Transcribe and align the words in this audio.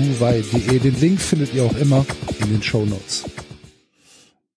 buwei.de. 0.00 0.78
Den 0.78 0.98
Link 0.98 1.20
findet 1.20 1.52
ihr 1.52 1.64
auch 1.64 1.76
immer 1.76 2.06
in 2.40 2.50
den 2.50 2.62
Show 2.62 2.86
Notes. 2.86 3.24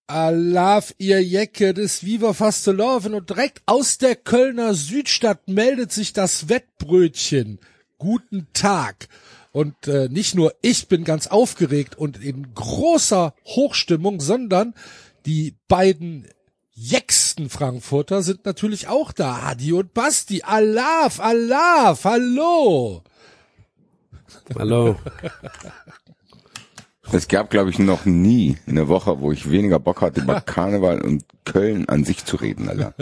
Alaf, 0.06 0.94
ihr 0.98 1.22
Jecke 1.22 1.74
des 1.74 2.04
Viva 2.04 2.32
Fasteloven 2.32 3.14
und 3.14 3.30
direkt 3.30 3.62
aus 3.66 3.98
der 3.98 4.16
Kölner 4.16 4.74
Südstadt 4.74 5.48
meldet 5.48 5.92
sich 5.92 6.12
das 6.12 6.48
Wettbrötchen. 6.48 7.58
Guten 7.98 8.46
Tag. 8.52 9.08
Und 9.52 9.86
äh, 9.86 10.08
nicht 10.08 10.34
nur 10.34 10.54
ich 10.62 10.88
bin 10.88 11.04
ganz 11.04 11.26
aufgeregt 11.26 11.96
und 11.96 12.22
in 12.22 12.54
großer 12.54 13.34
Hochstimmung, 13.44 14.20
sondern 14.20 14.74
die 15.26 15.54
beiden 15.68 16.26
jecksten 16.72 17.48
Frankfurter 17.50 18.22
sind 18.22 18.44
natürlich 18.46 18.88
auch 18.88 19.12
da. 19.12 19.42
Adi 19.44 19.72
und 19.72 19.94
Basti. 19.94 20.42
Alaf, 20.42 21.20
Alaf, 21.20 22.04
hallo. 22.04 23.02
Hallo. 24.58 24.96
Es 27.12 27.28
gab, 27.28 27.50
glaube 27.50 27.70
ich, 27.70 27.78
noch 27.78 28.04
nie 28.04 28.56
eine 28.66 28.88
Woche, 28.88 29.20
wo 29.20 29.30
ich 29.30 29.50
weniger 29.50 29.78
Bock 29.78 30.00
hatte, 30.00 30.22
über 30.22 30.40
Karneval 30.46 31.00
und 31.02 31.24
Köln 31.44 31.88
an 31.88 32.04
sich 32.04 32.24
zu 32.24 32.36
reden, 32.36 32.68
Alter. 32.68 32.94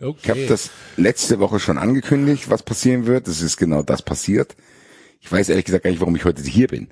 Okay. 0.00 0.18
Ich 0.22 0.30
habe 0.30 0.46
das 0.46 0.70
letzte 0.96 1.38
Woche 1.38 1.60
schon 1.60 1.78
angekündigt, 1.78 2.50
was 2.50 2.62
passieren 2.62 3.06
wird. 3.06 3.28
Es 3.28 3.40
ist 3.42 3.56
genau 3.56 3.82
das 3.82 4.02
passiert. 4.02 4.56
Ich 5.20 5.30
weiß 5.30 5.48
ehrlich 5.48 5.64
gesagt 5.64 5.84
gar 5.84 5.90
nicht, 5.90 6.00
warum 6.00 6.16
ich 6.16 6.24
heute 6.24 6.42
hier 6.42 6.68
bin. 6.68 6.88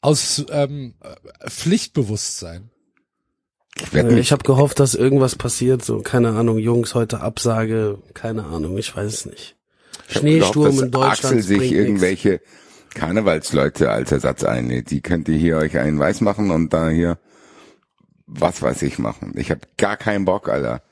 Aus 0.00 0.44
ähm, 0.50 0.94
Pflichtbewusstsein. 1.46 2.70
Ich 3.76 3.92
Äh, 3.94 4.18
Ich 4.18 4.32
habe 4.32 4.42
gehofft, 4.44 4.80
dass 4.80 4.94
irgendwas 4.94 5.36
passiert. 5.36 5.84
So, 5.84 6.00
keine 6.00 6.30
Ahnung, 6.30 6.58
Jungs, 6.58 6.94
heute 6.94 7.20
Absage, 7.20 7.98
keine 8.14 8.44
Ahnung, 8.44 8.76
ich 8.78 8.94
weiß 8.94 9.12
es 9.12 9.26
nicht. 9.26 9.56
Schneesturm 10.08 10.66
dass 10.66 10.80
in 10.80 10.90
Deutschland. 10.90 11.12
Axel 11.12 11.42
sich 11.42 11.72
irgendwelche 11.72 12.40
Karnevalsleute 12.94 13.90
als 13.90 14.12
Ersatz 14.12 14.44
einlädt. 14.44 14.90
Die 14.90 15.00
könnt 15.00 15.28
ihr 15.28 15.36
hier 15.36 15.56
euch 15.58 15.78
einen 15.78 15.98
weiß 15.98 16.20
machen 16.22 16.50
und 16.50 16.72
da 16.72 16.88
hier 16.88 17.18
was 18.30 18.62
weiß 18.62 18.82
ich 18.82 18.98
machen. 18.98 19.32
Ich 19.36 19.50
habe 19.50 19.60
gar 19.76 19.96
keinen 19.96 20.24
Bock, 20.24 20.48
Alter. 20.48 20.82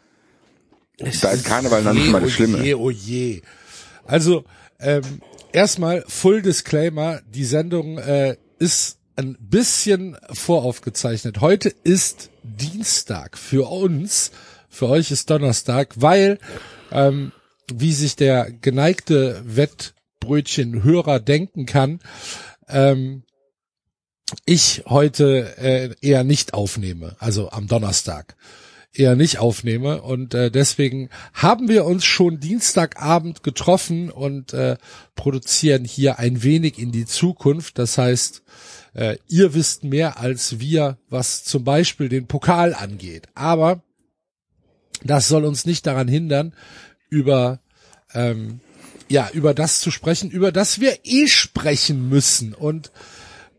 nix. 1.01 1.21
Da 1.21 1.31
ist 1.31 1.45
Karneval 1.45 1.83
noch 1.83 1.95
nicht 1.95 2.11
mal 2.11 2.21
das 2.21 2.33
Schlimme. 2.33 2.59
Oh 2.59 2.63
je, 2.63 2.75
oh 2.75 2.91
je. 2.91 3.43
Also, 4.05 4.45
ähm, 4.81 5.03
erstmal 5.53 6.05
Full 6.07 6.43
Disclaimer, 6.43 7.21
die 7.29 7.45
Sendung 7.45 7.99
äh, 7.99 8.37
ist 8.59 8.99
ein 9.17 9.37
bisschen 9.41 10.17
voraufgezeichnet. 10.33 11.41
Heute 11.41 11.73
ist 11.85 12.31
Dienstag 12.43 13.37
für 13.37 13.69
uns, 13.71 14.31
für 14.69 14.89
euch 14.89 15.11
ist 15.11 15.31
Donnerstag, 15.31 15.95
weil, 15.97 16.39
ähm, 16.93 17.33
wie 17.73 17.93
sich 17.93 18.17
der 18.17 18.51
geneigte 18.51 19.43
Wettbrötchen-Hörer 19.45 21.21
denken 21.21 21.67
kann, 21.67 22.01
ähm, 22.69 23.23
ich 24.45 24.84
heute 24.87 25.56
äh, 25.59 25.95
eher 26.01 26.25
nicht 26.25 26.55
aufnehme, 26.55 27.17
also 27.19 27.51
am 27.51 27.67
Donnerstag 27.67 28.37
eher 28.93 29.17
nicht 29.17 29.39
aufnehme 29.39 30.03
und 30.03 30.34
äh, 30.34 30.51
deswegen 30.51 31.09
haben 31.34 31.69
wir 31.69 31.84
uns 31.84 32.05
schon 32.05 32.41
Dienstagabend 32.41 33.43
getroffen 33.43 34.11
und 34.11 34.53
äh, 34.53 34.77
produzieren 35.15 35.84
hier 35.84 36.19
ein 36.19 36.43
wenig 36.43 36.78
in 36.78 36.91
die 36.91 37.07
Zukunft. 37.07 37.78
Das 37.78 37.99
heißt, 37.99 38.43
äh, 38.95 39.17
ihr 39.28 39.55
wisst 39.55 39.84
mehr 39.84 40.19
als 40.19 40.59
wir, 40.59 40.99
was 41.09 41.45
zum 41.45 41.65
Beispiel 41.65 42.09
den 42.09 42.27
Pokal 42.27 42.75
angeht. 42.75 43.28
Aber 43.34 43.83
das 45.05 45.28
soll 45.28 45.45
uns 45.45 45.65
nicht 45.65 45.87
daran 45.87 46.09
hindern, 46.09 46.55
über 47.09 47.61
ähm, 48.15 48.61
ja 49.09 49.29
über 49.33 49.55
das 49.55 49.81
zu 49.81 49.91
sprechen, 49.91 50.31
über 50.31 50.53
das 50.53 50.81
wir 50.81 50.99
eh 51.05 51.27
sprechen 51.27 52.09
müssen 52.09 52.55
und 52.55 52.91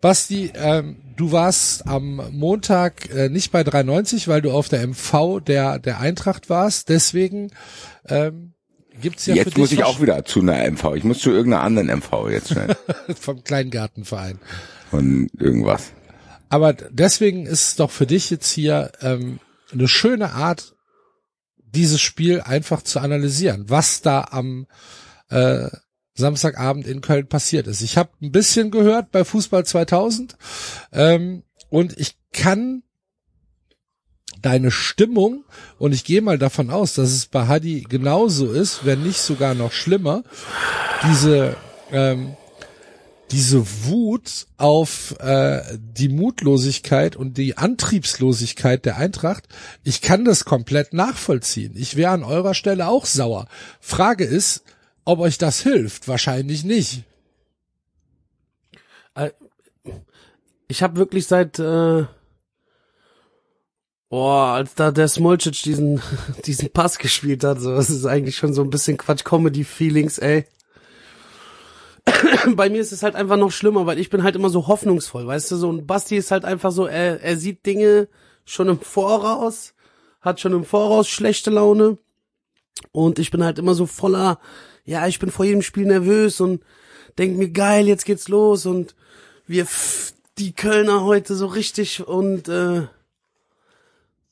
Basti, 0.02 0.52
ähm, 0.56 0.96
du 1.18 1.34
warst 1.34 1.86
am 1.86 2.22
Montag 2.32 3.14
äh, 3.14 3.28
nicht 3.28 3.52
bei 3.52 3.64
390, 3.64 4.30
weil 4.30 4.42
du 4.42 4.52
auf 4.52 4.70
der 4.70 4.88
MV 4.88 5.42
der 5.46 5.80
der 5.80 6.00
Eintracht 6.00 6.50
warst. 6.50 6.88
Deswegen 6.88 7.52
ähm, 8.08 8.54
gibt's 9.02 9.26
ja 9.26 9.34
für 9.34 9.40
jetzt 9.42 9.58
muss 9.58 9.70
dich 9.70 9.80
ich 9.80 9.86
auch 9.86 10.02
wieder 10.02 10.24
zu 10.24 10.40
einer 10.40 10.70
MV. 10.72 10.96
Ich 10.96 11.04
muss 11.04 11.20
zu 11.20 11.32
irgendeiner 11.32 11.64
anderen 11.64 11.88
MV 11.90 12.30
jetzt 12.30 12.50
schnell. 12.50 12.78
vom 13.20 13.44
Kleingartenverein. 13.44 14.40
Von 14.90 15.28
irgendwas. 15.38 15.92
Aber 16.50 16.74
deswegen 16.74 17.46
ist 17.46 17.68
es 17.68 17.76
doch 17.76 17.92
für 17.92 18.08
dich 18.08 18.30
jetzt 18.30 18.50
hier 18.50 18.92
ähm, 19.02 19.40
eine 19.72 19.88
schöne 19.88 20.32
Art, 20.32 20.76
dieses 21.74 22.02
Spiel 22.02 22.42
einfach 22.42 22.82
zu 22.82 23.00
analysieren, 23.00 23.66
was 23.70 24.02
da 24.02 24.28
am 24.32 24.68
äh, 25.30 25.68
Samstagabend 26.14 26.86
in 26.86 27.02
Köln 27.02 27.28
passiert 27.28 27.68
ist. 27.68 27.82
Ich 27.82 27.98
habe 27.98 28.12
ein 28.22 28.32
bisschen 28.32 28.72
gehört 28.72 29.12
bei 29.12 29.24
Fußball 29.24 29.66
2000 29.66 30.38
ähm, 30.92 31.44
und 31.70 31.98
ich 31.98 32.18
kann 32.34 32.84
deine 34.42 34.72
Stimmung 34.72 35.46
und 35.78 35.94
ich 35.94 36.04
gehe 36.04 36.22
mal 36.22 36.38
davon 36.38 36.70
aus, 36.70 36.94
dass 36.94 37.10
es 37.12 37.26
bei 37.26 37.48
Hadi 37.48 37.82
genauso 37.82 38.52
ist, 38.52 38.86
wenn 38.86 39.04
nicht 39.04 39.20
sogar 39.20 39.54
noch 39.54 39.72
schlimmer, 39.72 40.24
diese 41.10 41.56
ähm, 41.92 42.36
diese 43.32 43.86
Wut 43.86 44.48
auf 44.58 45.16
äh, 45.20 45.62
die 45.78 46.10
Mutlosigkeit 46.10 47.16
und 47.16 47.38
die 47.38 47.58
Antriebslosigkeit 47.58 48.86
der 48.86 48.98
Eintracht, 48.98 49.48
ich 49.84 50.02
kann 50.02 50.26
das 50.26 50.46
komplett 50.46 50.94
nachvollziehen. 50.94 51.74
Ich 51.76 51.96
wäre 51.96 52.12
an 52.12 52.24
eurer 52.24 52.54
Stelle 52.54 52.88
auch 52.88 53.06
sauer. 53.06 53.48
Frage 53.80 54.26
ist, 54.26 54.64
ob 55.06 55.20
euch 55.20 55.38
das 55.38 55.62
hilft. 55.62 56.08
Wahrscheinlich 56.08 56.64
nicht. 56.64 57.04
Ich 60.68 60.84
habe 60.84 60.98
wirklich 60.98 61.28
seit 61.28 61.60
äh, 61.60 62.06
Boah, 64.10 64.54
als 64.54 64.74
da 64.74 64.92
der 64.92 65.08
Smolcic 65.08 65.62
diesen 65.62 66.02
diesen 66.46 66.72
Pass 66.72 66.98
gespielt 66.98 67.44
hat, 67.44 67.60
so 67.60 67.76
das 67.76 67.92
ist 67.92 68.06
eigentlich 68.06 68.38
schon 68.38 68.54
so 68.54 68.64
ein 68.64 68.72
bisschen 68.72 68.98
Quatsch 68.98 69.24
Comedy 69.24 69.64
Feelings, 69.64 70.18
ey. 70.18 70.46
Bei 72.56 72.70
mir 72.70 72.82
ist 72.82 72.92
es 72.92 73.04
halt 73.04 73.16
einfach 73.16 73.38
noch 73.38 73.52
schlimmer, 73.52 73.86
weil 73.86 74.00
ich 74.00 74.10
bin 74.10 74.24
halt 74.24 74.36
immer 74.36 74.50
so 74.50 74.68
hoffnungsvoll, 74.68 75.26
weißt 75.28 75.52
du, 75.52 75.56
so. 75.56 75.72
Ein 75.72 75.86
Basti 75.86 76.18
ist 76.18 76.32
halt 76.32 76.46
einfach 76.46 76.72
so, 76.72 76.86
er, 76.86 77.22
er 77.22 77.38
sieht 77.38 77.66
Dinge 77.66 78.08
schon 78.46 78.68
im 78.70 78.80
Voraus, 78.80 79.74
hat 80.22 80.40
schon 80.40 80.54
im 80.54 80.64
Voraus 80.66 81.08
schlechte 81.08 81.50
Laune. 81.50 81.98
Und 82.92 83.20
ich 83.20 83.32
bin 83.32 83.44
halt 83.44 83.60
immer 83.60 83.74
so 83.76 83.86
voller, 83.86 84.40
ja, 84.86 85.08
ich 85.08 85.20
bin 85.20 85.32
vor 85.32 85.46
jedem 85.46 85.62
Spiel 85.62 85.86
nervös 85.86 86.40
und 86.42 86.64
denk 87.18 87.38
mir 87.38 87.50
geil, 87.50 87.88
jetzt 87.88 88.06
geht's 88.06 88.28
los. 88.30 88.66
Und 88.66 88.96
wir 89.48 89.64
f- 89.64 90.14
die 90.38 90.54
Kölner 90.54 91.04
heute 91.04 91.36
so 91.36 91.48
richtig 91.48 92.08
und 92.08 92.48
äh, 92.48 92.88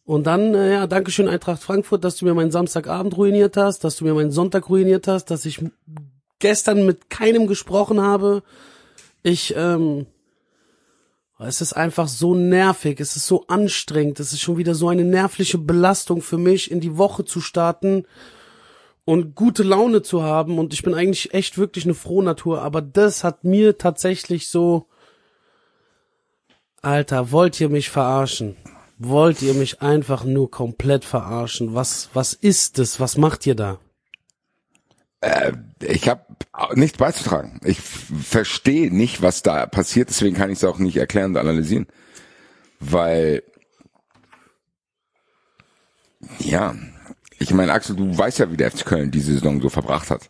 und 0.06 0.24
dann, 0.26 0.56
äh, 0.56 0.72
ja, 0.72 0.88
Dankeschön 0.88 1.28
Eintracht 1.28 1.62
Frankfurt, 1.62 2.06
dass 2.06 2.16
du 2.16 2.24
mir 2.26 2.34
meinen 2.34 2.50
Samstagabend 2.52 3.18
ruiniert 3.18 3.58
hast, 3.58 3.84
dass 3.84 3.98
du 3.98 4.06
mir 4.06 4.14
meinen 4.14 4.32
Sonntag 4.32 4.70
ruiniert 4.70 5.06
hast, 5.10 5.26
dass 5.26 5.44
ich 5.44 5.60
gestern 6.40 6.86
mit 6.86 7.10
keinem 7.10 7.48
gesprochen 7.48 8.02
habe. 8.02 8.44
Ich, 9.24 9.54
ähm, 9.56 10.06
es 11.40 11.62
ist 11.62 11.74
einfach 11.74 12.08
so 12.08 12.34
nervig, 12.34 13.00
es 13.00 13.16
ist 13.16 13.28
so 13.28 13.46
anstrengend, 13.48 14.20
es 14.20 14.34
ist 14.34 14.42
schon 14.42 14.58
wieder 14.58 14.74
so 14.74 14.90
eine 14.90 15.04
nervliche 15.04 15.58
Belastung 15.58 16.22
für 16.22 16.38
mich, 16.38 16.72
in 16.72 16.80
die 16.80 16.98
Woche 16.98 17.26
zu 17.26 17.42
starten 17.42 18.06
und 19.06 19.36
gute 19.36 19.64
Laune 19.64 20.02
zu 20.02 20.24
haben. 20.24 20.58
Und 20.60 20.74
ich 20.74 20.84
bin 20.84 20.94
eigentlich 20.94 21.34
echt 21.34 21.58
wirklich 21.58 21.86
eine 21.86 21.94
Frohnatur, 21.94 22.62
aber 22.62 22.82
das 22.82 23.24
hat 23.24 23.44
mir 23.44 23.78
tatsächlich 23.78 24.50
so, 24.50 24.88
Alter, 26.82 27.32
wollt 27.32 27.60
ihr 27.60 27.70
mich 27.70 27.90
verarschen? 27.90 28.56
Wollt 29.00 29.42
ihr 29.42 29.54
mich 29.54 29.82
einfach 29.82 30.24
nur 30.24 30.50
komplett 30.50 31.06
verarschen? 31.06 31.76
Was, 31.76 32.10
was 32.14 32.34
ist 32.34 32.80
das? 32.80 33.00
Was 33.00 33.18
macht 33.18 33.46
ihr 33.46 33.56
da? 33.56 33.80
Ich 35.82 36.08
habe 36.10 36.26
nichts 36.76 36.98
beizutragen. 36.98 37.60
Ich 37.64 37.80
verstehe 37.80 38.94
nicht, 38.94 39.22
was 39.22 39.42
da 39.42 39.66
passiert, 39.66 40.10
deswegen 40.10 40.36
kann 40.36 40.52
ich 40.52 40.58
es 40.58 40.64
auch 40.64 40.78
nicht 40.78 40.98
erklären 40.98 41.32
und 41.32 41.38
analysieren. 41.38 41.88
Weil, 42.80 43.44
ja, 46.40 46.76
ich 47.40 47.52
meine, 47.54 47.74
Axel, 47.74 47.96
du 47.96 48.16
weißt 48.16 48.40
ja, 48.40 48.52
wie 48.52 48.58
der 48.58 48.72
FC 48.72 48.86
Köln 48.86 49.12
diese 49.12 49.34
Saison 49.34 49.62
so 49.62 49.70
verbracht 49.70 50.12
hat. 50.12 50.30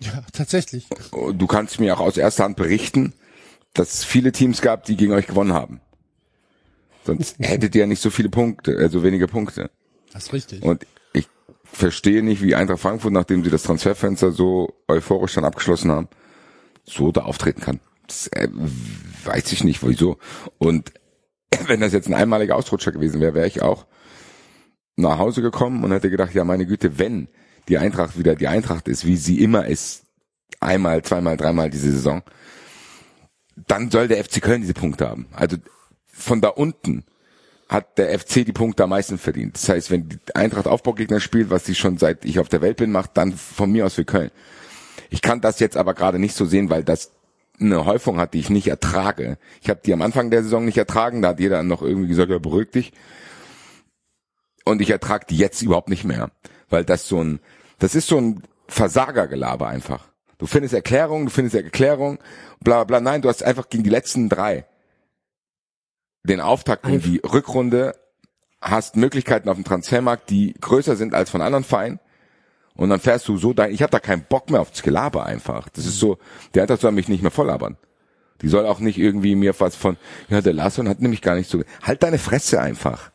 Ja, 0.00 0.24
tatsächlich. 0.32 0.88
Du 1.10 1.46
kannst 1.46 1.80
mir 1.80 1.94
auch 1.94 2.00
aus 2.00 2.16
erster 2.16 2.44
Hand 2.44 2.56
berichten, 2.56 3.12
dass 3.74 3.94
es 3.94 4.04
viele 4.04 4.32
Teams 4.32 4.62
gab, 4.62 4.84
die 4.84 4.96
gegen 4.96 5.12
euch 5.12 5.26
gewonnen 5.26 5.52
haben. 5.52 5.80
Sonst 7.04 7.36
hättet 7.40 7.74
ihr 7.74 7.82
ja 7.82 7.86
nicht 7.86 8.02
so 8.02 8.10
viele 8.10 8.30
Punkte, 8.30 8.76
also 8.78 9.02
wenige 9.02 9.26
Punkte. 9.26 9.70
Das 10.12 10.24
ist 10.24 10.32
richtig. 10.32 10.62
Und 10.62 10.86
verstehe 11.72 12.22
nicht, 12.22 12.42
wie 12.42 12.54
Eintracht 12.54 12.80
Frankfurt, 12.80 13.12
nachdem 13.12 13.44
sie 13.44 13.50
das 13.50 13.62
Transferfenster 13.62 14.32
so 14.32 14.74
euphorisch 14.88 15.34
dann 15.34 15.44
abgeschlossen 15.44 15.90
haben, 15.90 16.08
so 16.84 17.12
da 17.12 17.22
auftreten 17.22 17.60
kann. 17.60 17.80
Das 18.06 18.26
äh, 18.28 18.48
weiß 19.24 19.52
ich 19.52 19.64
nicht, 19.64 19.86
wieso. 19.86 20.18
Und 20.58 20.92
wenn 21.66 21.80
das 21.80 21.92
jetzt 21.92 22.08
ein 22.08 22.14
einmaliger 22.14 22.56
Ausrutscher 22.56 22.92
gewesen 22.92 23.20
wäre, 23.20 23.34
wäre 23.34 23.46
ich 23.46 23.62
auch 23.62 23.86
nach 24.96 25.18
Hause 25.18 25.42
gekommen 25.42 25.82
und 25.84 25.92
hätte 25.92 26.10
gedacht, 26.10 26.34
ja 26.34 26.44
meine 26.44 26.66
Güte, 26.66 26.98
wenn 26.98 27.28
die 27.68 27.78
Eintracht 27.78 28.18
wieder 28.18 28.34
die 28.34 28.48
Eintracht 28.48 28.88
ist, 28.88 29.06
wie 29.06 29.16
sie 29.16 29.40
immer 29.40 29.66
ist, 29.66 30.04
einmal, 30.58 31.02
zweimal, 31.02 31.36
dreimal 31.36 31.70
diese 31.70 31.92
Saison, 31.92 32.22
dann 33.56 33.90
soll 33.90 34.08
der 34.08 34.22
FC 34.22 34.42
Köln 34.42 34.60
diese 34.60 34.74
Punkte 34.74 35.08
haben. 35.08 35.26
Also 35.32 35.56
von 36.06 36.40
da 36.40 36.48
unten 36.48 37.04
hat 37.70 37.98
der 37.98 38.18
FC 38.18 38.44
die 38.44 38.52
Punkte 38.52 38.82
am 38.82 38.90
meisten 38.90 39.16
verdient. 39.16 39.54
Das 39.54 39.68
heißt, 39.68 39.92
wenn 39.92 40.08
die 40.08 40.18
Eintracht 40.34 40.66
Aufbaugegner 40.66 41.20
spielt, 41.20 41.50
was 41.50 41.64
sie 41.64 41.76
schon 41.76 41.98
seit 41.98 42.24
ich 42.24 42.40
auf 42.40 42.48
der 42.48 42.62
Welt 42.62 42.78
bin 42.78 42.90
macht, 42.90 43.16
dann 43.16 43.32
von 43.32 43.70
mir 43.70 43.86
aus 43.86 43.94
für 43.94 44.04
Köln. 44.04 44.32
Ich 45.08 45.22
kann 45.22 45.40
das 45.40 45.60
jetzt 45.60 45.76
aber 45.76 45.94
gerade 45.94 46.18
nicht 46.18 46.34
so 46.34 46.44
sehen, 46.46 46.68
weil 46.68 46.82
das 46.82 47.12
eine 47.60 47.84
Häufung 47.84 48.18
hat, 48.18 48.34
die 48.34 48.40
ich 48.40 48.50
nicht 48.50 48.66
ertrage. 48.66 49.38
Ich 49.62 49.70
habe 49.70 49.80
die 49.84 49.92
am 49.92 50.02
Anfang 50.02 50.30
der 50.30 50.42
Saison 50.42 50.64
nicht 50.64 50.78
ertragen, 50.78 51.22
da 51.22 51.28
hat 51.28 51.38
jeder 51.38 51.62
noch 51.62 51.82
irgendwie 51.82 52.08
gesagt, 52.08 52.30
ja, 52.30 52.38
beruhig 52.38 52.72
dich. 52.72 52.92
Und 54.64 54.80
ich 54.80 54.90
ertrage 54.90 55.26
die 55.30 55.36
jetzt 55.36 55.62
überhaupt 55.62 55.90
nicht 55.90 56.04
mehr, 56.04 56.32
weil 56.70 56.84
das 56.84 57.06
so 57.06 57.22
ein, 57.22 57.38
das 57.78 57.94
ist 57.94 58.08
so 58.08 58.18
ein 58.18 58.42
Versagergelaber 58.66 59.68
einfach. 59.68 60.08
Du 60.38 60.46
findest 60.46 60.74
Erklärung, 60.74 61.26
du 61.26 61.30
findest 61.30 61.54
Erklärung, 61.54 62.18
bla 62.64 62.82
bla. 62.82 63.00
Nein, 63.00 63.22
du 63.22 63.28
hast 63.28 63.44
einfach 63.44 63.68
gegen 63.68 63.84
die 63.84 63.90
letzten 63.90 64.28
drei 64.28 64.64
den 66.22 66.40
Auftakt 66.40 66.86
in 66.86 67.00
die 67.00 67.18
Rückrunde, 67.18 67.94
hast 68.60 68.96
Möglichkeiten 68.96 69.48
auf 69.48 69.56
dem 69.56 69.64
Transfermarkt, 69.64 70.28
die 70.30 70.54
größer 70.60 70.96
sind 70.96 71.14
als 71.14 71.30
von 71.30 71.40
anderen 71.40 71.64
Vereinen. 71.64 71.98
Und 72.74 72.90
dann 72.90 73.00
fährst 73.00 73.26
du 73.28 73.36
so 73.36 73.52
dein, 73.52 73.72
ich 73.72 73.82
habe 73.82 73.90
da 73.90 74.00
keinen 74.00 74.24
Bock 74.24 74.50
mehr 74.50 74.60
aufs 74.60 74.82
Gelaber 74.82 75.26
einfach. 75.26 75.68
Das 75.70 75.86
ist 75.86 75.98
so, 75.98 76.18
der 76.54 76.62
Eintracht 76.62 76.80
soll 76.80 76.92
mich 76.92 77.08
nicht 77.08 77.22
mehr 77.22 77.30
volllabern. 77.30 77.76
Die 78.42 78.48
soll 78.48 78.66
auch 78.66 78.80
nicht 78.80 78.98
irgendwie 78.98 79.34
mir 79.34 79.58
was 79.58 79.76
von, 79.76 79.96
ja, 80.28 80.40
der 80.40 80.54
Larsson 80.54 80.88
hat 80.88 81.00
nämlich 81.00 81.20
gar 81.20 81.34
nicht 81.34 81.50
so, 81.50 81.62
halt 81.82 82.02
deine 82.02 82.18
Fresse 82.18 82.60
einfach. 82.60 83.10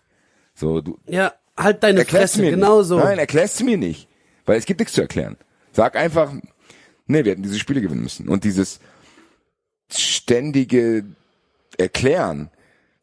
So, 0.54 0.82
du, 0.82 1.00
Ja, 1.08 1.34
halt 1.58 1.84
deine 1.84 2.06
Fresse, 2.06 2.42
mir 2.42 2.52
genau 2.52 2.80
nicht. 2.80 2.88
so. 2.90 3.00
Nein, 3.00 3.18
erklärst 3.18 3.60
du 3.60 3.66
mir 3.66 3.78
nicht. 3.78 4.08
Weil 4.46 4.58
es 4.58 4.66
gibt 4.66 4.80
nichts 4.80 4.94
zu 4.94 5.02
erklären. 5.02 5.38
Sag 5.72 5.96
einfach, 5.96 6.32
nee, 7.08 7.24
wir 7.26 7.32
hätten 7.32 7.44
diese 7.44 7.58
Spiele 7.60 7.82
gewinnen 7.82 8.04
müssen. 8.04 8.30
Und 8.30 8.44
dieses 8.44 8.80
ständige 9.92 11.06
Erklären 11.78 12.50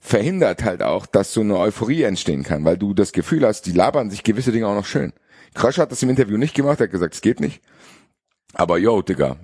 verhindert 0.04 0.64
halt 0.64 0.82
auch, 0.82 1.06
dass 1.06 1.32
so 1.32 1.40
eine 1.42 1.56
Euphorie 1.56 2.02
entstehen 2.02 2.42
kann, 2.42 2.64
weil 2.64 2.76
du 2.76 2.92
das 2.92 3.12
Gefühl 3.12 3.46
hast, 3.46 3.62
die 3.66 3.72
labern 3.72 4.10
sich 4.10 4.24
gewisse 4.24 4.50
Dinge 4.50 4.66
auch 4.66 4.74
noch 4.74 4.84
schön. 4.84 5.12
Krösch 5.54 5.78
hat 5.78 5.92
das 5.92 6.02
im 6.02 6.10
Interview 6.10 6.36
nicht 6.38 6.54
gemacht, 6.54 6.80
er 6.80 6.84
hat 6.84 6.90
gesagt, 6.90 7.14
es 7.14 7.20
geht 7.20 7.38
nicht. 7.38 7.62
Aber 8.52 8.78
yo, 8.78 9.00
Digga, 9.00 9.36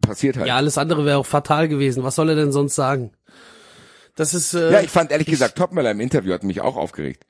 passiert 0.00 0.36
halt. 0.36 0.48
Ja, 0.48 0.56
alles 0.56 0.76
andere 0.76 1.04
wäre 1.04 1.18
auch 1.18 1.26
fatal 1.26 1.68
gewesen. 1.68 2.02
Was 2.02 2.16
soll 2.16 2.30
er 2.30 2.34
denn 2.34 2.50
sonst 2.52 2.74
sagen? 2.74 3.12
Das 4.16 4.34
ist 4.34 4.54
äh, 4.54 4.72
Ja, 4.72 4.80
ich 4.80 4.90
fand 4.90 5.12
ehrlich 5.12 5.28
gesagt, 5.28 5.56
Topmöller 5.56 5.92
im 5.92 6.00
Interview 6.00 6.32
hat 6.32 6.42
mich 6.42 6.60
auch 6.60 6.76
aufgeregt. 6.76 7.24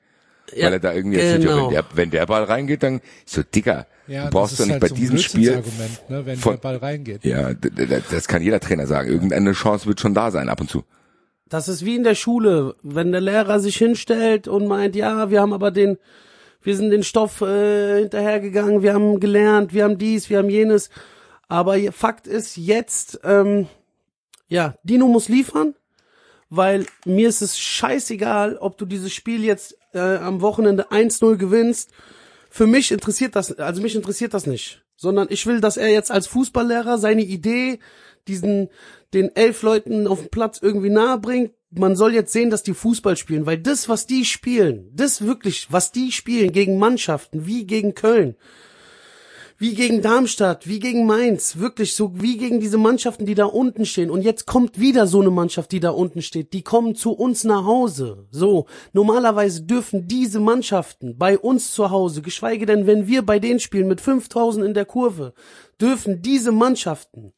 ja, 0.53 0.65
weil 0.65 0.73
er 0.73 0.79
da 0.79 0.93
irgendwie 0.93 1.17
erzählt, 1.17 1.43
ja, 1.43 1.49
genau. 1.51 1.65
wenn 1.67 1.73
der, 1.73 1.85
wenn 1.93 2.09
der 2.11 2.25
Ball 2.25 2.43
reingeht, 2.45 2.81
dann 2.81 3.01
so 3.25 3.43
Dicker. 3.43 3.85
ja, 4.07 4.25
du 4.25 4.29
brauchst 4.31 4.53
das 4.53 4.57
doch 4.59 4.63
ist 4.63 4.67
nicht 4.67 4.73
halt 4.73 4.81
bei 4.81 4.87
so 4.87 4.95
diesem 4.95 5.17
Spiel. 5.19 5.51
Blödsinnsargument, 5.51 6.09
ne, 6.09 6.25
wenn 6.25 6.37
von- 6.39 6.53
der 6.53 6.61
Ball 6.61 6.77
reingeht. 6.77 7.23
Ja, 7.25 7.53
das 7.53 8.27
kann 8.27 8.41
jeder 8.41 8.59
Trainer 8.59 8.87
sagen. 8.87 9.09
Irgendeine 9.09 9.51
Chance 9.51 9.85
wird 9.85 9.99
schon 9.99 10.13
da 10.13 10.31
sein 10.31 10.49
ab 10.49 10.59
und 10.61 10.69
zu. 10.69 10.83
Das 11.49 11.67
ist 11.69 11.85
wie 11.85 11.95
in 11.95 12.03
der 12.03 12.15
Schule, 12.15 12.75
wenn 12.83 13.11
der 13.11 13.21
Lehrer 13.21 13.59
sich 13.59 13.77
hinstellt 13.77 14.47
und 14.47 14.67
meint, 14.67 14.95
ja, 14.95 15.29
wir 15.29 15.41
haben 15.41 15.53
aber 15.53 15.71
den, 15.71 15.97
wir 16.61 16.75
sind 16.75 16.89
den 16.89 17.03
Stoff 17.03 17.41
äh, 17.41 17.99
hinterhergegangen, 18.01 18.81
wir 18.81 18.93
haben 18.93 19.19
gelernt, 19.19 19.73
wir 19.73 19.85
haben 19.85 19.97
dies, 19.97 20.29
wir 20.29 20.39
haben 20.39 20.49
jenes. 20.49 20.89
Aber 21.47 21.77
Fakt 21.93 22.27
ist 22.27 22.57
jetzt, 22.57 23.21
ähm, 23.23 23.67
ja, 24.49 24.75
Dino 24.83 25.07
muss 25.07 25.29
liefern, 25.29 25.75
weil 26.49 26.85
mir 27.05 27.29
ist 27.29 27.41
es 27.41 27.57
scheißegal, 27.57 28.57
ob 28.57 28.77
du 28.77 28.85
dieses 28.85 29.13
Spiel 29.13 29.43
jetzt 29.43 29.77
äh, 29.93 30.17
am 30.17 30.41
Wochenende 30.41 30.91
1-0 30.91 31.37
gewinnst. 31.37 31.91
Für 32.49 32.67
mich 32.67 32.91
interessiert 32.91 33.35
das, 33.35 33.57
also 33.59 33.81
mich 33.81 33.95
interessiert 33.95 34.33
das 34.33 34.45
nicht, 34.45 34.83
sondern 34.95 35.27
ich 35.29 35.45
will, 35.45 35.61
dass 35.61 35.77
er 35.77 35.89
jetzt 35.89 36.11
als 36.11 36.27
Fußballlehrer 36.27 36.97
seine 36.97 37.23
Idee, 37.23 37.79
diesen, 38.27 38.69
den 39.13 39.35
elf 39.35 39.61
Leuten 39.61 40.07
auf 40.07 40.19
dem 40.19 40.29
Platz 40.29 40.59
irgendwie 40.61 40.89
nahe 40.89 41.19
bringt. 41.19 41.51
Man 41.71 41.95
soll 41.95 42.13
jetzt 42.13 42.31
sehen, 42.31 42.49
dass 42.49 42.63
die 42.63 42.73
Fußball 42.73 43.17
spielen, 43.17 43.45
weil 43.45 43.57
das, 43.57 43.89
was 43.89 44.07
die 44.07 44.25
spielen, 44.25 44.89
das 44.93 45.21
wirklich, 45.21 45.67
was 45.69 45.91
die 45.91 46.11
spielen 46.11 46.51
gegen 46.51 46.79
Mannschaften, 46.79 47.45
wie 47.45 47.65
gegen 47.65 47.93
Köln, 47.93 48.35
wie 49.57 49.73
gegen 49.73 50.01
Darmstadt, 50.01 50.67
wie 50.67 50.79
gegen 50.79 51.05
Mainz, 51.05 51.57
wirklich 51.57 51.95
so 51.95 52.11
wie 52.21 52.37
gegen 52.37 52.59
diese 52.59 52.77
Mannschaften, 52.77 53.25
die 53.25 53.35
da 53.35 53.45
unten 53.45 53.85
stehen. 53.85 54.09
Und 54.09 54.21
jetzt 54.21 54.45
kommt 54.45 54.79
wieder 54.79 55.07
so 55.07 55.19
eine 55.19 55.31
Mannschaft, 55.31 55.71
die 55.71 55.79
da 55.79 55.89
unten 55.89 56.21
steht. 56.21 56.53
Die 56.53 56.61
kommen 56.61 56.95
zu 56.95 57.11
uns 57.11 57.43
nach 57.43 57.65
Hause. 57.65 58.27
So, 58.31 58.67
normalerweise 58.93 59.63
dürfen 59.63 60.07
diese 60.07 60.39
Mannschaften 60.39 61.17
bei 61.17 61.37
uns 61.37 61.73
zu 61.73 61.89
Hause, 61.89 62.21
geschweige 62.21 62.65
denn, 62.65 62.87
wenn 62.87 63.07
wir 63.07 63.23
bei 63.23 63.39
denen 63.39 63.59
spielen 63.59 63.87
mit 63.87 63.99
5000 63.99 64.65
in 64.65 64.73
der 64.73 64.85
Kurve, 64.85 65.33
dürfen 65.81 66.21
diese 66.21 66.51
Mannschaften 66.51 67.33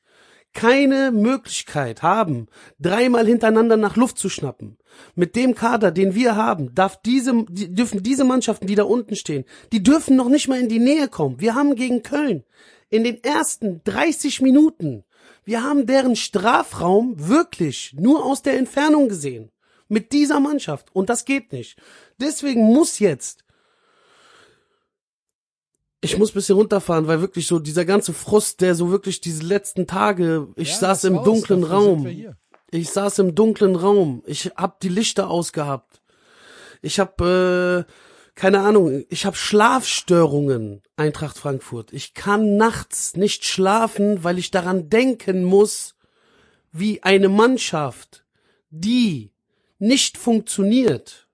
keine 0.54 1.12
Möglichkeit 1.12 2.01
haben, 2.01 2.48
dreimal 2.80 3.25
hintereinander 3.25 3.78
nach 3.78 3.96
Luft 3.96 4.18
zu 4.18 4.30
schnappen. 4.30 4.78
Mit 5.16 5.36
dem 5.36 5.56
Kader, 5.56 5.92
den 5.92 6.16
wir 6.16 6.36
haben, 6.36 6.74
darf 6.74 7.01
diese, 7.01 7.46
die, 7.50 7.74
dürfen 7.74 8.04
diese 8.04 8.24
Mannschaften, 8.24 8.68
die 8.68 8.75
da 8.75 8.84
unten 8.84 9.16
stehen, 9.16 9.46
die 9.72 9.84
dürfen 9.84 10.16
noch 10.16 10.30
nicht 10.30 10.48
mal 10.48 10.60
in 10.60 10.69
die 10.69 10.80
Nähe 10.80 11.07
kommen. 11.07 11.40
Wir 11.40 11.56
haben 11.56 11.75
gegen 11.75 12.04
Köln 12.04 12.44
in 12.90 13.04
den 13.04 13.24
ersten 13.24 13.81
30 13.84 14.42
Minuten, 14.42 15.04
wir 15.46 15.63
haben 15.63 15.86
deren 15.86 16.16
Strafraum 16.16 17.16
wirklich 17.18 17.95
nur 17.98 18.25
aus 18.25 18.42
der 18.42 18.57
Entfernung 18.57 19.10
gesehen. 19.10 19.52
Mit 19.88 20.12
dieser 20.12 20.40
Mannschaft. 20.40 20.90
Und 20.94 21.09
das 21.09 21.26
geht 21.26 21.52
nicht. 21.52 21.76
Deswegen 22.21 22.62
muss 22.62 23.00
jetzt 23.00 23.44
ich 26.02 26.18
muss 26.18 26.32
bisschen 26.32 26.56
runterfahren, 26.56 27.08
weil 27.08 27.22
wirklich 27.22 27.48
so 27.48 27.60
dieser 27.60 27.86
ganze 27.86 28.14
Frust, 28.14 28.62
der 28.62 28.76
so 28.76 28.90
wirklich 28.92 29.22
diese 29.22 29.44
letzten 29.44 29.86
Tage, 29.86 30.48
ich 30.56 30.70
Ja, 30.70 30.76
saß 30.76 31.06
im 31.06 31.24
dunklen 31.24 31.64
Raum. 31.64 32.08
Ich 32.72 32.90
saß 32.90 33.20
im 33.20 33.36
dunklen 33.36 33.76
Raum. 33.76 34.24
Ich 34.26 34.52
hab 34.56 34.80
die 34.80 34.90
Lichter 34.90 35.30
ausgehabt. 35.30 36.02
Ich 36.82 37.00
hab 37.00 37.20
äh, 37.20 37.84
keine 38.40 38.62
Ahnung, 38.62 39.04
ich 39.10 39.26
hab 39.26 39.36
Schlafstörungen, 39.36 40.82
Eintracht 40.96 41.38
Frankfurt. 41.38 41.92
Ich 41.92 42.14
kann 42.14 42.56
nachts 42.56 43.18
nicht 43.18 43.44
schlafen, 43.44 44.24
weil 44.24 44.38
ich 44.38 44.50
daran 44.50 44.90
denken 44.90 45.44
muss, 45.44 45.96
wie 46.72 47.04
eine 47.04 47.28
Mannschaft, 47.28 48.24
die 48.70 49.34
nicht 49.78 50.18
funktioniert, 50.18 51.28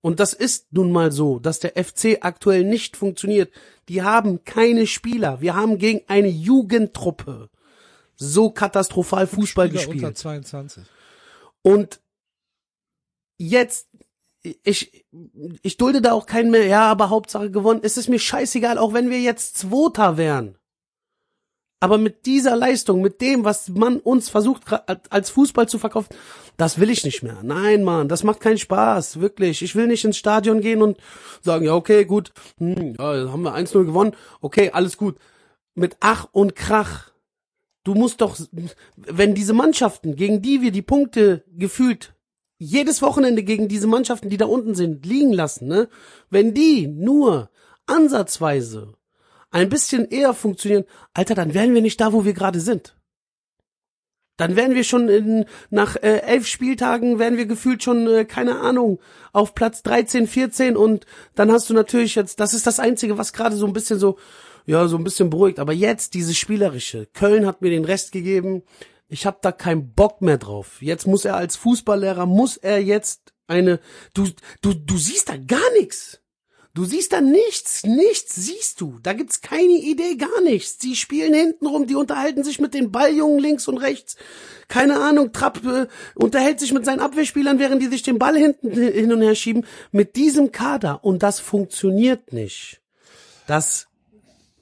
und 0.00 0.20
das 0.20 0.32
ist 0.32 0.72
nun 0.72 0.92
mal 0.92 1.10
so, 1.12 1.38
dass 1.38 1.58
der 1.58 1.72
FC 1.72 2.18
aktuell 2.20 2.64
nicht 2.64 2.96
funktioniert. 2.96 3.52
Die 3.88 4.02
haben 4.02 4.44
keine 4.44 4.86
Spieler. 4.86 5.40
Wir 5.40 5.54
haben 5.54 5.78
gegen 5.78 6.02
eine 6.08 6.28
Jugendtruppe 6.28 7.50
so 8.18 8.50
katastrophal 8.50 9.26
Fußball 9.26 9.68
Spieler 9.68 9.84
gespielt. 9.84 10.04
Unter 10.04 10.14
22. 10.14 10.84
Und 11.62 12.00
jetzt, 13.38 13.88
ich, 14.42 15.06
ich 15.62 15.76
dulde 15.76 16.02
da 16.02 16.12
auch 16.12 16.26
keinen 16.26 16.50
mehr, 16.50 16.66
ja, 16.66 16.86
aber 16.90 17.10
Hauptsache 17.10 17.50
gewonnen. 17.50 17.80
Es 17.82 17.96
ist 17.96 18.08
mir 18.08 18.18
scheißegal, 18.18 18.78
auch 18.78 18.92
wenn 18.92 19.10
wir 19.10 19.20
jetzt 19.20 19.56
Zweiter 19.56 20.16
wären. 20.16 20.57
Aber 21.80 21.96
mit 21.96 22.26
dieser 22.26 22.56
Leistung, 22.56 23.02
mit 23.02 23.20
dem, 23.20 23.44
was 23.44 23.68
man 23.68 24.00
uns 24.00 24.28
versucht 24.28 24.62
als 25.10 25.30
Fußball 25.30 25.68
zu 25.68 25.78
verkaufen, 25.78 26.08
das 26.56 26.80
will 26.80 26.90
ich 26.90 27.04
nicht 27.04 27.22
mehr. 27.22 27.38
Nein, 27.44 27.84
Mann, 27.84 28.08
das 28.08 28.24
macht 28.24 28.40
keinen 28.40 28.58
Spaß, 28.58 29.20
wirklich. 29.20 29.62
Ich 29.62 29.76
will 29.76 29.86
nicht 29.86 30.04
ins 30.04 30.16
Stadion 30.16 30.60
gehen 30.60 30.82
und 30.82 30.98
sagen, 31.40 31.64
ja, 31.64 31.74
okay, 31.74 32.04
gut, 32.04 32.32
hm, 32.58 32.96
ja, 32.98 33.30
haben 33.30 33.42
wir 33.42 33.54
1-0 33.54 33.84
gewonnen, 33.84 34.16
okay, 34.40 34.70
alles 34.72 34.96
gut. 34.96 35.18
Mit 35.74 35.96
Ach 36.00 36.26
und 36.32 36.56
Krach. 36.56 37.12
Du 37.84 37.94
musst 37.94 38.20
doch, 38.20 38.36
wenn 38.96 39.36
diese 39.36 39.52
Mannschaften, 39.52 40.16
gegen 40.16 40.42
die 40.42 40.60
wir 40.60 40.72
die 40.72 40.82
Punkte 40.82 41.44
gefühlt 41.56 42.14
jedes 42.58 43.02
Wochenende 43.02 43.44
gegen 43.44 43.68
diese 43.68 43.86
Mannschaften, 43.86 44.28
die 44.28 44.36
da 44.36 44.46
unten 44.46 44.74
sind, 44.74 45.06
liegen 45.06 45.32
lassen, 45.32 45.68
ne? 45.68 45.88
Wenn 46.28 46.54
die 46.54 46.88
nur 46.88 47.50
ansatzweise 47.86 48.94
ein 49.50 49.68
bisschen 49.68 50.08
eher 50.08 50.34
funktionieren, 50.34 50.84
Alter, 51.14 51.34
dann 51.34 51.54
wären 51.54 51.74
wir 51.74 51.82
nicht 51.82 52.00
da, 52.00 52.12
wo 52.12 52.24
wir 52.24 52.34
gerade 52.34 52.60
sind. 52.60 52.94
Dann 54.36 54.54
wären 54.54 54.76
wir 54.76 54.84
schon 54.84 55.08
in, 55.08 55.46
nach 55.70 55.96
äh, 55.96 56.18
elf 56.20 56.46
Spieltagen, 56.46 57.18
wären 57.18 57.36
wir 57.36 57.46
gefühlt 57.46 57.82
schon, 57.82 58.06
äh, 58.06 58.24
keine 58.24 58.60
Ahnung, 58.60 59.00
auf 59.32 59.52
Platz 59.54 59.82
13, 59.82 60.28
14 60.28 60.76
und 60.76 61.06
dann 61.34 61.50
hast 61.50 61.68
du 61.68 61.74
natürlich 61.74 62.14
jetzt, 62.14 62.38
das 62.38 62.54
ist 62.54 62.66
das 62.66 62.78
Einzige, 62.78 63.18
was 63.18 63.32
gerade 63.32 63.56
so 63.56 63.66
ein 63.66 63.72
bisschen 63.72 63.98
so, 63.98 64.16
ja, 64.64 64.86
so 64.86 64.96
ein 64.96 65.02
bisschen 65.02 65.28
beruhigt. 65.28 65.58
Aber 65.58 65.72
jetzt 65.72 66.14
dieses 66.14 66.36
Spielerische. 66.36 67.06
Köln 67.14 67.46
hat 67.46 67.62
mir 67.62 67.70
den 67.70 67.84
Rest 67.84 68.12
gegeben. 68.12 68.62
ich 69.08 69.26
habe 69.26 69.38
da 69.40 69.50
keinen 69.50 69.92
Bock 69.94 70.22
mehr 70.22 70.38
drauf. 70.38 70.82
Jetzt 70.82 71.06
muss 71.06 71.24
er 71.24 71.36
als 71.36 71.56
Fußballlehrer, 71.56 72.26
muss 72.26 72.58
er 72.58 72.80
jetzt 72.80 73.32
eine, 73.48 73.80
du, 74.14 74.28
du, 74.62 74.74
du 74.74 74.98
siehst 74.98 75.30
da 75.30 75.36
gar 75.36 75.72
nichts. 75.80 76.20
Du 76.74 76.84
siehst 76.84 77.12
da 77.12 77.20
nichts, 77.20 77.84
nichts 77.84 78.36
siehst 78.36 78.80
du. 78.80 78.98
Da 79.02 79.12
gibt's 79.12 79.40
keine 79.40 79.72
Idee, 79.72 80.14
gar 80.16 80.40
nichts. 80.42 80.78
Die 80.78 80.94
spielen 80.94 81.34
hinten 81.34 81.66
rum, 81.66 81.86
die 81.86 81.96
unterhalten 81.96 82.44
sich 82.44 82.60
mit 82.60 82.72
den 82.74 82.92
Balljungen 82.92 83.40
links 83.40 83.66
und 83.66 83.78
rechts. 83.78 84.16
Keine 84.68 85.00
Ahnung, 85.00 85.32
Trapp 85.32 85.64
äh, 85.64 85.86
unterhält 86.14 86.60
sich 86.60 86.72
mit 86.72 86.84
seinen 86.84 87.00
Abwehrspielern, 87.00 87.58
während 87.58 87.82
die 87.82 87.88
sich 87.88 88.02
den 88.02 88.18
Ball 88.18 88.36
hinten 88.36 88.70
hin 88.70 89.12
und 89.12 89.22
her 89.22 89.34
schieben. 89.34 89.64
Mit 89.90 90.14
diesem 90.14 90.52
Kader. 90.52 91.02
Und 91.04 91.22
das 91.22 91.40
funktioniert 91.40 92.32
nicht. 92.32 92.80
Das, 93.46 93.88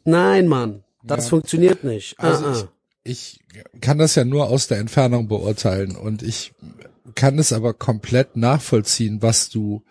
nein, 0.04 0.46
Mann. 0.48 0.84
Das 1.02 1.25
Ja. 1.25 1.30
funktioniert 1.30 1.84
nicht. 1.84 2.18
Also 2.18 2.46
ah, 2.46 2.52
ah. 2.52 2.68
ich, 3.04 3.40
ich 3.75 3.80
kann 3.80 3.98
das 3.98 4.14
ja 4.14 4.25
nur 4.25 4.48
aus 4.48 4.68
der 4.68 4.78
Entfernung 4.78 5.28
beurteilen 5.28 5.96
und 5.96 6.22
ich 6.22 6.52
kann 7.14 7.38
es 7.38 7.52
aber 7.52 7.75
komplett 7.75 8.36
nachvollziehen, 8.36 9.22
was 9.22 9.48
du, 9.48 9.82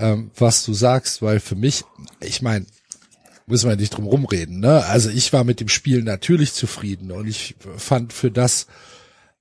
ähm, 0.00 0.30
was 0.36 0.64
du 0.64 0.72
sagst, 0.72 1.22
weil 1.22 1.40
für 1.40 1.56
mich, 1.56 1.84
ich 2.20 2.42
meine, 2.42 2.66
müssen 3.46 3.68
wir 3.68 3.76
nicht 3.76 3.96
drum 3.96 4.06
rumreden, 4.06 4.60
ne? 4.60 4.84
Also 4.86 5.10
ich 5.10 5.32
war 5.32 5.44
mit 5.44 5.60
dem 5.60 5.68
Spiel 5.68 6.02
natürlich 6.02 6.54
zufrieden 6.54 7.10
und 7.10 7.26
ich 7.26 7.56
fand 7.76 8.12
für 8.12 8.30
das, 8.30 8.66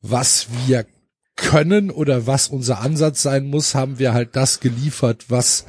was 0.01 0.47
wir 0.65 0.85
können 1.35 1.89
oder 1.89 2.27
was 2.27 2.49
unser 2.49 2.81
Ansatz 2.81 3.21
sein 3.21 3.47
muss, 3.47 3.75
haben 3.75 3.99
wir 3.99 4.13
halt 4.13 4.35
das 4.35 4.59
geliefert, 4.59 5.25
was 5.29 5.65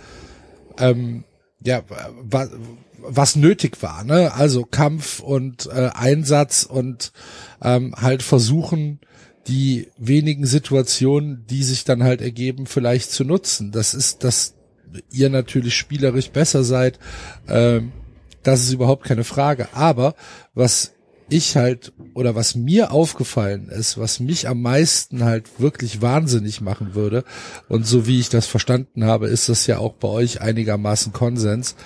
ähm, 0.79 1.25
ja 1.63 1.83
wa, 1.89 2.49
was 2.99 3.37
nötig 3.37 3.83
war, 3.83 4.05
ne? 4.05 4.33
Also 4.35 4.65
Kampf 4.65 5.21
und 5.21 5.67
äh, 5.67 5.91
Einsatz 5.95 6.65
und 6.65 7.13
ähm, 7.63 7.95
halt 7.97 8.23
versuchen 8.23 9.01
die 9.47 9.89
wenigen 9.97 10.47
Situationen, 10.47 11.47
die 11.49 11.63
sich 11.63 11.85
dann 11.85 12.03
halt 12.03 12.21
ergeben, 12.21 12.67
vielleicht 12.67 13.11
zu 13.11 13.25
nutzen. 13.25 13.73
Das 13.73 13.95
ist, 13.95 14.23
dass 14.25 14.55
ihr 15.11 15.31
natürlich 15.31 15.77
spielerisch 15.77 16.31
besser 16.31 16.65
seid, 16.65 16.99
ähm, 17.49 17.93
das 18.43 18.63
ist 18.63 18.73
überhaupt 18.73 19.05
keine 19.05 19.25
Frage. 19.25 19.69
Aber 19.75 20.15
was 20.55 20.93
ich 21.29 21.57
halt 21.57 21.93
oder 22.15 22.35
was 22.35 22.55
mir 22.55 22.91
aufgefallen 22.91 23.69
ist, 23.69 23.99
was 23.99 24.21
mich 24.21 24.49
am 24.49 24.63
meisten 24.63 25.25
halt 25.25 25.61
wirklich 25.61 26.03
wahnsinnig 26.03 26.61
machen 26.61 26.95
würde, 26.95 27.25
und 27.69 27.87
so 27.87 28.07
wie 28.07 28.19
ich 28.19 28.29
das 28.29 28.47
verstanden 28.47 29.05
habe, 29.05 29.29
ist 29.29 29.49
das 29.49 29.67
ja 29.67 29.79
auch 29.79 29.95
bei 29.95 30.09
euch 30.09 30.41
einigermaßen 30.41 31.13
Konsens, 31.13 31.77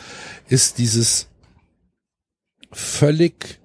ist 0.49 0.79
dieses 0.79 1.29
völlig 2.73 3.61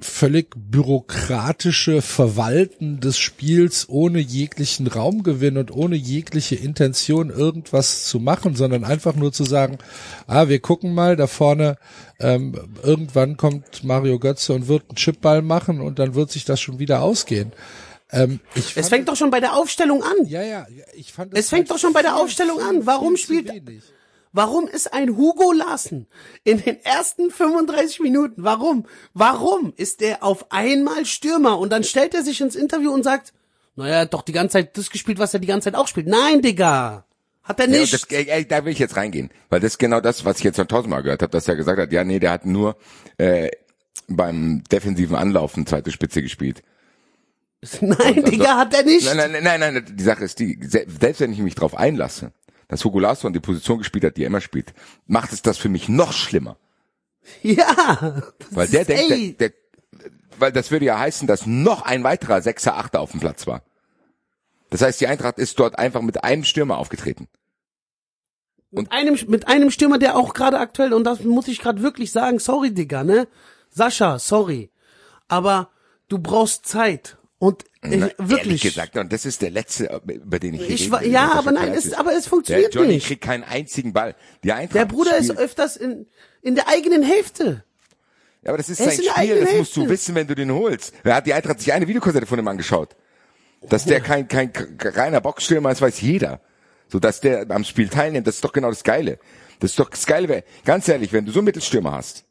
völlig 0.00 0.54
bürokratische 0.56 2.02
Verwalten 2.02 3.00
des 3.00 3.18
Spiels 3.18 3.88
ohne 3.88 4.18
jeglichen 4.20 4.86
Raumgewinn 4.86 5.56
und 5.58 5.70
ohne 5.70 5.96
jegliche 5.96 6.54
Intention 6.56 7.30
irgendwas 7.30 8.04
zu 8.04 8.20
machen, 8.20 8.54
sondern 8.54 8.84
einfach 8.84 9.14
nur 9.14 9.32
zu 9.32 9.44
sagen, 9.44 9.78
ah, 10.26 10.48
wir 10.48 10.60
gucken 10.60 10.94
mal, 10.94 11.16
da 11.16 11.26
vorne 11.26 11.76
ähm, 12.20 12.54
irgendwann 12.82 13.36
kommt 13.36 13.84
Mario 13.84 14.18
Götze 14.18 14.52
und 14.52 14.68
wird 14.68 14.84
einen 14.88 14.96
Chipball 14.96 15.42
machen 15.42 15.80
und 15.80 15.98
dann 15.98 16.14
wird 16.14 16.30
sich 16.30 16.44
das 16.44 16.60
schon 16.60 16.78
wieder 16.78 17.02
ausgehen. 17.02 17.52
Ähm, 18.10 18.40
ich 18.54 18.68
Es 18.68 18.72
fand- 18.72 18.86
fängt 18.88 19.08
doch 19.08 19.16
schon 19.16 19.30
bei 19.30 19.40
der 19.40 19.54
Aufstellung 19.54 20.02
an. 20.02 20.26
ja, 20.26 20.42
ja, 20.42 20.66
ich 20.96 21.12
fand 21.12 21.36
Es 21.36 21.48
fängt 21.50 21.68
halt 21.68 21.70
doch 21.70 21.78
schon 21.78 21.92
bei 21.92 22.02
der 22.02 22.16
Aufstellung 22.16 22.58
an. 22.60 22.86
Warum 22.86 23.16
spielt- 23.16 23.48
wenig. 23.52 23.82
Warum 24.32 24.66
ist 24.68 24.92
ein 24.92 25.16
Hugo 25.16 25.52
Larsen 25.52 26.06
in 26.44 26.62
den 26.62 26.82
ersten 26.84 27.30
35 27.30 28.00
Minuten, 28.00 28.44
warum? 28.44 28.86
Warum 29.14 29.72
ist 29.76 30.02
er 30.02 30.22
auf 30.22 30.52
einmal 30.52 31.06
Stürmer 31.06 31.58
und 31.58 31.70
dann 31.70 31.84
stellt 31.84 32.14
er 32.14 32.22
sich 32.22 32.40
ins 32.40 32.54
Interview 32.56 32.92
und 32.92 33.02
sagt, 33.02 33.32
naja, 33.76 33.94
er 33.94 34.00
hat 34.02 34.14
doch 34.14 34.22
die 34.22 34.32
ganze 34.32 34.54
Zeit 34.54 34.76
das 34.76 34.90
gespielt, 34.90 35.18
was 35.18 35.32
er 35.34 35.40
die 35.40 35.46
ganze 35.46 35.66
Zeit 35.66 35.74
auch 35.76 35.86
spielt. 35.88 36.08
Nein, 36.08 36.42
Digga. 36.42 37.04
Hat 37.42 37.60
er 37.60 37.68
Ja, 37.70 37.78
nicht. 37.80 37.92
das, 37.94 38.04
ey, 38.04 38.28
ey, 38.28 38.46
da 38.46 38.64
will 38.64 38.72
ich 38.72 38.78
jetzt 38.78 38.96
reingehen, 38.96 39.30
weil 39.48 39.60
das 39.60 39.72
ist 39.72 39.78
genau 39.78 40.00
das, 40.00 40.24
was 40.24 40.38
ich 40.38 40.44
jetzt 40.44 40.56
schon 40.56 40.68
tausendmal 40.68 41.02
gehört 41.02 41.22
habe, 41.22 41.30
dass 41.32 41.48
er 41.48 41.56
gesagt 41.56 41.78
hat, 41.80 41.92
ja, 41.92 42.04
nee, 42.04 42.18
der 42.18 42.32
hat 42.32 42.44
nur 42.44 42.76
äh, 43.16 43.48
beim 44.08 44.62
defensiven 44.70 45.16
Anlaufen 45.16 45.66
zweite 45.66 45.90
Spitze 45.90 46.20
gespielt. 46.22 46.62
Nein, 47.80 48.24
Digga, 48.24 48.56
hat 48.58 48.74
er 48.74 48.84
nicht. 48.84 49.06
Nein, 49.06 49.16
nein, 49.32 49.42
nein, 49.42 49.60
nein, 49.60 49.74
nein, 49.74 49.86
die 49.96 50.04
Sache 50.04 50.24
ist 50.24 50.38
die, 50.38 50.58
se- 50.62 50.86
selbst 51.00 51.20
wenn 51.20 51.32
ich 51.32 51.38
mich 51.40 51.54
drauf 51.54 51.76
einlasse, 51.76 52.32
dass 52.68 52.84
Hugo 52.84 53.00
Larsson 53.00 53.32
die 53.32 53.40
Position 53.40 53.78
gespielt 53.78 54.04
hat, 54.04 54.16
die 54.16 54.22
er 54.22 54.28
immer 54.28 54.40
spielt, 54.40 54.74
macht 55.06 55.32
es 55.32 55.42
das 55.42 55.58
für 55.58 55.68
mich 55.68 55.88
noch 55.88 56.12
schlimmer. 56.12 56.56
Ja. 57.42 58.22
Weil 58.50 58.68
der 58.68 58.84
denkt, 58.84 59.10
Ey. 59.10 59.34
der, 59.34 59.48
der, 59.50 59.58
weil 60.38 60.52
das 60.52 60.70
würde 60.70 60.86
ja 60.86 60.98
heißen, 60.98 61.26
dass 61.26 61.46
noch 61.46 61.82
ein 61.82 62.04
weiterer 62.04 62.40
Sechser, 62.40 62.76
Achter 62.76 63.00
auf 63.00 63.10
dem 63.10 63.20
Platz 63.20 63.46
war. 63.46 63.62
Das 64.70 64.82
heißt, 64.82 65.00
die 65.00 65.06
Eintracht 65.06 65.38
ist 65.38 65.58
dort 65.58 65.78
einfach 65.78 66.02
mit 66.02 66.24
einem 66.24 66.44
Stürmer 66.44 66.78
aufgetreten. 66.78 67.28
Mit 68.70 68.92
einem, 68.92 69.18
mit 69.28 69.48
einem 69.48 69.70
Stürmer, 69.70 69.98
der 69.98 70.16
auch 70.16 70.34
gerade 70.34 70.58
aktuell, 70.58 70.92
und 70.92 71.04
das 71.04 71.24
muss 71.24 71.48
ich 71.48 71.60
gerade 71.60 71.82
wirklich 71.82 72.12
sagen, 72.12 72.38
sorry, 72.38 72.72
Digga, 72.72 73.02
ne? 73.02 73.26
Sascha, 73.70 74.18
sorry. 74.18 74.70
Aber 75.26 75.70
du 76.08 76.18
brauchst 76.18 76.66
Zeit. 76.66 77.17
Und 77.40 77.62
äh, 77.82 77.96
Na, 77.96 78.06
wirklich. 78.18 78.38
Ehrlich 78.46 78.62
gesagt, 78.62 78.96
und 78.96 79.12
das 79.12 79.24
ist 79.24 79.42
der 79.42 79.50
letzte, 79.50 80.00
über 80.06 80.38
den 80.40 80.54
ich 80.54 80.68
Ich 80.68 80.90
will, 80.90 81.06
ja, 81.08 81.32
aber 81.32 81.52
nein, 81.52 81.72
es- 81.72 81.92
aber 81.92 82.12
es 82.16 82.26
funktioniert 82.26 82.74
der 82.74 82.80
Johnny 82.82 82.94
nicht. 82.94 83.06
kriegt 83.06 83.22
keinen 83.22 83.44
einzigen 83.44 83.92
Ball. 83.92 84.16
Die 84.42 84.52
Eintracht 84.52 84.74
Der 84.74 84.86
Bruder 84.86 85.16
ist 85.16 85.26
spielt, 85.26 85.38
öfters 85.38 85.76
in, 85.76 86.06
in 86.42 86.56
der 86.56 86.66
eigenen 86.68 87.02
Hälfte. 87.04 87.62
Ja, 88.42 88.48
aber 88.50 88.58
das 88.58 88.68
ist 88.68 88.80
Er 88.80 88.86
ist 88.92 88.96
sein 88.96 88.98
in 88.98 89.28
der 89.28 89.34
Spiel, 89.36 89.44
das 89.44 89.54
musst 89.58 89.76
du 89.76 89.88
wissen, 89.88 90.14
wenn 90.16 90.26
du 90.26 90.34
den 90.34 90.52
holst. 90.52 90.92
Da 91.04 91.14
hat 91.16 91.26
die 91.26 91.34
Eintracht 91.34 91.60
sich 91.60 91.72
eine 91.72 91.86
Videokassette 91.86 92.26
von 92.26 92.38
ihm 92.40 92.48
angeschaut. 92.48 92.96
Dass 93.68 93.84
der 93.84 94.00
kein, 94.00 94.26
kein 94.28 94.52
reiner 94.80 95.20
Boxstürmer 95.20 95.70
ist, 95.70 95.80
weiß 95.80 96.00
jeder. 96.00 96.40
So, 96.88 96.98
dass 96.98 97.20
der 97.20 97.48
am 97.50 97.64
Spiel 97.64 97.88
teilnimmt, 97.88 98.26
das 98.26 98.36
ist 98.36 98.44
doch 98.44 98.52
genau 98.52 98.68
das 98.70 98.82
Geile. 98.82 99.18
Das 99.60 99.70
ist 99.72 99.78
doch 99.78 99.90
das 99.90 100.06
Geile. 100.06 100.42
Ganz 100.64 100.88
ehrlich, 100.88 101.12
wenn 101.12 101.24
du 101.26 101.32
so 101.32 101.40
einen 101.40 101.46
Mittelstürmer 101.46 101.92
hast, 101.92 102.24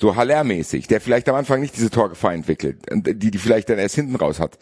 so 0.00 0.16
Haller-mäßig, 0.16 0.86
der 0.86 1.00
vielleicht 1.00 1.28
am 1.28 1.36
Anfang 1.36 1.60
nicht 1.60 1.76
diese 1.76 1.90
Torgefahr 1.90 2.32
entwickelt, 2.32 2.78
die 2.90 3.30
die 3.30 3.38
vielleicht 3.38 3.68
dann 3.68 3.78
erst 3.78 3.94
hinten 3.94 4.16
raus 4.16 4.40
hat, 4.40 4.58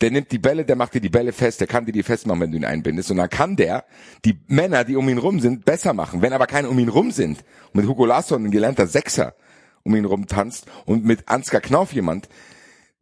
der 0.00 0.10
nimmt 0.10 0.32
die 0.32 0.38
Bälle, 0.38 0.64
der 0.64 0.76
macht 0.76 0.94
dir 0.94 1.00
die 1.00 1.08
Bälle 1.08 1.32
fest, 1.32 1.60
der 1.60 1.66
kann 1.66 1.86
dir 1.86 1.92
die 1.92 2.02
festmachen, 2.02 2.40
wenn 2.40 2.50
du 2.50 2.56
ihn 2.56 2.64
einbindest. 2.64 3.10
Und 3.10 3.18
dann 3.18 3.30
kann 3.30 3.56
der 3.56 3.84
die 4.24 4.38
Männer, 4.48 4.84
die 4.84 4.96
um 4.96 5.08
ihn 5.08 5.18
rum 5.18 5.40
sind, 5.40 5.64
besser 5.64 5.92
machen. 5.92 6.20
Wenn 6.20 6.32
aber 6.32 6.46
keine 6.46 6.68
um 6.68 6.78
ihn 6.78 6.88
rum 6.88 7.10
sind, 7.10 7.38
und 7.72 7.80
mit 7.80 7.86
Hugo 7.86 8.04
Larsson 8.04 8.44
ein 8.44 8.50
gelernter 8.50 8.86
Sechser 8.86 9.34
um 9.82 9.94
ihn 9.94 10.04
rum 10.04 10.26
tanzt 10.26 10.66
und 10.84 11.04
mit 11.04 11.28
Ansgar 11.28 11.60
Knauf 11.60 11.92
jemand, 11.92 12.28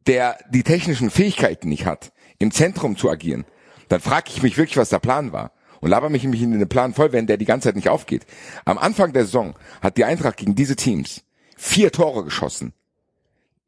der 0.06 0.38
die 0.50 0.62
technischen 0.62 1.10
Fähigkeiten 1.10 1.68
nicht 1.68 1.86
hat, 1.86 2.12
im 2.38 2.50
Zentrum 2.50 2.96
zu 2.96 3.08
agieren, 3.10 3.44
dann 3.88 4.00
frage 4.00 4.30
ich 4.30 4.42
mich 4.42 4.56
wirklich, 4.56 4.76
was 4.76 4.88
der 4.88 4.98
Plan 4.98 5.32
war. 5.32 5.52
Und 5.80 5.90
laber 5.90 6.10
mich 6.10 6.24
in 6.24 6.32
den 6.32 6.68
Plan 6.68 6.94
voll, 6.94 7.12
wenn 7.12 7.26
der 7.26 7.36
die 7.36 7.44
ganze 7.44 7.68
Zeit 7.68 7.76
nicht 7.76 7.88
aufgeht. 7.88 8.24
Am 8.64 8.78
Anfang 8.78 9.12
der 9.12 9.24
Saison 9.24 9.54
hat 9.80 9.96
die 9.96 10.04
Eintracht 10.04 10.36
gegen 10.36 10.54
diese 10.54 10.76
Teams 10.76 11.24
vier 11.62 11.92
Tore 11.92 12.24
geschossen, 12.24 12.72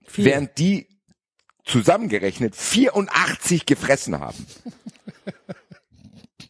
Viel. 0.05 0.25
während 0.25 0.59
die 0.59 0.89
zusammengerechnet 1.65 2.57
84 2.57 3.67
gefressen 3.67 4.19
haben. 4.19 4.47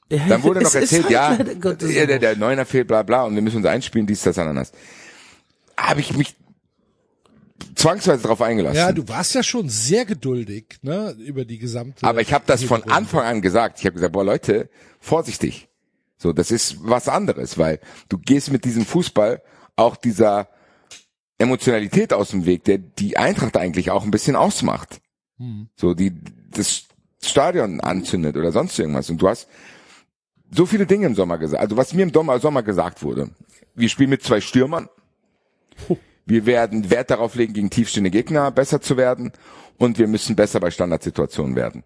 Dann 0.09 0.43
wurde 0.43 0.63
noch 0.63 0.75
erzählt, 0.75 1.05
halt 1.05 1.13
ja, 1.13 1.37
der, 1.37 2.19
der, 2.19 2.37
Neuner 2.37 2.65
fehlt, 2.65 2.89
bla 2.89 3.03
bla, 3.03 3.25
und 3.25 3.35
wir 3.35 3.43
müssen 3.43 3.59
uns 3.59 3.67
einspielen, 3.67 4.07
dies, 4.07 4.23
das, 4.23 4.39
ananas. 4.39 4.73
Habe 5.77 6.01
ich 6.01 6.17
mich 6.17 6.35
zwangsweise 7.75 8.23
darauf 8.23 8.41
eingelassen. 8.41 8.77
Ja, 8.77 8.93
du 8.93 9.07
warst 9.09 9.35
ja 9.35 9.43
schon 9.43 9.69
sehr 9.69 10.05
geduldig, 10.05 10.79
ne, 10.83 11.15
über 11.19 11.45
die 11.45 11.59
gesamte. 11.59 12.07
Aber 12.07 12.21
ich 12.21 12.33
habe 12.33 12.45
das 12.47 12.65
von. 12.65 12.85
Anfang 12.85 13.25
an 13.25 13.43
gesagt. 13.43 13.81
Ich 13.81 13.87
habe 13.87 13.95
gesagt, 13.95 14.13
boah 14.13 14.25
Leute, 14.25 14.71
vorsichtig. 15.01 15.69
So, 16.17 16.33
das 16.33 16.51
ist 16.51 16.77
was 16.81 17.09
anderes, 17.09 17.59
weil 17.59 17.81
du 18.09 18.19
gehst 18.19 18.51
mit 18.51 18.65
diesem 18.65 18.87
Fußball 18.87 19.43
auch 19.77 19.97
dieser 19.97 20.49
Emotionalität 21.38 22.12
aus 22.12 22.31
dem 22.31 22.47
Weg, 22.47 22.64
der 22.64 22.79
die 22.79 23.17
Eintracht 23.17 23.57
eigentlich 23.57 23.91
auch 23.91 24.05
ein 24.05 24.11
bisschen 24.11 24.37
ausmacht. 24.37 25.00
So, 25.76 25.95
die 25.95 26.12
das 26.50 26.85
Stadion 27.23 27.81
anzündet 27.81 28.37
oder 28.37 28.53
sonst 28.53 28.79
irgendwas. 28.79 29.11
Und 29.11 29.21
du 29.21 29.29
hast 29.29 29.49
so 30.50 30.67
viele 30.67 30.87
Dinge 30.87 31.07
im 31.07 31.14
Sommer 31.14 31.38
gesagt. 31.38 31.61
Also 31.61 31.76
was 31.76 31.93
mir 31.93 32.03
im 32.03 32.12
Sommer, 32.12 32.62
gesagt 32.62 33.03
wurde. 33.03 33.31
Wir 33.75 33.88
spielen 33.88 34.11
mit 34.11 34.23
zwei 34.23 34.41
Stürmern. 34.41 34.88
Wir 36.26 36.47
werden 36.47 36.91
Wert 36.91 37.11
darauf 37.11 37.35
legen, 37.35 37.53
gegen 37.53 37.71
tiefstehende 37.71 38.11
Gegner 38.11 38.50
besser 38.50 38.81
zu 38.81 38.97
werden. 38.97 39.33
Und 39.76 39.99
wir 39.99 40.07
müssen 40.07 40.37
besser 40.37 40.61
bei 40.61 40.71
Standardsituationen 40.71 41.57
werden. 41.57 41.83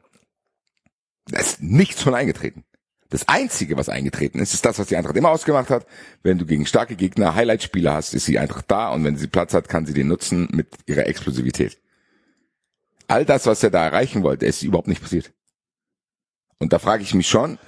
Da 1.26 1.40
ist 1.40 1.62
nichts 1.62 2.02
von 2.02 2.14
eingetreten. 2.14 2.64
Das 3.10 3.26
Einzige, 3.26 3.76
was 3.78 3.88
eingetreten 3.88 4.38
ist, 4.38 4.52
ist 4.52 4.66
das, 4.66 4.78
was 4.78 4.88
die 4.88 4.96
Eintracht 4.96 5.16
immer 5.16 5.30
ausgemacht 5.30 5.70
hat. 5.70 5.86
Wenn 6.22 6.36
du 6.36 6.44
gegen 6.44 6.66
starke 6.66 6.94
Gegner 6.94 7.34
Highlight-Spieler 7.34 7.94
hast, 7.94 8.12
ist 8.12 8.28
die 8.28 8.38
Eintracht 8.38 8.66
da 8.70 8.90
und 8.90 9.02
wenn 9.04 9.16
sie 9.16 9.28
Platz 9.28 9.54
hat, 9.54 9.68
kann 9.68 9.86
sie 9.86 9.94
den 9.94 10.08
nutzen 10.08 10.48
mit 10.52 10.68
ihrer 10.86 11.06
Explosivität. 11.06 11.78
All 13.06 13.24
das, 13.24 13.46
was 13.46 13.62
er 13.62 13.70
da 13.70 13.84
erreichen 13.84 14.22
wollte, 14.22 14.44
ist 14.44 14.62
überhaupt 14.62 14.88
nicht 14.88 15.00
passiert. 15.00 15.32
Und 16.58 16.74
da 16.74 16.78
frage 16.78 17.02
ich 17.02 17.14
mich 17.14 17.28
schon, 17.28 17.58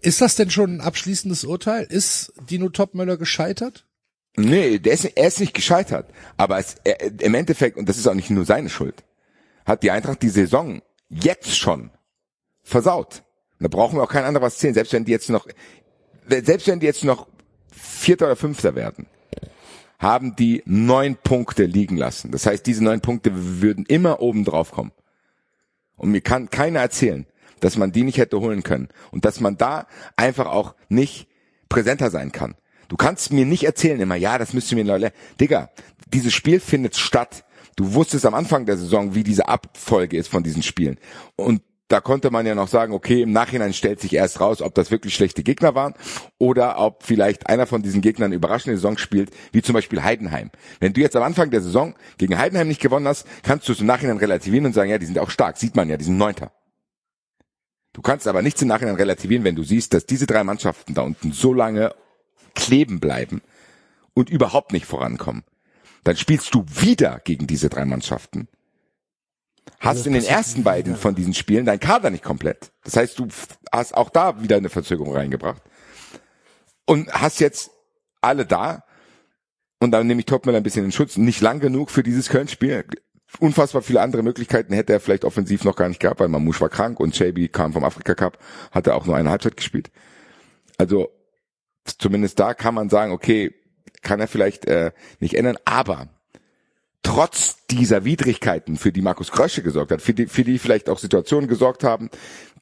Ist 0.00 0.20
das 0.20 0.34
denn 0.34 0.50
schon 0.50 0.76
ein 0.76 0.80
abschließendes 0.80 1.44
Urteil? 1.44 1.84
Ist 1.84 2.32
Dino 2.50 2.68
Topmöller 2.68 3.16
gescheitert? 3.16 3.86
Nee, 4.36 4.78
der 4.78 4.92
ist, 4.92 5.04
er 5.04 5.28
ist 5.28 5.40
nicht 5.40 5.54
gescheitert. 5.54 6.10
Aber 6.36 6.58
es, 6.58 6.76
er, 6.82 7.20
im 7.20 7.34
Endeffekt, 7.34 7.76
und 7.76 7.88
das 7.88 7.98
ist 7.98 8.08
auch 8.08 8.14
nicht 8.14 8.30
nur 8.30 8.44
seine 8.44 8.70
Schuld, 8.70 9.04
hat 9.64 9.84
die 9.84 9.92
Eintracht 9.92 10.22
die 10.22 10.28
Saison 10.28 10.82
jetzt 11.08 11.56
schon 11.56 11.90
versaut. 12.62 13.22
Da 13.60 13.68
brauchen 13.68 13.98
wir 13.98 14.02
auch 14.02 14.10
kein 14.10 14.24
anderes 14.24 14.58
zählen, 14.58 14.74
selbst 14.74 14.92
wenn 14.92 15.04
die 15.04 15.12
jetzt 15.12 15.30
noch, 15.30 15.46
selbst 16.28 16.66
wenn 16.68 16.80
die 16.80 16.86
jetzt 16.86 17.04
noch 17.04 17.26
Vierter 17.72 18.26
oder 18.26 18.36
Fünfter 18.36 18.74
werden, 18.74 19.06
haben 19.98 20.36
die 20.36 20.62
neun 20.64 21.16
Punkte 21.16 21.64
liegen 21.64 21.96
lassen. 21.96 22.30
Das 22.30 22.46
heißt, 22.46 22.64
diese 22.66 22.84
neun 22.84 23.00
Punkte 23.00 23.32
würden 23.60 23.84
immer 23.86 24.20
oben 24.20 24.44
drauf 24.44 24.70
kommen. 24.70 24.92
Und 25.96 26.10
mir 26.10 26.20
kann 26.20 26.50
keiner 26.50 26.80
erzählen, 26.80 27.26
dass 27.60 27.76
man 27.76 27.90
die 27.90 28.04
nicht 28.04 28.18
hätte 28.18 28.38
holen 28.40 28.62
können. 28.62 28.88
Und 29.10 29.24
dass 29.24 29.40
man 29.40 29.56
da 29.56 29.88
einfach 30.14 30.46
auch 30.46 30.76
nicht 30.88 31.26
präsenter 31.68 32.10
sein 32.10 32.30
kann. 32.30 32.54
Du 32.88 32.96
kannst 32.96 33.32
mir 33.32 33.44
nicht 33.44 33.64
erzählen 33.64 34.00
immer, 34.00 34.14
ja, 34.14 34.38
das 34.38 34.54
müsste 34.54 34.76
mir 34.76 34.84
Leute. 34.84 35.12
Digga, 35.40 35.70
dieses 36.12 36.32
Spiel 36.32 36.60
findet 36.60 36.96
statt. 36.96 37.44
Du 37.76 37.94
wusstest 37.94 38.24
am 38.24 38.34
Anfang 38.34 38.66
der 38.66 38.76
Saison, 38.76 39.14
wie 39.14 39.24
diese 39.24 39.48
Abfolge 39.48 40.16
ist 40.16 40.28
von 40.28 40.42
diesen 40.42 40.62
Spielen. 40.62 40.98
Und 41.36 41.62
da 41.88 42.00
konnte 42.00 42.30
man 42.30 42.46
ja 42.46 42.54
noch 42.54 42.68
sagen, 42.68 42.92
okay, 42.92 43.22
im 43.22 43.32
Nachhinein 43.32 43.72
stellt 43.72 44.00
sich 44.00 44.12
erst 44.12 44.40
raus, 44.40 44.60
ob 44.60 44.74
das 44.74 44.90
wirklich 44.90 45.14
schlechte 45.14 45.42
Gegner 45.42 45.74
waren 45.74 45.94
oder 46.36 46.78
ob 46.78 47.02
vielleicht 47.02 47.48
einer 47.48 47.66
von 47.66 47.82
diesen 47.82 48.02
Gegnern 48.02 48.32
überraschende 48.32 48.76
Saison 48.76 48.98
spielt, 48.98 49.30
wie 49.52 49.62
zum 49.62 49.72
Beispiel 49.72 50.02
Heidenheim. 50.02 50.50
Wenn 50.80 50.92
du 50.92 51.00
jetzt 51.00 51.16
am 51.16 51.22
Anfang 51.22 51.50
der 51.50 51.62
Saison 51.62 51.94
gegen 52.18 52.38
Heidenheim 52.38 52.68
nicht 52.68 52.82
gewonnen 52.82 53.08
hast, 53.08 53.26
kannst 53.42 53.68
du 53.68 53.72
es 53.72 53.80
im 53.80 53.86
Nachhinein 53.86 54.18
relativieren 54.18 54.66
und 54.66 54.74
sagen, 54.74 54.90
ja, 54.90 54.98
die 54.98 55.06
sind 55.06 55.18
auch 55.18 55.30
stark, 55.30 55.56
sieht 55.56 55.76
man 55.76 55.88
ja, 55.88 55.96
die 55.96 56.04
sind 56.04 56.18
Neunter. 56.18 56.52
Du 57.94 58.02
kannst 58.02 58.28
aber 58.28 58.42
nichts 58.42 58.60
im 58.60 58.68
Nachhinein 58.68 58.96
relativieren, 58.96 59.44
wenn 59.44 59.56
du 59.56 59.62
siehst, 59.62 59.94
dass 59.94 60.04
diese 60.04 60.26
drei 60.26 60.44
Mannschaften 60.44 60.94
da 60.94 61.02
unten 61.02 61.32
so 61.32 61.54
lange 61.54 61.94
kleben 62.54 63.00
bleiben 63.00 63.40
und 64.12 64.28
überhaupt 64.28 64.72
nicht 64.72 64.84
vorankommen. 64.84 65.42
Dann 66.04 66.16
spielst 66.16 66.54
du 66.54 66.64
wieder 66.68 67.20
gegen 67.24 67.46
diese 67.46 67.70
drei 67.70 67.84
Mannschaften. 67.84 68.48
Hast 69.80 70.06
in 70.06 70.12
den 70.12 70.24
ersten 70.24 70.62
beiden 70.62 70.96
von 70.96 71.14
diesen 71.14 71.34
Spielen 71.34 71.64
dein 71.64 71.80
Kader 71.80 72.10
nicht 72.10 72.24
komplett. 72.24 72.72
Das 72.84 72.96
heißt, 72.96 73.18
du 73.18 73.28
hast 73.72 73.96
auch 73.96 74.10
da 74.10 74.42
wieder 74.42 74.56
eine 74.56 74.68
Verzögerung 74.68 75.14
reingebracht. 75.14 75.62
Und 76.86 77.12
hast 77.12 77.40
jetzt 77.40 77.70
alle 78.20 78.46
da. 78.46 78.84
Und 79.80 79.92
dann 79.92 80.06
nehme 80.06 80.20
ich 80.20 80.26
Topmüller 80.26 80.58
ein 80.58 80.64
bisschen 80.64 80.84
in 80.84 80.92
Schutz. 80.92 81.16
Nicht 81.16 81.40
lang 81.40 81.60
genug 81.60 81.90
für 81.90 82.02
dieses 82.02 82.28
Köln-Spiel. 82.28 82.84
Unfassbar 83.40 83.82
viele 83.82 84.00
andere 84.00 84.22
Möglichkeiten 84.22 84.72
hätte 84.72 84.94
er 84.94 85.00
vielleicht 85.00 85.24
offensiv 85.24 85.64
noch 85.64 85.76
gar 85.76 85.88
nicht 85.88 86.00
gehabt, 86.00 86.18
weil 86.18 86.28
Mamouche 86.28 86.62
war 86.62 86.70
krank 86.70 86.98
und 86.98 87.18
JB 87.18 87.52
kam 87.52 87.74
vom 87.74 87.84
Afrika 87.84 88.14
Cup, 88.14 88.38
hatte 88.70 88.94
auch 88.94 89.04
nur 89.04 89.16
eine 89.16 89.30
Halbzeit 89.30 89.56
gespielt. 89.56 89.90
Also 90.78 91.10
zumindest 91.84 92.38
da 92.40 92.54
kann 92.54 92.74
man 92.74 92.88
sagen, 92.88 93.12
okay, 93.12 93.54
kann 94.02 94.20
er 94.20 94.28
vielleicht 94.28 94.64
äh, 94.66 94.92
nicht 95.20 95.34
ändern, 95.34 95.58
aber 95.66 96.08
trotz 97.02 97.64
dieser 97.66 98.04
Widrigkeiten, 98.04 98.76
für 98.76 98.92
die 98.92 99.02
Markus 99.02 99.30
Krösche 99.30 99.62
gesorgt 99.62 99.92
hat, 99.92 100.02
für 100.02 100.14
die, 100.14 100.26
für 100.26 100.44
die 100.44 100.58
vielleicht 100.58 100.88
auch 100.88 100.98
Situationen 100.98 101.48
gesorgt 101.48 101.84
haben, 101.84 102.10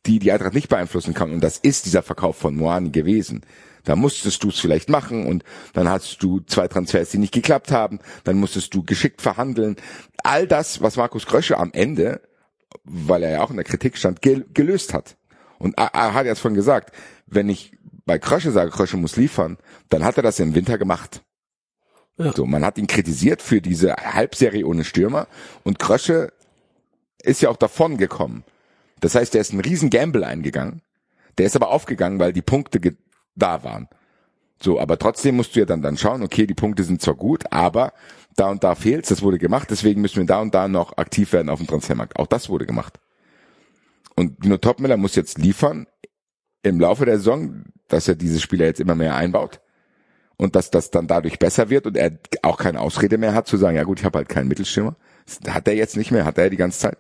die 0.07 0.19
die 0.19 0.33
Eintracht 0.33 0.55
nicht 0.55 0.69
beeinflussen 0.69 1.15
kann, 1.15 1.33
und 1.33 1.41
das 1.41 1.59
ist 1.59 1.87
dieser 1.87 2.03
Verkauf 2.03 2.37
von 2.37 2.57
Moani 2.57 2.91
gewesen. 2.91 3.43
Da 3.85 3.95
musstest 3.95 4.43
du 4.43 4.49
es 4.49 4.59
vielleicht 4.59 4.89
machen 4.89 5.27
und 5.27 5.45
dann 5.73 5.89
hast 5.89 6.21
du 6.23 6.41
zwei 6.41 6.67
Transfers, 6.67 7.11
die 7.11 7.19
nicht 7.19 7.33
geklappt 7.33 7.71
haben, 7.71 8.01
dann 8.25 8.37
musstest 8.37 8.75
du 8.75 8.83
geschickt 8.83 9.23
verhandeln. 9.23 9.77
All 10.25 10.49
das, 10.49 10.83
was 10.83 10.97
Markus 10.97 11.25
Krösche 11.25 11.57
am 11.57 11.73
Ende, 11.73 12.21
weil 12.85 13.23
er 13.23 13.31
ja 13.31 13.43
auch 13.43 13.51
in 13.51 13.57
der 13.57 13.65
Kritik 13.65 13.97
stand, 13.97 14.23
gel 14.23 14.45
gelöst 14.53 14.93
hat. 14.93 15.17
Und 15.59 15.79
er 15.79 16.15
hat 16.15 16.27
jetzt 16.27 16.41
von 16.41 16.55
gesagt, 16.55 16.95
wenn 17.27 17.49
ich 17.49 17.77
bei 18.05 18.19
Krösche 18.19 18.51
sage, 18.51 18.71
Krösche 18.71 18.97
muss 18.97 19.17
liefern, 19.17 19.57
dann 19.89 20.05
hat 20.05 20.17
er 20.17 20.23
das 20.23 20.41
im 20.41 20.55
Winter 20.55 20.79
gemacht. 20.79 21.23
Ja. 22.19 22.33
So, 22.33 22.47
man 22.47 22.65
hat 22.65 22.79
ihn 22.79 22.87
kritisiert 22.87 23.43
für 23.43 23.61
diese 23.61 23.95
Halbserie 23.95 24.67
ohne 24.67 24.85
Stürmer 24.85 25.29
und 25.65 25.79
Krösche 25.79 26.33
ist 27.23 27.43
ja 27.43 27.51
auch 27.51 27.57
davon 27.57 27.97
gekommen. 27.97 28.45
Das 29.01 29.15
heißt, 29.15 29.35
er 29.35 29.41
ist 29.41 29.53
einen 29.53 29.61
riesen 29.61 29.91
Gamble 29.91 30.25
eingegangen. 30.25 30.81
Der 31.37 31.47
ist 31.47 31.57
aber 31.57 31.71
aufgegangen, 31.71 32.19
weil 32.19 32.33
die 32.33 32.43
Punkte 32.43 32.81
da 33.35 33.63
waren. 33.63 33.89
So, 34.59 34.81
aber 34.81 34.99
trotzdem 34.99 35.37
musst 35.37 35.55
du 35.55 35.61
ja 35.61 35.67
dann, 35.67 35.83
dann 35.83 35.99
schauen, 35.99 36.23
okay, 36.23 36.47
die 36.47 36.55
Punkte 36.55 36.83
sind 36.83 37.03
zwar 37.03 37.15
gut, 37.15 37.45
aber 37.53 37.93
da 38.37 38.49
und 38.49 38.65
da 38.65 38.75
fehlt's, 38.75 39.11
das 39.11 39.21
wurde 39.21 39.39
gemacht, 39.39 39.69
deswegen 39.71 40.01
müssen 40.01 40.17
wir 40.17 40.27
da 40.27 40.41
und 40.41 40.55
da 40.55 40.67
noch 40.67 40.97
aktiv 40.97 41.33
werden 41.33 41.51
auf 41.51 41.59
dem 41.59 41.67
Transfermarkt. 41.67 42.19
Auch 42.19 42.27
das 42.27 42.49
wurde 42.49 42.65
gemacht. 42.65 42.99
Und 44.15 44.43
Dino 44.43 44.57
Topmiller 44.57 44.97
muss 44.97 45.15
jetzt 45.15 45.37
liefern 45.37 45.87
im 46.63 46.81
Laufe 46.81 47.05
der 47.05 47.19
Saison, 47.19 47.65
dass 47.89 48.09
er 48.09 48.15
diese 48.15 48.41
Spieler 48.41 48.65
jetzt 48.65 48.81
immer 48.81 48.95
mehr 48.95 49.15
einbaut 49.15 49.61
und 50.37 50.57
dass 50.57 50.71
das 50.71 50.91
dann 50.91 51.07
dadurch 51.07 51.39
besser 51.39 51.71
wird 51.71 51.87
und 51.87 51.97
er 51.97 52.13
auch 52.43 52.59
keine 52.59 52.81
Ausrede 52.81 53.19
mehr 53.19 53.35
hat 53.35 53.47
zu 53.47 53.57
sagen, 53.57 53.77
ja 53.77 53.85
gut, 53.85 54.01
ich 54.01 54.05
habe 54.05 54.19
halt 54.19 54.29
keinen 54.29 54.49
Mittelstürmer. 54.49 54.97
Das 55.43 55.55
hat 55.55 55.67
er 55.69 55.75
jetzt 55.75 55.97
nicht 55.97 56.11
mehr, 56.11 56.25
hat 56.25 56.39
er 56.39 56.51
die 56.51 56.57
ganze 56.57 56.79
Zeit. 56.79 56.99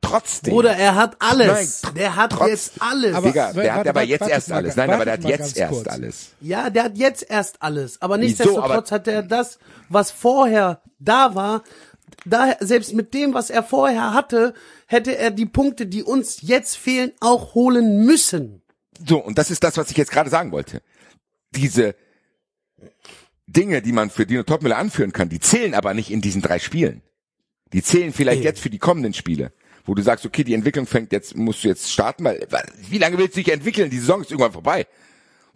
Trotzdem. 0.00 0.54
Oder 0.54 0.76
er 0.76 0.94
hat 0.94 1.16
alles. 1.18 1.82
Nein, 1.82 1.94
der 1.94 2.16
hat 2.16 2.30
trotz, 2.30 2.48
jetzt 2.48 2.72
alles. 2.80 3.14
Aber, 3.14 3.26
Digga, 3.26 3.52
der 3.52 3.74
hat 3.74 3.88
aber 3.88 4.02
jetzt 4.02 4.28
erst 4.28 4.52
alles. 4.52 4.76
Nein, 4.76 4.90
aber 4.90 5.04
der 5.04 5.14
hat 5.14 5.24
jetzt 5.24 5.56
erst 5.56 5.72
kurz. 5.72 5.88
alles. 5.88 6.28
Ja, 6.40 6.70
der 6.70 6.84
hat 6.84 6.98
jetzt 6.98 7.28
erst 7.28 7.62
alles. 7.62 8.00
Aber 8.00 8.16
nichtsdestotrotz 8.16 8.92
hat 8.92 9.08
er 9.08 9.22
das, 9.22 9.58
was 9.88 10.10
vorher 10.10 10.82
da 11.00 11.34
war, 11.34 11.64
da, 12.24 12.56
selbst 12.60 12.94
mit 12.94 13.12
dem, 13.12 13.34
was 13.34 13.50
er 13.50 13.62
vorher 13.62 14.14
hatte, 14.14 14.54
hätte 14.86 15.16
er 15.16 15.30
die 15.30 15.46
Punkte, 15.46 15.86
die 15.86 16.02
uns 16.02 16.42
jetzt 16.42 16.76
fehlen, 16.76 17.12
auch 17.20 17.54
holen 17.54 18.04
müssen. 18.04 18.62
So, 19.06 19.18
und 19.18 19.38
das 19.38 19.50
ist 19.50 19.62
das, 19.64 19.76
was 19.76 19.90
ich 19.90 19.96
jetzt 19.96 20.10
gerade 20.10 20.30
sagen 20.30 20.52
wollte. 20.52 20.82
Diese 21.50 21.94
Dinge, 23.46 23.82
die 23.82 23.92
man 23.92 24.10
für 24.10 24.26
Dino 24.26 24.42
Topmüller 24.42 24.76
anführen 24.76 25.12
kann, 25.12 25.28
die 25.28 25.40
zählen 25.40 25.74
aber 25.74 25.94
nicht 25.94 26.10
in 26.10 26.20
diesen 26.20 26.42
drei 26.42 26.58
Spielen. 26.58 27.02
Die 27.72 27.82
zählen 27.82 28.12
vielleicht 28.12 28.44
jetzt 28.44 28.60
für 28.60 28.70
die 28.70 28.78
kommenden 28.78 29.14
Spiele, 29.14 29.52
wo 29.84 29.94
du 29.94 30.02
sagst, 30.02 30.24
okay, 30.24 30.44
die 30.44 30.54
Entwicklung 30.54 30.86
fängt 30.86 31.12
jetzt, 31.12 31.36
musst 31.36 31.64
du 31.64 31.68
jetzt 31.68 31.90
starten, 31.90 32.24
weil, 32.24 32.46
wie 32.88 32.98
lange 32.98 33.18
willst 33.18 33.36
du 33.36 33.42
dich 33.42 33.52
entwickeln? 33.52 33.90
Die 33.90 33.98
Saison 33.98 34.22
ist 34.22 34.30
irgendwann 34.30 34.52
vorbei. 34.52 34.86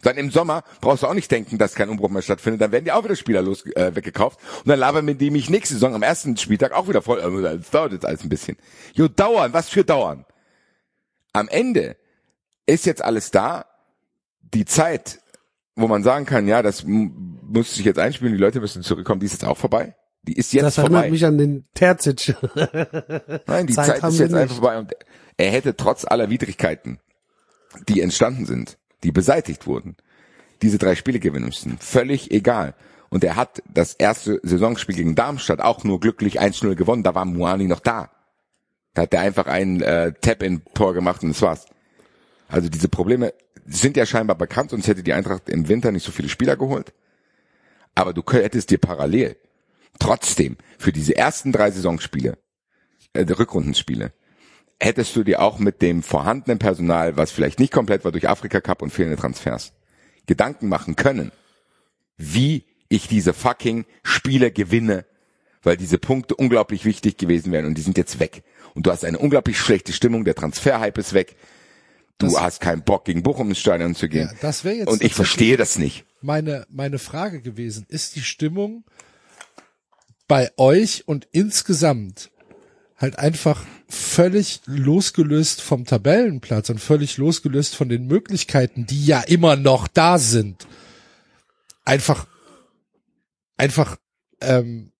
Dann 0.03 0.17
im 0.17 0.31
Sommer 0.31 0.63
brauchst 0.81 1.03
du 1.03 1.07
auch 1.07 1.13
nicht 1.13 1.31
denken, 1.31 1.57
dass 1.57 1.75
kein 1.75 1.89
Umbruch 1.89 2.09
mehr 2.09 2.21
stattfindet. 2.21 2.61
Dann 2.61 2.71
werden 2.71 2.83
die 2.83 2.91
auch 2.91 3.03
wieder 3.03 3.15
Spieler 3.15 3.41
los, 3.41 3.65
äh, 3.67 3.95
weggekauft. 3.95 4.39
Und 4.59 4.67
dann 4.67 4.79
labern 4.79 5.05
mit 5.05 5.21
dem 5.21 5.33
ich 5.35 5.49
nächste 5.49 5.75
Saison 5.75 5.95
am 5.95 6.03
ersten 6.03 6.35
Spieltag 6.35 6.73
auch 6.73 6.89
wieder 6.89 7.01
voll. 7.01 7.19
Äh, 7.19 7.57
das 7.57 7.69
dauert 7.69 7.93
jetzt 7.93 8.05
alles 8.05 8.21
ein 8.21 8.29
bisschen. 8.29 8.57
Jo, 8.93 9.07
dauern, 9.07 9.53
was 9.53 9.69
für 9.69 9.85
dauern. 9.85 10.25
Am 11.31 11.47
Ende 11.47 11.95
ist 12.65 12.85
jetzt 12.85 13.01
alles 13.01 13.31
da. 13.31 13.65
Die 14.41 14.65
Zeit, 14.65 15.21
wo 15.75 15.87
man 15.87 16.03
sagen 16.03 16.25
kann, 16.25 16.47
ja, 16.47 16.61
das 16.61 16.83
muss 16.85 17.75
sich 17.75 17.85
jetzt 17.85 17.99
einspielen, 17.99 18.33
die 18.33 18.39
Leute 18.39 18.59
müssen 18.59 18.83
zurückkommen, 18.83 19.19
die 19.19 19.25
ist 19.25 19.33
jetzt 19.33 19.45
auch 19.45 19.57
vorbei. 19.57 19.95
Die 20.23 20.33
ist 20.33 20.53
jetzt 20.53 20.63
das 20.63 20.75
vorbei. 20.75 20.89
Das 20.89 20.95
erinnert 20.95 21.11
mich 21.11 21.25
an 21.25 21.37
den 21.37 21.65
Terzic. 21.73 22.35
Nein, 23.47 23.67
die 23.67 23.73
Zeit, 23.73 23.99
Zeit 23.99 24.03
ist 24.03 24.19
jetzt 24.19 24.33
einfach 24.33 24.55
vorbei. 24.55 24.77
Und 24.77 24.93
er 25.37 25.51
hätte 25.51 25.75
trotz 25.75 26.05
aller 26.05 26.29
Widrigkeiten, 26.29 26.99
die 27.89 28.01
entstanden 28.01 28.45
sind, 28.45 28.77
die 29.03 29.11
beseitigt 29.11 29.67
wurden, 29.67 29.97
diese 30.61 30.77
drei 30.77 30.95
Spiele 30.95 31.19
gewinnen 31.19 31.45
müssen. 31.45 31.77
Völlig 31.79 32.31
egal. 32.31 32.75
Und 33.09 33.23
er 33.23 33.35
hat 33.35 33.61
das 33.71 33.93
erste 33.93 34.39
Saisonspiel 34.43 34.95
gegen 34.95 35.15
Darmstadt 35.15 35.59
auch 35.59 35.83
nur 35.83 35.99
glücklich 35.99 36.41
1-0 36.41 36.75
gewonnen. 36.75 37.03
Da 37.03 37.13
war 37.13 37.25
Muani 37.25 37.67
noch 37.67 37.81
da. 37.81 38.09
Da 38.93 39.03
hat 39.03 39.13
er 39.13 39.21
einfach 39.21 39.47
ein 39.47 39.81
äh, 39.81 40.13
Tap-in-Tor 40.13 40.93
gemacht 40.93 41.21
und 41.23 41.29
das 41.29 41.41
war's. 41.41 41.65
Also 42.47 42.69
diese 42.69 42.87
Probleme 42.87 43.33
sind 43.65 43.97
ja 43.97 44.05
scheinbar 44.05 44.37
bekannt, 44.37 44.71
sonst 44.71 44.87
hätte 44.87 45.03
die 45.03 45.13
Eintracht 45.13 45.49
im 45.49 45.67
Winter 45.67 45.91
nicht 45.91 46.05
so 46.05 46.11
viele 46.11 46.29
Spieler 46.29 46.57
geholt. 46.57 46.93
Aber 47.95 48.13
du 48.13 48.23
hättest 48.31 48.69
dir 48.69 48.79
parallel 48.79 49.37
trotzdem 49.99 50.57
für 50.77 50.91
diese 50.91 51.15
ersten 51.15 51.51
drei 51.51 51.71
Saisonspiele, 51.71 52.37
äh, 53.13 53.21
Rückrundenspiele, 53.21 54.11
hättest 54.79 55.15
du 55.15 55.23
dir 55.23 55.41
auch 55.41 55.59
mit 55.59 55.81
dem 55.81 56.03
vorhandenen 56.03 56.59
Personal, 56.59 57.15
was 57.15 57.31
vielleicht 57.31 57.59
nicht 57.59 57.71
komplett 57.71 58.03
war 58.03 58.11
durch 58.11 58.27
Afrika 58.27 58.59
Cup 58.59 58.81
und 58.81 58.91
fehlende 58.91 59.17
Transfers, 59.17 59.73
Gedanken 60.25 60.67
machen 60.67 60.95
können, 60.95 61.31
wie 62.17 62.65
ich 62.89 63.07
diese 63.07 63.33
fucking 63.33 63.85
Spiele 64.03 64.51
gewinne, 64.51 65.05
weil 65.61 65.77
diese 65.77 65.97
Punkte 65.97 66.35
unglaublich 66.35 66.85
wichtig 66.85 67.17
gewesen 67.17 67.51
wären 67.51 67.65
und 67.65 67.77
die 67.77 67.81
sind 67.81 67.97
jetzt 67.97 68.19
weg. 68.19 68.43
Und 68.75 68.85
du 68.85 68.91
hast 68.91 69.05
eine 69.05 69.19
unglaublich 69.19 69.57
schlechte 69.57 69.93
Stimmung, 69.93 70.25
der 70.25 70.35
Transferhype 70.35 70.99
ist 70.99 71.13
weg. 71.13 71.35
Du 72.17 72.27
das, 72.27 72.39
hast 72.39 72.61
keinen 72.61 72.83
Bock, 72.83 73.05
gegen 73.05 73.23
Bochum 73.23 73.49
ins 73.49 73.59
Stadion 73.59 73.95
zu 73.95 74.07
gehen. 74.07 74.29
Ja, 74.31 74.37
das 74.41 74.63
wäre 74.63 74.75
jetzt 74.75 74.87
und 74.87 75.03
ich 75.03 75.13
verstehe 75.13 75.57
das 75.57 75.77
nicht. 75.77 76.05
Meine, 76.21 76.65
meine 76.69 76.99
Frage 76.99 77.41
gewesen, 77.41 77.85
ist 77.89 78.15
die 78.15 78.21
Stimmung 78.21 78.85
bei 80.27 80.51
euch 80.57 81.07
und 81.07 81.27
insgesamt 81.31 82.31
halt 82.97 83.19
einfach 83.19 83.65
völlig 83.89 84.61
losgelöst 84.65 85.61
vom 85.61 85.85
Tabellenplatz 85.85 86.69
und 86.69 86.79
völlig 86.79 87.17
losgelöst 87.17 87.75
von 87.75 87.89
den 87.89 88.07
Möglichkeiten, 88.07 88.85
die 88.85 89.05
ja 89.05 89.21
immer 89.21 89.55
noch 89.55 89.87
da 89.87 90.17
sind, 90.17 90.67
einfach, 91.83 92.27
einfach, 93.57 93.97
ähm, 94.41 94.91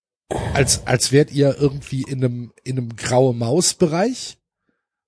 als, 0.53 0.85
als 0.87 1.11
wärt 1.11 1.31
ihr 1.31 1.55
irgendwie 1.59 2.03
in 2.03 2.23
einem, 2.23 2.53
in 2.63 2.77
einem 2.77 2.95
graue 2.95 3.33
Maus-Bereich? 3.33 4.37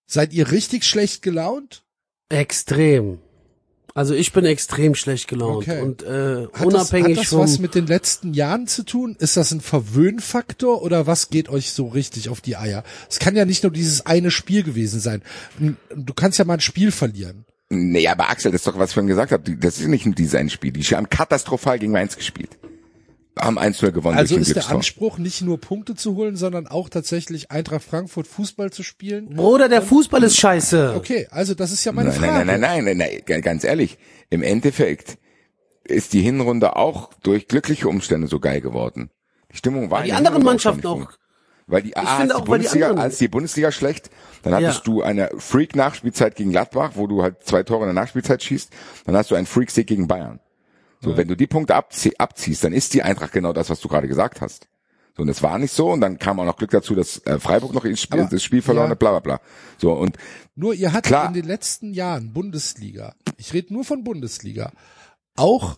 Seid 0.08 0.34
ihr 0.34 0.52
richtig 0.52 0.84
schlecht 0.84 1.22
gelaunt? 1.22 1.85
Extrem. 2.30 3.20
Also 3.94 4.14
ich 4.14 4.34
bin 4.34 4.44
extrem 4.44 4.94
schlecht 4.94 5.30
gelaunt 5.30 5.68
Okay. 5.70 5.82
und 5.82 6.04
äh, 6.04 6.48
Hat 6.52 6.66
unabhängig 6.66 7.16
das, 7.16 7.18
hat 7.18 7.24
das 7.24 7.30
vom 7.30 7.40
was 7.40 7.60
mit 7.60 7.76
den 7.76 7.88
letzten 7.88 8.34
Jahren 8.34 8.68
zu 8.68 8.84
tun? 8.84 9.16
Ist 9.20 9.38
das 9.38 9.52
ein 9.52 9.62
Verwöhnfaktor 9.62 10.82
oder 10.82 11.08
was 11.08 11.30
geht 11.30 11.48
euch 11.48 11.72
so 11.72 11.88
richtig 11.88 12.28
auf 12.28 12.42
die 12.42 12.58
Eier? 12.58 12.84
Es 13.10 13.20
kann 13.20 13.38
ja 13.38 13.46
nicht 13.46 13.64
nur 13.64 13.72
dieses 13.72 14.06
eine 14.06 14.32
Spiel 14.32 14.64
gewesen 14.64 15.00
sein. 15.00 15.22
Du 15.96 16.14
kannst 16.14 16.38
ja 16.40 16.44
mal 16.46 16.56
ein 16.56 16.60
Spiel 16.60 16.92
verlieren. 16.92 17.46
Nee, 17.70 18.08
aber 18.10 18.30
Axel, 18.30 18.52
das 18.52 18.62
ist 18.62 18.68
doch, 18.68 18.78
was 18.78 18.90
ich 18.90 18.96
vorhin 18.96 19.08
gesagt 19.08 19.32
habe. 19.32 19.56
Das 19.56 19.80
ist 19.80 19.88
nicht 19.88 20.06
ein 20.06 20.14
Designspiel. 20.14 20.72
Die 20.74 20.84
haben 20.84 21.10
katastrophal 21.10 21.80
gegen 21.80 21.94
Mainz 21.94 22.18
gespielt. 22.18 22.58
Haben 23.38 23.60
1-0 23.60 23.91
gewonnen 23.91 24.17
Also 24.17 24.38
ist 24.38 24.56
der. 24.56 24.69
Anspruch 24.69 25.17
nicht 25.17 25.41
nur 25.41 25.60
Punkte 25.60 25.95
zu 25.95 26.15
holen, 26.15 26.38
sondern 26.38 26.67
auch 26.67 26.88
tatsächlich 26.89 27.52
Eintracht 27.52 27.84
Frankfurt 27.84 28.28
Fußball 28.28 28.71
zu 28.71 28.82
spielen? 28.82 29.36
Bruder, 29.36 29.67
der 29.67 29.82
Fußball 29.82 30.24
ist 30.24 30.38
scheiße. 30.38 30.93
Okay, 30.95 31.28
also 31.32 31.54
das 31.54 31.71
ist 31.71 31.84
ja 31.84 31.91
meine 31.91 32.10
Nein, 32.10 32.17
Frage. 32.19 32.32
nein, 32.45 32.48
nein, 32.48 32.60
nein, 32.62 32.84
nein, 32.86 32.98
nein, 32.98 33.21
nein, 33.28 33.41
ganz 33.41 33.63
ehrlich. 33.65 33.98
Im 34.30 34.41
Endeffekt 34.41 35.17
ist 35.84 36.13
die 36.13 36.21
Hinrunde 36.21 36.78
auch 36.78 37.12
durch 37.24 37.48
glückliche 37.48 37.88
Umstände 37.89 38.28
so 38.28 38.39
geil 38.39 38.62
geworden. 38.62 39.10
Die 39.52 39.58
Stimmung 39.58 39.91
war 39.91 40.04
Die 40.04 40.13
anderen 40.13 40.41
Mannschaften 40.43 40.78
nicht 40.80 40.88
auch. 40.88 41.12
Weil 41.67 41.82
die, 41.82 41.98
ah, 41.98 42.17
als, 42.19 42.32
die 42.32 42.38
die 42.39 42.45
Bundesliga, 42.45 42.86
anderen- 42.89 43.04
als 43.04 43.17
die 43.17 43.28
Bundesliga 43.28 43.71
schlecht, 43.71 44.12
dann 44.43 44.54
hattest 44.54 44.78
Ja. 44.80 44.84
du 44.86 45.02
eine 45.02 45.30
Freak-Nachspielzeit 45.38 46.36
gegen 46.36 46.52
Gladbach, 46.52 46.91
wo 46.93 47.08
du 47.08 47.24
halt 47.24 47.43
zwei 47.43 47.63
Tore 47.63 47.82
in 47.82 47.88
der 47.88 47.93
Nachspielzeit 48.02 48.43
schießt. 48.43 48.71
Dann 49.06 49.15
hast 49.17 49.32
du 49.32 49.36
einen 49.36 49.48
Freak-Sieg 49.48 49.88
gegen 49.88 50.08
Bayern. 50.08 50.39
So, 51.06 51.18
wenn 51.18 51.28
du 51.28 51.36
die 51.36 51.48
Punkte 51.48 51.76
abzie 51.76 52.13
abziehst, 52.20 52.63
dann 52.63 52.74
ist 52.74 52.94
die 52.94 53.04
Eintracht 53.04 53.32
genau 53.32 53.54
das, 53.54 53.70
was 53.70 53.80
du 53.80 53.88
gerade 53.88 54.08
gesagt 54.08 54.41
hast. 54.41 54.68
So, 55.15 55.22
und 55.24 55.30
es 55.30 55.41
war 55.41 55.58
nicht 55.60 55.72
so, 55.72 55.91
und 55.91 56.02
dann 56.02 56.20
kam 56.20 56.39
auch 56.41 56.46
noch 56.46 56.58
Glück 56.58 56.72
dazu, 56.72 56.94
dass 56.94 57.26
äh, 57.26 57.39
Freiburg 57.39 57.74
noch 57.74 57.86
ins 57.86 58.02
Spiel, 58.02 58.20
Aber, 58.22 58.30
das 58.30 58.44
Spiel 58.44 58.62
verloren 58.62 58.88
ja. 58.88 58.91
hat, 58.91 59.00
bla 59.00 59.12
bla 59.12 59.20
bla. 59.20 59.41
So, 59.78 59.94
und 59.94 60.18
Nur 60.56 60.74
ihr 60.74 60.91
hattet 60.91 61.06
Klar. 61.06 61.28
in 61.28 61.34
den 61.34 61.46
letzten 61.46 61.94
Jahren 61.94 62.34
Bundesliga, 62.34 63.15
ich 63.38 63.54
rede 63.54 63.74
nur 63.74 63.86
von 63.86 64.04
Bundesliga, 64.04 64.74
auch 65.38 65.78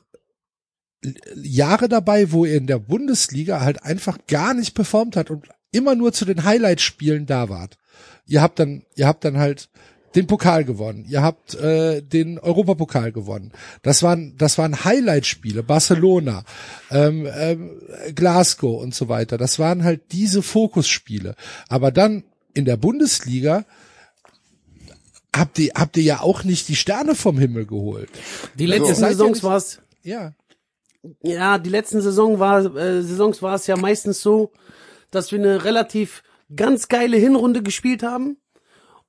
L- 1.03 1.15
Jahre 1.35 1.87
dabei, 1.87 2.31
wo 2.31 2.45
ihr 2.45 2.57
in 2.57 2.65
der 2.65 2.79
Bundesliga 2.79 3.61
halt 3.61 3.83
einfach 3.83 4.17
gar 4.27 4.55
nicht 4.55 4.73
performt 4.73 5.15
hat 5.15 5.29
und 5.29 5.47
immer 5.71 5.93
nur 5.93 6.13
zu 6.13 6.25
den 6.25 6.43
Highlight-Spielen 6.43 7.27
da 7.27 7.49
wart. 7.49 7.77
Ihr 8.25 8.41
habt 8.41 8.57
dann, 8.57 8.83
ihr 8.95 9.05
habt 9.05 9.23
dann 9.23 9.37
halt 9.37 9.69
den 10.17 10.25
Pokal 10.25 10.65
gewonnen, 10.65 11.05
ihr 11.07 11.21
habt 11.21 11.53
äh, 11.55 12.01
den 12.01 12.39
Europapokal 12.39 13.11
gewonnen. 13.11 13.51
Das 13.83 14.01
waren, 14.01 14.35
das 14.37 14.57
waren 14.57 14.83
Highlight-Spiele, 14.83 15.61
Barcelona, 15.61 16.43
ähm, 16.89 17.27
ähm, 17.31 17.79
Glasgow 18.15 18.81
und 18.81 18.95
so 18.95 19.09
weiter. 19.09 19.37
Das 19.37 19.59
waren 19.59 19.83
halt 19.83 20.11
diese 20.11 20.41
Fokusspiele. 20.41 21.35
Aber 21.69 21.91
dann 21.91 22.23
in 22.55 22.65
der 22.65 22.77
Bundesliga 22.77 23.65
habt 25.35 25.59
ihr, 25.59 25.71
habt 25.75 25.97
ihr 25.97 26.03
ja 26.03 26.21
auch 26.21 26.43
nicht 26.43 26.67
die 26.67 26.75
Sterne 26.75 27.13
vom 27.13 27.37
Himmel 27.37 27.67
geholt. 27.67 28.09
Die 28.55 28.65
letzten 28.65 28.89
ihr 28.89 28.95
Saisons 28.95 29.43
war 29.43 29.57
es 29.57 29.79
Ja. 30.01 30.33
ja, 31.21 31.59
die 31.59 31.69
letzten 31.69 32.01
Saison 32.01 32.39
war, 32.39 32.65
äh, 32.75 33.03
Saisons 33.03 33.43
war 33.43 33.53
es 33.53 33.67
ja 33.67 33.77
meistens 33.77 34.21
so, 34.21 34.51
dass 35.11 35.31
wir 35.31 35.37
eine 35.37 35.63
relativ 35.63 36.23
ganz 36.55 36.87
geile 36.87 37.17
Hinrunde 37.17 37.61
gespielt 37.61 38.01
haben. 38.01 38.37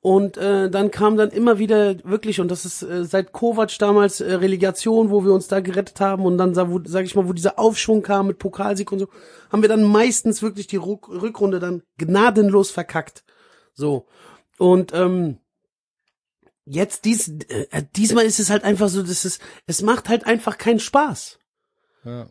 Und 0.00 0.37
äh, 0.37 0.70
dann 0.70 0.92
kam 0.92 1.16
dann 1.16 1.30
immer 1.30 1.58
wieder 1.58 1.96
wirklich, 2.04 2.40
und 2.40 2.50
das 2.50 2.64
ist 2.64 2.82
äh, 2.82 3.04
seit 3.04 3.32
Kovac 3.32 3.76
damals 3.78 4.20
äh, 4.20 4.34
Relegation, 4.34 5.11
wo 5.11 5.24
wir 5.24 5.32
uns 5.32 5.48
da 5.48 5.58
gerettet 5.58 6.00
haben 6.00 6.24
und 6.24 6.38
dann, 6.38 6.54
wo, 6.70 6.80
sag 6.84 7.04
ich 7.04 7.16
mal, 7.16 7.26
wo 7.26 7.32
dieser 7.32 7.58
Aufschwung 7.58 8.02
kam 8.02 8.28
mit 8.28 8.38
Pokalsieg 8.38 8.92
und 8.92 9.00
so, 9.00 9.08
haben 9.50 9.62
wir 9.62 9.68
dann 9.68 9.82
meistens 9.82 10.40
wirklich 10.40 10.68
die 10.68 10.76
Ruck 10.76 11.08
Rückrunde 11.08 11.58
dann 11.58 11.82
gnadenlos 11.96 12.70
verkackt. 12.70 13.24
So. 13.74 14.06
Und 14.56 14.94
ähm, 14.94 15.38
jetzt 16.64 17.04
dies, 17.04 17.28
äh, 17.48 17.82
diesmal 17.96 18.24
ist 18.24 18.38
es 18.38 18.50
halt 18.50 18.62
einfach 18.62 18.88
so, 18.88 19.02
dass 19.02 19.24
es, 19.24 19.40
es 19.66 19.82
macht 19.82 20.08
halt 20.08 20.26
einfach 20.26 20.58
keinen 20.58 20.80
Spaß. 20.80 21.40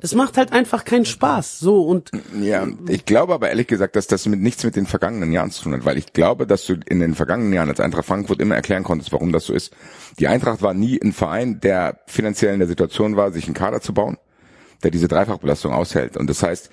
Es 0.01 0.15
macht 0.15 0.37
halt 0.37 0.51
einfach 0.51 0.85
keinen 0.85 1.05
Spaß. 1.05 1.59
So 1.59 1.83
und 1.83 2.11
Ja, 2.39 2.67
ich 2.87 3.05
glaube 3.05 3.33
aber 3.33 3.49
ehrlich 3.49 3.67
gesagt, 3.67 3.95
dass 3.95 4.07
das 4.07 4.25
mit 4.27 4.41
nichts 4.41 4.63
mit 4.63 4.75
den 4.75 4.85
vergangenen 4.85 5.31
Jahren 5.31 5.51
zu 5.51 5.63
tun 5.63 5.73
hat, 5.73 5.85
weil 5.85 5.97
ich 5.97 6.13
glaube, 6.13 6.47
dass 6.47 6.65
du 6.65 6.75
in 6.87 6.99
den 6.99 7.15
vergangenen 7.15 7.53
Jahren 7.53 7.69
als 7.69 7.79
Eintracht 7.79 8.05
Frankfurt 8.05 8.41
immer 8.41 8.55
erklären 8.55 8.83
konntest, 8.83 9.11
warum 9.11 9.31
das 9.31 9.45
so 9.45 9.53
ist. 9.53 9.73
Die 10.19 10.27
Eintracht 10.27 10.61
war 10.61 10.73
nie 10.73 10.99
ein 11.01 11.13
Verein, 11.13 11.59
der 11.59 11.99
finanziell 12.07 12.53
in 12.53 12.59
der 12.59 12.67
Situation 12.67 13.15
war, 13.15 13.31
sich 13.31 13.45
einen 13.45 13.53
Kader 13.53 13.81
zu 13.81 13.93
bauen, 13.93 14.17
der 14.83 14.91
diese 14.91 15.07
Dreifachbelastung 15.07 15.73
aushält. 15.73 16.17
Und 16.17 16.29
das 16.29 16.43
heißt, 16.43 16.69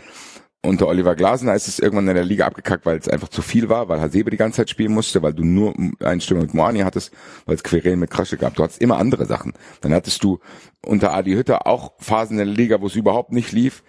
unter 0.65 0.89
Oliver 0.89 1.15
Glasner 1.15 1.55
ist 1.55 1.69
es 1.69 1.79
irgendwann 1.79 2.09
in 2.09 2.15
der 2.15 2.25
Liga 2.25 2.47
abgekackt, 2.47 2.87
weil 2.87 2.99
es 2.99 3.09
einfach 3.09 3.29
zu 3.29 3.43
viel 3.43 3.69
war, 3.69 3.89
weil 3.89 4.01
Hasebe 4.01 4.31
die 4.31 4.37
ganze 4.37 4.57
Zeit 4.59 4.71
spielen 4.71 4.93
musste, 4.93 5.23
weil 5.23 5.33
du 5.35 5.45
nur 5.45 5.75
eine 6.01 6.21
Stimme 6.21 6.41
mit 6.41 6.55
Moani 6.55 6.81
hattest, 6.81 7.13
weil 7.47 7.55
es 7.55 7.63
Querelen 7.63 8.01
mit 8.01 8.11
Krasche 8.11 8.37
gab. 8.37 8.55
Du 8.55 8.63
hattest 8.63 8.81
immer 8.81 8.99
andere 8.99 9.27
Sachen. 9.27 9.53
Dann 9.81 9.93
hattest 9.93 10.25
du 10.25 10.39
unter 10.85 11.13
Adi 11.13 11.33
Hütter 11.33 11.67
auch 11.67 11.93
Phasen 11.99 12.39
in 12.39 12.47
der 12.47 12.55
Liga, 12.57 12.81
wo 12.81 12.87
es 12.87 12.97
überhaupt 12.97 13.33
nicht 13.33 13.53
lief, 13.53 13.85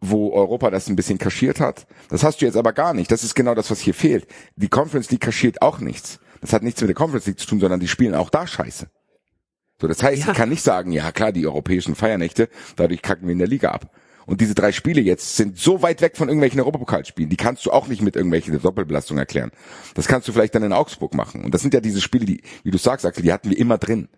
wo 0.00 0.32
Europa 0.32 0.70
das 0.70 0.88
ein 0.88 0.96
bisschen 0.96 1.18
kaschiert 1.18 1.60
hat. 1.60 1.86
Das 2.08 2.24
hast 2.24 2.40
du 2.40 2.46
jetzt 2.46 2.56
aber 2.56 2.72
gar 2.72 2.94
nicht. 2.94 3.10
Das 3.10 3.22
ist 3.22 3.34
genau 3.34 3.54
das, 3.54 3.70
was 3.70 3.80
hier 3.80 3.94
fehlt. 3.94 4.26
Die 4.56 4.68
Conference 4.68 5.10
League 5.10 5.20
kaschiert 5.20 5.60
auch 5.60 5.78
nichts. 5.80 6.20
Das 6.40 6.52
hat 6.52 6.62
nichts 6.62 6.80
mit 6.80 6.88
der 6.88 6.94
Conference 6.94 7.26
League 7.26 7.38
zu 7.38 7.46
tun, 7.46 7.60
sondern 7.60 7.80
die 7.80 7.88
spielen 7.88 8.14
auch 8.14 8.30
da 8.30 8.46
Scheiße. 8.46 8.86
So, 9.80 9.88
das 9.88 10.02
heißt, 10.02 10.24
Ja. 10.24 10.30
ich 10.32 10.36
kann 10.36 10.48
nicht 10.48 10.62
sagen, 10.62 10.92
ja 10.92 11.10
klar, 11.12 11.32
die 11.32 11.46
europäischen 11.46 11.94
Feiernächte, 11.94 12.48
dadurch 12.76 13.02
kacken 13.02 13.26
wir 13.26 13.32
in 13.32 13.38
der 13.38 13.48
Liga 13.48 13.70
ab. 13.70 13.90
Und 14.26 14.40
diese 14.40 14.54
drei 14.54 14.72
Spiele 14.72 15.00
jetzt 15.00 15.36
sind 15.36 15.58
so 15.58 15.82
weit 15.82 16.00
weg 16.02 16.16
von 16.16 16.28
irgendwelchen 16.28 16.60
Europapokalspielen, 16.60 17.30
die 17.30 17.36
kannst 17.36 17.66
du 17.66 17.72
auch 17.72 17.88
nicht 17.88 18.02
mit 18.02 18.16
irgendwelchen 18.16 18.60
Doppelbelastungen 18.60 19.18
erklären. 19.18 19.50
Das 19.94 20.06
kannst 20.06 20.28
du 20.28 20.32
vielleicht 20.32 20.54
dann 20.54 20.62
in 20.62 20.72
Augsburg 20.72 21.14
machen. 21.14 21.44
Und 21.44 21.54
das 21.54 21.62
sind 21.62 21.74
ja 21.74 21.80
diese 21.80 22.00
Spiele, 22.00 22.26
die, 22.26 22.42
wie 22.62 22.70
du 22.70 22.78
sagst, 22.78 23.06
Axel, 23.06 23.22
die 23.22 23.32
hatten 23.32 23.50
wir 23.50 23.58
immer 23.58 23.78
drin. 23.78 24.08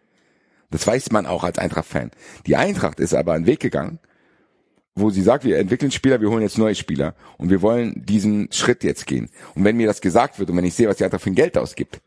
Das 0.71 0.87
weiß 0.87 1.13
man 1.13 1.27
auch 1.27 1.45
als 1.45 1.59
Eintracht-Fan. 1.59 2.11
Die 2.47 2.57
Eintracht 2.57 2.99
ist 2.99 3.15
aber 3.15 3.35
einen 3.35 3.47
Weg 3.47 3.61
gegangen, 3.61 3.99
wo 4.95 5.11
sie 5.11 5.23
sagt, 5.23 5.45
wir 5.45 5.59
entwickeln 5.59 5.91
Spieler, 5.91 6.21
wir 6.21 6.29
holen 6.29 6.43
jetzt 6.43 6.59
neue 6.59 6.75
Spieler 6.75 7.15
und 7.39 7.51
wir 7.51 7.63
wollen 7.63 8.05
diesen 8.05 8.51
Schritt 8.53 8.85
jetzt 8.85 9.07
gehen. 9.07 9.31
Und 9.55 9.65
wenn 9.65 9.77
mir 9.77 9.87
das 9.87 10.01
gesagt 10.01 10.39
wird 10.39 10.51
und 10.51 10.57
wenn 10.57 10.65
ich 10.65 10.75
sehe, 10.75 10.89
was 10.89 10.97
die 10.97 11.05
Eintracht 11.05 11.23
für 11.23 11.31
ein 11.31 11.35
Geld 11.35 11.57
ausgibt, 11.57 12.01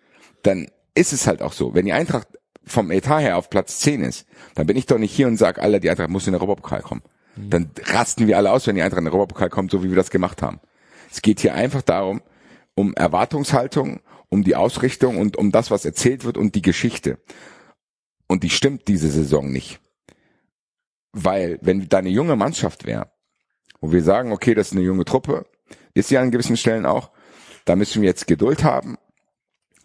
dann 0.43 0.67
ist 0.93 1.13
es 1.13 1.27
halt 1.27 1.41
auch 1.41 1.53
so. 1.53 1.73
Wenn 1.73 1.85
die 1.85 1.93
Eintracht 1.93 2.27
vom 2.63 2.91
Etat 2.91 3.19
her 3.19 3.37
auf 3.37 3.49
Platz 3.49 3.79
10 3.79 4.03
ist, 4.03 4.27
dann 4.55 4.67
bin 4.67 4.77
ich 4.77 4.85
doch 4.85 4.97
nicht 4.97 5.15
hier 5.15 5.27
und 5.27 5.37
sage, 5.37 5.61
Alter, 5.61 5.79
die 5.79 5.89
Eintracht 5.89 6.09
muss 6.09 6.27
in 6.27 6.33
den 6.33 6.41
Europapokal 6.41 6.81
kommen. 6.81 7.01
Dann 7.35 7.69
rasten 7.83 8.27
wir 8.27 8.37
alle 8.37 8.51
aus, 8.51 8.65
wenn 8.67 8.75
die 8.75 8.81
Eintracht 8.81 8.99
in 8.99 9.05
den 9.05 9.13
Europapokal 9.13 9.49
kommt, 9.49 9.71
so 9.71 9.83
wie 9.83 9.89
wir 9.89 9.95
das 9.95 10.09
gemacht 10.09 10.41
haben. 10.41 10.59
Es 11.11 11.21
geht 11.21 11.41
hier 11.41 11.53
einfach 11.53 11.81
darum, 11.81 12.21
um 12.75 12.93
Erwartungshaltung, 12.93 14.01
um 14.29 14.43
die 14.43 14.55
Ausrichtung 14.55 15.17
und 15.17 15.37
um 15.37 15.51
das, 15.51 15.71
was 15.71 15.85
erzählt 15.85 16.23
wird 16.23 16.37
und 16.37 16.55
die 16.55 16.61
Geschichte. 16.61 17.19
Und 18.27 18.43
die 18.43 18.49
stimmt 18.49 18.87
diese 18.87 19.09
Saison 19.09 19.51
nicht. 19.51 19.79
Weil, 21.11 21.59
wenn 21.61 21.87
da 21.87 21.99
eine 21.99 22.09
junge 22.09 22.35
Mannschaft 22.35 22.85
wäre, 22.85 23.11
wo 23.79 23.91
wir 23.91 24.03
sagen, 24.03 24.31
okay, 24.31 24.53
das 24.53 24.67
ist 24.67 24.73
eine 24.73 24.81
junge 24.81 25.05
Truppe, 25.05 25.45
ist 25.93 26.09
sie 26.09 26.17
an 26.17 26.31
gewissen 26.31 26.57
Stellen 26.57 26.85
auch, 26.85 27.11
da 27.65 27.75
müssen 27.75 28.01
wir 28.01 28.09
jetzt 28.09 28.27
Geduld 28.27 28.63
haben, 28.63 28.97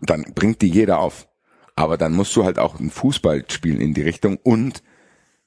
dann 0.01 0.23
bringt 0.35 0.63
die 0.63 0.69
jeder 0.69 0.99
auf. 0.99 1.29
Aber 1.77 1.97
dann 1.97 2.13
musst 2.13 2.35
du 2.37 2.45
halt 2.45 2.59
auch 2.59 2.79
einen 2.79 2.91
Fußball 2.91 3.45
spielen 3.49 3.81
in 3.81 3.95
die 3.95 4.03
Richtung 4.03 4.39
und 4.43 4.83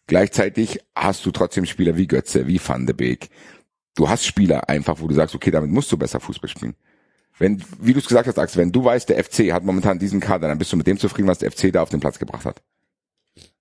gleichzeitig 0.08 0.80
hast 0.96 1.26
du 1.26 1.32
trotzdem 1.32 1.66
Spieler 1.66 1.98
wie 1.98 2.08
Götze, 2.08 2.48
wie 2.48 2.60
Van 2.66 2.86
de 2.86 2.94
Beek. 2.94 3.30
Du 3.96 4.10
hast 4.10 4.26
Spieler 4.26 4.70
einfach, 4.70 5.00
wo 5.00 5.08
du 5.08 5.14
sagst, 5.14 5.36
okay, 5.36 5.52
damit 5.52 5.70
musst 5.70 5.92
du 5.92 5.98
besser 5.98 6.20
Fußball 6.20 6.50
spielen. 6.50 6.76
Wenn, 7.40 7.64
wie 7.80 7.94
du 7.94 8.00
es 8.00 8.08
gesagt 8.08 8.28
hast, 8.28 8.38
Axel, 8.38 8.62
wenn 8.62 8.72
du 8.72 8.84
weißt, 8.84 9.10
der 9.10 9.24
FC 9.24 9.52
hat 9.52 9.64
momentan 9.64 10.00
diesen 10.00 10.20
Kader, 10.20 10.48
dann 10.48 10.58
bist 10.58 10.72
du 10.72 10.78
mit 10.78 10.88
dem 10.88 10.98
zufrieden, 11.00 11.28
was 11.28 11.40
der 11.40 11.52
FC 11.52 11.72
da 11.72 11.82
auf 11.82 11.90
den 11.90 12.00
Platz 12.00 12.20
gebracht 12.20 12.46
hat. 12.46 12.62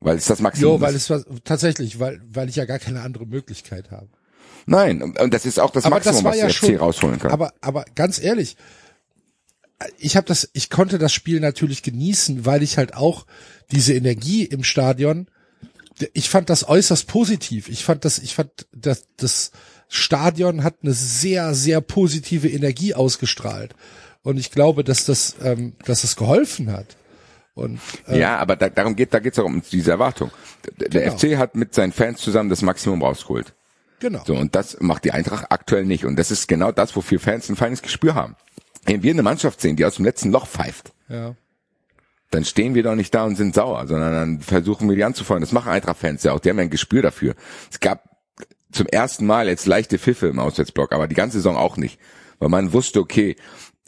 Weil 0.01 0.17
es 0.17 0.27
das 0.27 0.41
Maximum 0.41 0.75
Jo, 0.75 0.81
weil 0.81 0.95
es 0.95 1.09
war 1.09 1.23
tatsächlich, 1.45 1.99
weil 1.99 2.21
weil 2.29 2.49
ich 2.49 2.57
ja 2.57 2.67
gar 2.67 2.79
keine 2.79 3.01
andere 3.01 3.25
Möglichkeit 3.25 3.91
habe. 3.91 4.09
Nein, 4.67 5.03
und 5.03 5.33
das 5.33 5.47
ist 5.47 5.59
auch 5.59 5.71
das 5.71 5.87
Aber 5.87 5.97
Maximum, 5.97 6.25
das 6.25 6.25
was 6.25 6.37
ja 6.37 6.47
der 6.47 6.55
FC 6.55 6.67
schon. 6.67 6.77
rausholen 6.77 7.19
kann. 7.19 7.31
Aber 7.31 7.55
aber 7.63 7.85
ganz 7.95 8.23
ehrlich, 8.23 8.57
ich 9.99 10.17
habe 10.17 10.27
das, 10.27 10.49
ich 10.53 10.71
konnte 10.71 10.99
das 10.99 11.13
Spiel 11.13 11.41
natürlich 11.41 11.83
genießen, 11.83 12.45
weil 12.45 12.63
ich 12.63 12.79
halt 12.79 12.95
auch 12.95 13.27
diese 13.71 13.95
Energie 13.95 14.45
im 14.45 14.65
Stadion, 14.65 15.29
ich 16.15 16.29
fand 16.31 16.51
das 16.51 16.69
äußerst 16.69 17.07
positiv. 17.07 17.69
Ich 17.69 17.85
fand 17.85 18.05
das, 18.05 18.19
ich 18.19 18.35
fand 18.35 18.51
das, 18.73 19.05
das 19.17 19.51
Stadion 19.89 20.65
hat 20.65 20.77
eine 20.83 20.93
sehr 20.93 21.55
sehr 21.55 21.81
positive 21.81 22.49
Energie 22.49 22.95
ausgestrahlt 22.95 23.75
und 24.23 24.39
ich 24.39 24.51
glaube, 24.51 24.85
dass 24.85 25.05
das, 25.05 25.37
ähm, 25.43 25.75
dass 25.85 26.05
es 26.05 26.17
geholfen 26.17 26.73
hat. 26.73 26.97
Und 27.55 27.81
äh, 28.09 28.19
Ja, 28.19 28.39
aber 28.39 28.57
da, 28.57 28.71
darum 28.71 28.97
geht, 28.97 29.13
da 29.13 29.19
geht's 29.19 29.39
auch 29.39 29.45
um 29.45 29.63
diese 29.71 29.91
Erwartung. 29.91 30.31
Der, 30.81 30.89
der 30.89 31.03
Genau. 31.03 31.17
FC 31.19 31.37
hat 31.39 31.55
mit 31.55 31.75
seinen 31.75 31.93
Fans 31.93 32.21
zusammen 32.21 32.49
das 32.49 32.63
Maximum 32.63 33.03
rausgeholt. 33.03 33.53
genau. 34.01 34.23
So, 34.27 34.35
und 34.35 34.55
das 34.55 34.79
macht 34.81 35.05
die 35.05 35.11
Eintracht 35.13 35.47
aktuell 35.51 35.85
nicht. 35.85 36.07
Und 36.07 36.17
das 36.17 36.31
ist 36.31 36.49
genau 36.49 36.73
das, 36.73 36.97
wofür 36.97 37.21
Fans 37.21 37.51
ein 37.51 37.57
feines 37.57 37.83
Gespür 37.83 38.15
haben. 38.15 38.37
Wenn 38.87 39.03
wir 39.03 39.13
eine 39.13 39.23
Mannschaft 39.23 39.61
sehen, 39.61 39.77
die 39.77 39.85
aus 39.85 39.97
dem 39.97 40.07
letzten 40.07 40.31
Loch 40.31 40.47
pfeift, 40.47 40.93
Ja. 41.11 41.35
Dann 42.33 42.45
stehen 42.45 42.75
wir 42.75 42.83
doch 42.83 42.95
nicht 42.95 43.15
da 43.15 43.25
und 43.25 43.37
sind 43.37 43.55
sauer, 43.55 43.87
sondern 43.87 44.13
dann 44.13 44.41
versuchen 44.41 44.89
wir 44.89 44.97
die 44.97 45.05
anzufeuern. 45.05 45.43
Das 45.43 45.53
machen 45.53 45.71
Eintracht-Fans 45.71 46.23
ja 46.23 46.33
auch, 46.33 46.41
die 46.41 46.49
haben 46.49 46.57
ja 46.57 46.65
ein 46.65 46.71
Gespür 46.71 47.03
dafür. 47.03 47.35
Es 47.71 47.79
gab 47.79 48.09
zum 48.73 48.87
ersten 48.87 49.27
Mal 49.27 49.49
jetzt 49.49 49.67
leichte 49.67 49.99
Pfiffe 49.99 50.29
im 50.29 50.39
Auswärtsblock, 50.39 50.93
aber 50.93 51.07
die 51.07 51.15
ganze 51.15 51.39
Saison 51.39 51.57
auch 51.57 51.77
nicht. 51.77 52.01
Weil 52.39 52.49
man 52.49 52.73
wusste, 52.73 53.01
okay, 53.01 53.37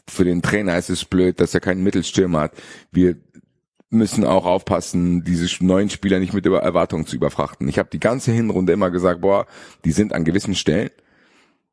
für 0.07 0.23
den 0.23 0.43
Trainer 0.43 0.77
ist 0.77 0.89
es 0.89 1.05
blöd, 1.05 1.39
dass 1.39 1.55
er 1.55 1.59
keinen 1.59 1.83
Mittelstürmer 1.83 2.41
hat. 2.41 2.53
Wir 2.91 3.17
müssen 3.89 4.25
auch 4.25 4.45
aufpassen, 4.45 5.23
diese 5.23 5.63
neuen 5.63 5.89
Spieler 5.89 6.19
nicht 6.19 6.33
mit 6.33 6.45
Erwartungen 6.45 7.07
zu 7.07 7.15
überfrachten. 7.15 7.67
Ich 7.67 7.79
habe 7.79 7.89
die 7.91 7.99
ganze 7.99 8.31
Hinrunde 8.31 8.73
immer 8.73 8.91
gesagt, 8.91 9.21
boah, 9.21 9.47
die 9.85 9.91
sind 9.91 10.13
an 10.13 10.23
gewissen 10.23 10.53
Stellen, 10.53 10.91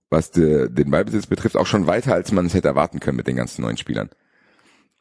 was 0.09 0.31
de, 0.31 0.71
den 0.71 0.91
Ballbesitz 0.91 1.27
betrifft, 1.27 1.57
auch 1.57 1.67
schon 1.67 1.87
weiter, 1.87 2.15
als 2.15 2.33
man 2.33 2.47
es 2.47 2.55
hätte 2.55 2.69
erwarten 2.69 3.01
können 3.01 3.19
mit 3.19 3.27
den 3.27 3.37
ganzen 3.37 3.63
neuen 3.63 3.77
Spielern. 3.77 4.09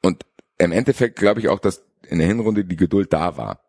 Und 0.02 0.26
im 0.66 0.72
Endeffekt 0.72 1.18
glaube 1.18 1.40
ich 1.40 1.50
auch, 1.50 1.60
dass 1.60 1.84
in 2.08 2.20
der 2.20 2.28
Hinrunde 2.28 2.66
die 2.66 2.76
Geduld 2.76 3.14
da 3.14 3.38
war. 3.38 3.62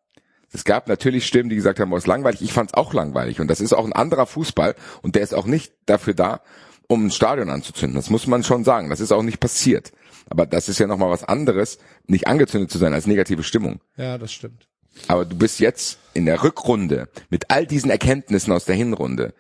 Es 0.53 0.65
gab 0.65 0.89
natürlich 0.89 1.27
Stimmen, 1.27 1.49
die 1.49 1.57
gesagt 1.57 1.81
haben, 1.81 1.91
boah, 1.91 1.97
ist 1.97 2.07
langweilig. 2.07 2.43
Ich 2.43 2.53
fand 2.53 2.71
es 2.71 2.75
auch 2.75 2.93
langweilig. 2.93 3.41
Und 3.41 3.49
das 3.49 3.61
ist 3.61 3.73
auch 3.73 3.87
ein 3.87 3.95
anderer 3.95 4.27
Fußball. 4.27 4.75
Und 5.01 5.15
der 5.15 5.23
ist 5.23 5.35
auch 5.35 5.47
nicht 5.47 5.73
dafür 5.87 6.13
da, 6.13 6.43
um 6.89 7.07
ein 7.07 7.11
Stadion 7.11 7.49
anzuzünden. 7.49 7.97
Das 7.97 8.11
muss 8.11 8.27
man 8.27 8.43
schon 8.43 8.65
sagen. 8.65 8.91
Das 8.91 9.01
ist 9.01 9.13
auch 9.13 9.23
nicht 9.23 9.41
passiert. 9.41 9.93
Aber 10.29 10.45
das 10.45 10.69
ist 10.69 10.79
ja 10.79 10.87
nochmal 10.87 11.11
was 11.11 11.25
anderes, 11.25 11.79
nicht 12.07 12.27
angezündet 12.27 12.71
zu 12.71 12.79
sein 12.79 12.93
als 12.93 13.07
negative 13.07 13.43
Stimmung. 13.43 13.81
Ja, 13.97 14.19
das 14.19 14.33
stimmt. 14.33 14.69
Aber 15.09 15.25
du 15.25 15.37
bist 15.37 15.59
jetzt 15.59 15.99
in 16.13 16.27
der 16.27 16.43
Rückrunde 16.43 17.09
mit 17.31 17.51
all 17.51 17.67
diesen 17.67 17.91
Erkenntnissen 17.91 18.53
aus 18.53 18.67
der 18.67 18.75
Hinrunde 18.75 19.35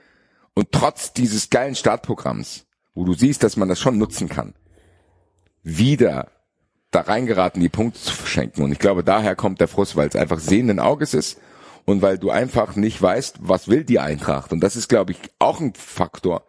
und 0.55 0.73
trotz 0.73 1.13
dieses 1.13 1.51
geilen 1.51 1.75
Startprogramms, 1.75 2.67
wo 2.95 3.05
du 3.05 3.13
siehst, 3.13 3.43
dass 3.43 3.57
man 3.57 3.69
das 3.69 3.79
schon 3.79 3.99
nutzen 3.99 4.29
kann, 4.29 4.55
wieder 5.63 6.32
da 6.93 7.01
reingeraten, 7.01 7.61
die 7.61 7.69
Punkte 7.69 7.99
zu 8.01 8.13
verschenken. 8.15 8.63
Und 8.63 8.71
ich 8.71 8.79
glaube, 8.79 9.03
daher 9.03 9.35
kommt 9.35 9.61
der 9.61 9.67
Frust, 9.69 9.97
weil 9.97 10.09
es 10.09 10.15
einfach 10.17 10.39
sehenden 10.39 10.79
Auges 10.79 11.15
ist 11.15 11.39
und 11.85 12.03
weil 12.03 12.19
du 12.19 12.31
einfach 12.31 12.77
nicht 12.77 13.03
weißt, 13.03 13.39
was 13.41 13.67
will 13.67 13.83
die 13.83 13.99
Eintracht. 13.99 14.53
Und 14.53 14.61
das 14.61 14.77
ist, 14.77 14.89
glaube 14.89 15.13
ich, 15.13 15.19
auch 15.41 15.59
ein 15.61 15.75
Faktor, 15.75 16.45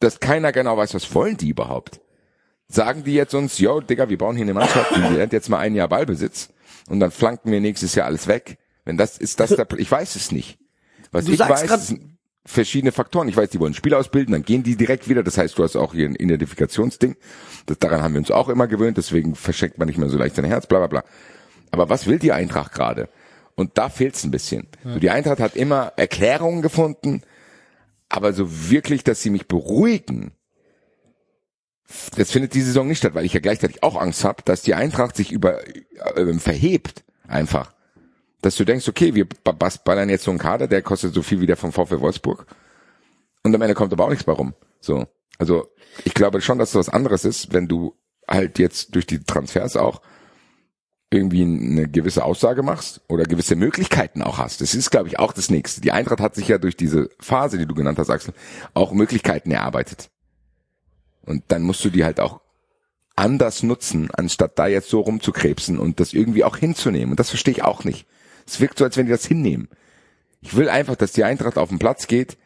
dass 0.00 0.20
keiner 0.20 0.52
genau 0.52 0.76
weiß, 0.76 0.94
was 0.94 1.12
wollen 1.14 1.36
die 1.36 1.50
überhaupt. 1.50 2.00
Sagen 2.68 3.02
die 3.04 3.14
jetzt 3.14 3.34
uns, 3.34 3.58
yo, 3.58 3.80
Digga, 3.80 4.08
wir 4.08 4.18
bauen 4.18 4.36
hier 4.36 4.44
eine 4.44 4.54
Mannschaft, 4.54 4.94
die 4.94 5.00
lernt 5.00 5.32
jetzt 5.32 5.48
mal 5.48 5.58
ein 5.58 5.74
Jahr 5.74 5.88
Ballbesitz 5.88 6.50
und 6.88 7.00
dann 7.00 7.10
flanken 7.10 7.50
wir 7.50 7.60
nächstes 7.60 7.94
Jahr 7.94 8.06
alles 8.06 8.28
weg. 8.28 8.58
Wenn 8.84 8.96
das 8.96 9.18
ist 9.18 9.40
das 9.40 9.50
der, 9.50 9.66
ich 9.76 9.90
weiß 9.90 10.16
es 10.16 10.30
nicht. 10.32 10.58
Was 11.10 11.24
Du 11.24 11.32
ich 11.32 11.40
weiß, 11.40 11.66
grad- 11.66 11.80
verschiedene 12.48 12.92
Faktoren. 12.92 13.28
Ich 13.28 13.36
weiß, 13.36 13.50
die 13.50 13.60
wollen 13.60 13.74
Spieler 13.74 13.98
ausbilden, 13.98 14.32
dann 14.32 14.42
gehen 14.42 14.62
die 14.62 14.76
direkt 14.76 15.08
wieder. 15.08 15.22
Das 15.22 15.36
heißt, 15.36 15.58
du 15.58 15.62
hast 15.62 15.76
auch 15.76 15.92
hier 15.92 16.06
ein 16.06 16.14
Identifikationsding. 16.14 17.16
Das, 17.66 17.78
daran 17.78 18.02
haben 18.02 18.14
wir 18.14 18.20
uns 18.20 18.30
auch 18.30 18.48
immer 18.48 18.66
gewöhnt, 18.66 18.96
deswegen 18.96 19.34
verschenkt 19.34 19.78
man 19.78 19.86
nicht 19.86 19.98
mehr 19.98 20.08
so 20.08 20.16
leicht 20.16 20.34
sein 20.34 20.46
Herz, 20.46 20.66
bla 20.66 20.78
bla 20.78 20.86
bla. 20.86 21.04
Aber 21.70 21.90
was 21.90 22.06
will 22.06 22.18
die 22.18 22.32
Eintracht 22.32 22.72
gerade? 22.72 23.10
Und 23.54 23.76
da 23.76 23.88
fehlt's 23.90 24.24
ein 24.24 24.30
bisschen. 24.30 24.66
So, 24.84 24.98
die 24.98 25.10
Eintracht 25.10 25.40
hat 25.40 25.56
immer 25.56 25.92
Erklärungen 25.96 26.62
gefunden, 26.62 27.22
aber 28.08 28.32
so 28.32 28.70
wirklich, 28.70 29.04
dass 29.04 29.20
sie 29.20 29.30
mich 29.30 29.46
beruhigen, 29.46 30.32
das 32.16 32.30
findet 32.30 32.54
die 32.54 32.62
Saison 32.62 32.86
nicht 32.86 32.98
statt, 32.98 33.14
weil 33.14 33.24
ich 33.24 33.34
ja 33.34 33.40
gleichzeitig 33.40 33.82
auch 33.82 34.00
Angst 34.00 34.24
habe, 34.24 34.42
dass 34.44 34.62
die 34.62 34.74
Eintracht 34.74 35.16
sich 35.16 35.32
über 35.32 35.66
äh, 35.66 36.38
verhebt 36.38 37.04
einfach. 37.26 37.74
Dass 38.40 38.56
du 38.56 38.64
denkst, 38.64 38.88
okay, 38.88 39.14
wir 39.14 39.26
ballern 39.26 40.08
jetzt 40.08 40.24
so 40.24 40.30
einen 40.30 40.38
Kader, 40.38 40.68
der 40.68 40.82
kostet 40.82 41.12
so 41.12 41.22
viel 41.22 41.40
wie 41.40 41.46
der 41.46 41.56
vom 41.56 41.72
VfL 41.72 42.00
Wolfsburg. 42.00 42.46
Und 43.42 43.54
am 43.54 43.62
Ende 43.62 43.74
kommt 43.74 43.92
aber 43.92 44.04
auch 44.04 44.10
nichts 44.10 44.24
bei 44.24 44.32
rum. 44.32 44.54
So. 44.80 45.06
Also, 45.38 45.68
ich 46.04 46.14
glaube 46.14 46.40
schon, 46.40 46.58
dass 46.58 46.72
das 46.72 46.88
was 46.88 46.94
anderes 46.94 47.24
ist, 47.24 47.52
wenn 47.52 47.68
du 47.68 47.94
halt 48.28 48.58
jetzt 48.58 48.94
durch 48.94 49.06
die 49.06 49.20
Transfers 49.20 49.76
auch 49.76 50.02
irgendwie 51.10 51.42
eine 51.42 51.88
gewisse 51.88 52.24
Aussage 52.24 52.62
machst 52.62 53.00
oder 53.08 53.24
gewisse 53.24 53.56
Möglichkeiten 53.56 54.22
auch 54.22 54.38
hast. 54.38 54.60
Das 54.60 54.74
ist, 54.74 54.90
glaube 54.90 55.08
ich, 55.08 55.18
auch 55.18 55.32
das 55.32 55.48
Nächste. 55.48 55.80
Die 55.80 55.92
Eintracht 55.92 56.20
hat 56.20 56.34
sich 56.34 56.48
ja 56.48 56.58
durch 56.58 56.76
diese 56.76 57.08
Phase, 57.18 57.56
die 57.56 57.66
du 57.66 57.74
genannt 57.74 57.98
hast, 57.98 58.10
Axel, 58.10 58.34
auch 58.74 58.92
Möglichkeiten 58.92 59.50
erarbeitet. 59.50 60.10
Und 61.22 61.44
dann 61.48 61.62
musst 61.62 61.84
du 61.84 61.90
die 61.90 62.04
halt 62.04 62.20
auch 62.20 62.40
anders 63.16 63.62
nutzen, 63.62 64.10
anstatt 64.12 64.58
da 64.58 64.66
jetzt 64.66 64.90
so 64.90 65.00
rumzukrebsen 65.00 65.78
und 65.78 65.98
das 65.98 66.12
irgendwie 66.12 66.44
auch 66.44 66.56
hinzunehmen. 66.56 67.10
Und 67.10 67.20
das 67.20 67.30
verstehe 67.30 67.52
ich 67.52 67.64
auch 67.64 67.84
nicht. 67.84 68.06
Es 68.48 68.60
wirkt 68.60 68.78
so, 68.78 68.84
als 68.84 68.96
wenn 68.96 69.06
die 69.06 69.12
das 69.12 69.26
hinnehmen. 69.26 69.68
Ich 70.40 70.56
will 70.56 70.68
einfach, 70.68 70.96
dass 70.96 71.12
die 71.12 71.24
Eintracht 71.24 71.58
auf 71.58 71.68
den 71.68 71.78
Platz 71.78 72.06
geht, 72.06 72.38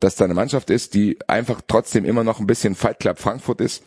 dass 0.00 0.16
da 0.16 0.24
eine 0.24 0.34
Mannschaft 0.34 0.70
ist, 0.70 0.94
die 0.94 1.18
einfach 1.28 1.60
trotzdem 1.66 2.04
immer 2.04 2.24
noch 2.24 2.40
ein 2.40 2.46
bisschen 2.46 2.74
Fight 2.74 3.00
Club 3.00 3.18
Frankfurt 3.18 3.60
ist. 3.60 3.84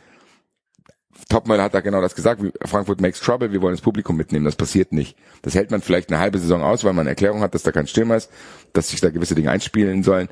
Topmöller 1.29 1.63
hat 1.63 1.73
da 1.73 1.79
genau 1.79 2.01
das 2.01 2.13
gesagt, 2.13 2.41
Frankfurt 2.65 3.01
makes 3.01 3.19
trouble, 3.19 3.51
wir 3.51 3.61
wollen 3.61 3.73
das 3.73 3.81
Publikum 3.81 4.17
mitnehmen, 4.17 4.45
das 4.45 4.57
passiert 4.57 4.91
nicht. 4.91 5.17
Das 5.41 5.55
hält 5.55 5.71
man 5.71 5.81
vielleicht 5.81 6.11
eine 6.11 6.19
halbe 6.19 6.37
Saison 6.37 6.61
aus, 6.61 6.83
weil 6.83 6.93
man 6.93 7.03
eine 7.03 7.11
Erklärung 7.11 7.39
hat, 7.39 7.55
dass 7.55 7.63
da 7.63 7.71
kein 7.71 7.87
Stürmer 7.87 8.17
ist, 8.17 8.29
dass 8.73 8.89
sich 8.89 8.99
da 8.99 9.09
gewisse 9.09 9.33
Dinge 9.33 9.49
einspielen 9.49 10.03
sollen. 10.03 10.27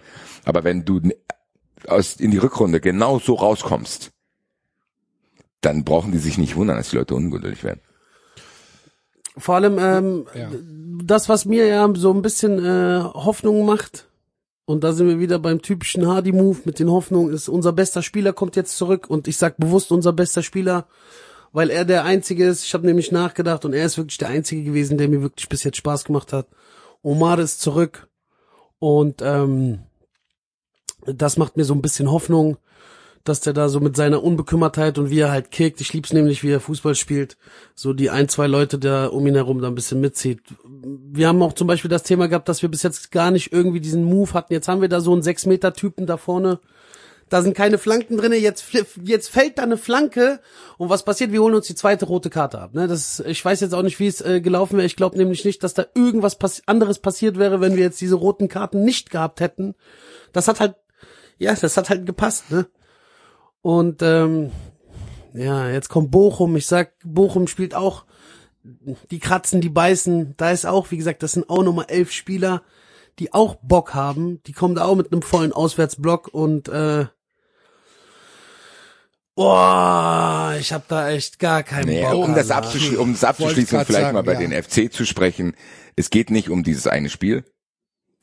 Aber 0.45 0.63
wenn 0.63 0.85
du 0.85 1.01
aus, 1.87 2.17
in 2.17 2.31
die 2.31 2.37
Rückrunde 2.37 2.79
genau 2.81 3.19
so 3.19 3.33
rauskommst, 3.33 4.11
dann 5.61 5.83
brauchen 5.85 6.11
die 6.11 6.17
sich 6.17 6.37
nicht 6.37 6.57
wundern, 6.57 6.77
dass 6.77 6.89
die 6.89 6.97
Leute 6.97 7.15
ungeduldig 7.15 7.63
werden. 7.63 7.81
Vor 9.37 9.55
allem 9.55 9.77
ähm, 9.79 10.25
Ja. 10.35 10.51
das, 11.03 11.29
was 11.29 11.45
mir 11.45 11.65
ja 11.67 11.89
so 11.95 12.11
ein 12.13 12.21
bisschen 12.21 12.63
äh, 12.63 13.01
Hoffnung 13.03 13.65
macht, 13.65 14.07
und 14.65 14.83
da 14.83 14.93
sind 14.93 15.07
wir 15.07 15.19
wieder 15.19 15.39
beim 15.39 15.61
typischen 15.61 16.07
Hardy-Move 16.07 16.59
mit 16.65 16.79
den 16.79 16.89
Hoffnungen, 16.89 17.33
ist, 17.33 17.49
unser 17.49 17.73
bester 17.73 18.01
Spieler 18.01 18.31
kommt 18.31 18.55
jetzt 18.55 18.77
zurück 18.77 19.09
und 19.09 19.27
ich 19.27 19.37
sag 19.37 19.57
bewusst 19.57 19.91
unser 19.91 20.13
bester 20.13 20.41
Spieler, 20.41 20.87
weil 21.51 21.69
er 21.69 21.83
der 21.85 22.05
Einzige 22.05 22.47
ist, 22.47 22.63
ich 22.63 22.73
habe 22.73 22.85
nämlich 22.85 23.11
nachgedacht 23.11 23.65
und 23.65 23.73
er 23.73 23.85
ist 23.85 23.97
wirklich 23.97 24.17
der 24.17 24.29
Einzige 24.29 24.63
gewesen, 24.63 24.97
der 24.97 25.09
mir 25.09 25.21
wirklich 25.21 25.49
bis 25.49 25.63
jetzt 25.63 25.77
Spaß 25.77 26.05
gemacht 26.05 26.31
hat. 26.31 26.47
Omar 27.01 27.39
ist 27.39 27.59
zurück 27.61 28.07
und 28.79 29.21
ähm, 29.21 29.79
das 31.05 31.37
macht 31.37 31.57
mir 31.57 31.65
so 31.65 31.73
ein 31.73 31.81
bisschen 31.81 32.09
Hoffnung, 32.09 32.57
dass 33.23 33.39
der 33.39 33.53
da 33.53 33.69
so 33.69 33.79
mit 33.79 33.95
seiner 33.95 34.21
Unbekümmertheit 34.21 34.97
und 34.97 35.09
wie 35.09 35.19
er 35.19 35.31
halt 35.31 35.49
kickt, 35.51 35.79
ich 35.79 35.93
lieb's 35.93 36.11
nämlich, 36.11 36.43
wie 36.43 36.51
er 36.51 36.59
Fußball 36.59 36.95
spielt, 36.95 37.37
so 37.73 37.93
die 37.93 38.09
ein, 38.09 38.27
zwei 38.27 38.47
Leute 38.47 38.77
da 38.77 39.07
um 39.07 39.25
ihn 39.25 39.35
herum 39.35 39.61
da 39.61 39.67
ein 39.67 39.75
bisschen 39.75 40.01
mitzieht. 40.01 40.41
Wir 40.65 41.29
haben 41.29 41.41
auch 41.41 41.53
zum 41.53 41.67
Beispiel 41.67 41.89
das 41.89 42.03
Thema 42.03 42.27
gehabt, 42.27 42.49
dass 42.49 42.61
wir 42.61 42.69
bis 42.69 42.83
jetzt 42.83 43.11
gar 43.11 43.31
nicht 43.31 43.53
irgendwie 43.53 43.79
diesen 43.79 44.03
Move 44.03 44.33
hatten. 44.33 44.51
Jetzt 44.51 44.67
haben 44.67 44.81
wir 44.81 44.89
da 44.89 44.99
so 44.99 45.13
einen 45.13 45.21
Sechs-Meter-Typen 45.21 46.05
da 46.05 46.17
vorne. 46.17 46.59
Da 47.29 47.41
sind 47.41 47.55
keine 47.55 47.77
Flanken 47.77 48.17
drinne. 48.17 48.35
Jetzt, 48.35 48.65
jetzt 49.01 49.29
fällt 49.29 49.57
da 49.57 49.63
eine 49.63 49.77
Flanke 49.77 50.41
und 50.77 50.89
was 50.89 51.03
passiert? 51.03 51.31
Wir 51.31 51.41
holen 51.41 51.55
uns 51.55 51.67
die 51.67 51.75
zweite 51.75 52.05
rote 52.05 52.29
Karte 52.29 52.59
ab. 52.59 52.73
Ne? 52.73 52.87
Das, 52.87 53.21
ich 53.21 53.43
weiß 53.43 53.61
jetzt 53.61 53.73
auch 53.73 53.81
nicht, 53.83 53.99
wie 53.99 54.07
es 54.07 54.19
äh, 54.19 54.41
gelaufen 54.41 54.75
wäre. 54.75 54.85
Ich 54.85 54.97
glaube 54.97 55.17
nämlich 55.17 55.45
nicht, 55.45 55.63
dass 55.63 55.73
da 55.73 55.85
irgendwas 55.95 56.37
pass 56.37 56.61
anderes 56.65 56.99
passiert 56.99 57.39
wäre, 57.39 57.61
wenn 57.61 57.77
wir 57.77 57.83
jetzt 57.83 58.01
diese 58.01 58.15
roten 58.15 58.49
Karten 58.49 58.83
nicht 58.83 59.09
gehabt 59.09 59.39
hätten. 59.39 59.75
Das 60.33 60.49
hat 60.49 60.59
halt, 60.59 60.75
ja, 61.37 61.55
das 61.55 61.77
hat 61.77 61.89
halt 61.89 62.05
gepasst. 62.05 62.51
Ne? 62.51 62.67
Und 63.63 64.01
ähm, 64.01 64.51
ja, 65.33 65.69
jetzt 65.69 65.89
kommt 65.89 66.11
Bochum. 66.11 66.55
Ich 66.57 66.67
sag, 66.67 66.91
Bochum 67.03 67.47
spielt 67.47 67.73
auch, 67.73 68.05
die 69.09 69.19
kratzen, 69.19 69.61
die 69.61 69.69
beißen. 69.69 70.35
Da 70.37 70.51
ist 70.51 70.65
auch, 70.65 70.91
wie 70.91 70.97
gesagt, 70.97 71.23
das 71.23 71.31
sind 71.31 71.49
auch 71.49 71.63
nochmal 71.63 71.85
elf 71.87 72.11
Spieler, 72.11 72.61
die 73.19 73.33
auch 73.33 73.55
Bock 73.55 73.93
haben. 73.93 74.43
Die 74.43 74.51
kommen 74.51 74.75
da 74.75 74.83
auch 74.83 74.95
mit 74.95 75.11
einem 75.11 75.21
vollen 75.21 75.53
Auswärtsblock 75.53 76.27
und 76.27 76.67
äh, 76.67 77.05
boah, 79.33 80.55
ich 80.59 80.73
hab 80.73 80.89
da 80.89 81.09
echt 81.09 81.39
gar 81.39 81.63
keinen 81.63 81.87
Nee, 81.87 82.03
Bock. 82.03 82.15
um 82.27 82.35
das, 82.35 82.51
Alter. 82.51 82.67
abzuschli 82.67 82.97
um 82.97 83.13
das 83.13 83.23
abzuschließen 83.23 83.85
vielleicht 83.85 83.91
sagen, 83.91 84.13
mal 84.13 84.23
bei 84.23 84.33
ja. 84.33 84.39
den 84.39 84.51
FC 84.51 84.91
zu 84.91 85.05
sprechen, 85.05 85.55
es 85.95 86.09
geht 86.09 86.31
nicht 86.31 86.49
um 86.49 86.63
dieses 86.63 86.85
eine 86.85 87.09
Spiel. 87.09 87.45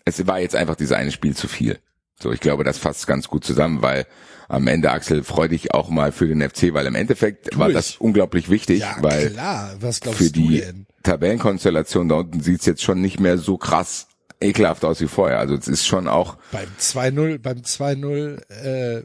Es 0.04 0.26
war 0.26 0.38
jetzt 0.38 0.54
einfach 0.54 0.76
dieses 0.76 0.92
eine 0.92 1.12
Spiel 1.12 1.34
zu 1.34 1.48
viel. 1.48 1.78
So, 2.22 2.32
ich 2.32 2.40
glaube, 2.40 2.64
das 2.64 2.78
fasst 2.78 3.06
ganz 3.06 3.28
gut 3.28 3.44
zusammen, 3.44 3.82
weil 3.82 4.06
am 4.48 4.66
Ende, 4.66 4.90
Axel, 4.90 5.22
freu 5.22 5.48
dich 5.48 5.72
auch 5.72 5.90
mal 5.90 6.10
für 6.12 6.26
den 6.26 6.42
FC, 6.42 6.74
weil 6.74 6.86
im 6.86 6.94
Endeffekt 6.96 7.56
war 7.56 7.68
ich. 7.68 7.74
das 7.74 7.96
unglaublich 7.96 8.50
wichtig, 8.50 8.80
Ja, 8.80 8.96
weil 9.00 9.30
klar. 9.30 9.74
Was 9.80 10.00
glaubst 10.00 10.18
für 10.18 10.24
du 10.24 10.32
die 10.40 10.60
denn? 10.60 10.86
Tabellenkonstellation 11.02 12.08
da 12.08 12.16
unten 12.16 12.40
sieht's 12.40 12.66
jetzt 12.66 12.82
schon 12.82 13.00
nicht 13.00 13.20
mehr 13.20 13.38
so 13.38 13.56
krass 13.56 14.08
ekelhaft 14.40 14.84
aus 14.84 15.00
wie 15.00 15.06
vorher. 15.06 15.38
Also 15.38 15.54
es 15.54 15.68
ist 15.68 15.86
schon 15.86 16.08
auch, 16.08 16.36
Beim 16.50 16.68
2-0, 16.80 17.38
beim 17.38 17.58
2-0 17.58 18.50
äh, 18.50 19.02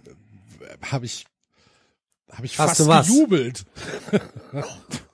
habe 0.81 1.05
ich 1.05 1.25
habe 2.31 2.45
ich 2.47 2.57
Hast 2.59 2.77
fast 2.85 3.07
gejubelt. 3.07 3.65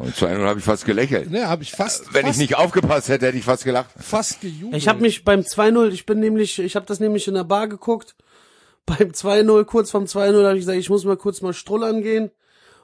und 0.00 0.14
2-0 0.14 0.46
habe 0.46 0.58
ich 0.58 0.64
fast 0.64 0.86
gelächelt. 0.86 1.30
Ne, 1.30 1.46
habe 1.46 1.62
ich 1.62 1.72
fast 1.72 2.14
Wenn 2.14 2.22
fast, 2.22 2.36
ich 2.36 2.40
nicht 2.40 2.56
aufgepasst 2.56 3.10
hätte, 3.10 3.26
hätte 3.26 3.36
ich 3.36 3.44
fast 3.44 3.64
gelacht. 3.64 3.90
fast 3.98 4.40
gejubelt. 4.40 4.74
Ich 4.74 4.88
habe 4.88 5.02
mich 5.02 5.24
beim 5.24 5.40
2-0, 5.40 5.90
ich 5.90 6.06
bin 6.06 6.20
nämlich, 6.20 6.58
ich 6.58 6.74
habe 6.74 6.86
das 6.86 7.00
nämlich 7.00 7.28
in 7.28 7.34
der 7.34 7.44
Bar 7.44 7.68
geguckt. 7.68 8.16
Beim 8.86 9.10
2-0, 9.10 9.64
kurz 9.64 9.90
vorm 9.90 10.04
2-0 10.04 10.46
habe 10.46 10.54
ich 10.54 10.62
gesagt, 10.62 10.78
ich 10.78 10.88
muss 10.88 11.04
mal 11.04 11.18
kurz 11.18 11.42
mal 11.42 11.52
strullern 11.52 12.00
gehen. 12.00 12.30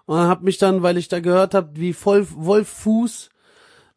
Und 0.04 0.18
habe 0.18 0.44
mich 0.44 0.58
dann, 0.58 0.82
weil 0.82 0.98
ich 0.98 1.08
da 1.08 1.20
gehört 1.20 1.54
habe, 1.54 1.70
wie 1.72 1.94
voll 1.94 2.26
Wolf 2.34 2.68
Fuß 2.68 3.30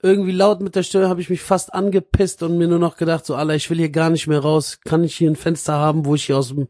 irgendwie 0.02 0.32
laut 0.32 0.62
mit 0.62 0.78
der 0.78 0.84
Stimme, 0.84 1.10
habe 1.10 1.20
ich 1.20 1.30
mich 1.30 1.42
fast 1.42 1.74
angepisst 1.74 2.42
und 2.42 2.58
mir 2.58 2.70
nur 2.70 2.80
noch 2.80 2.96
gedacht, 2.96 3.26
so, 3.26 3.36
Alter, 3.36 3.56
ich 3.56 3.70
will 3.70 3.80
hier 3.80 3.90
gar 3.90 4.10
nicht 4.10 4.28
mehr 4.28 4.40
raus. 4.40 4.80
Kann 4.86 5.04
ich 5.04 5.16
hier 5.16 5.30
ein 5.30 5.36
Fenster 5.36 5.74
haben, 5.74 6.06
wo 6.06 6.16
ich 6.16 6.24
hier 6.24 6.38
aus 6.38 6.50
dem 6.50 6.70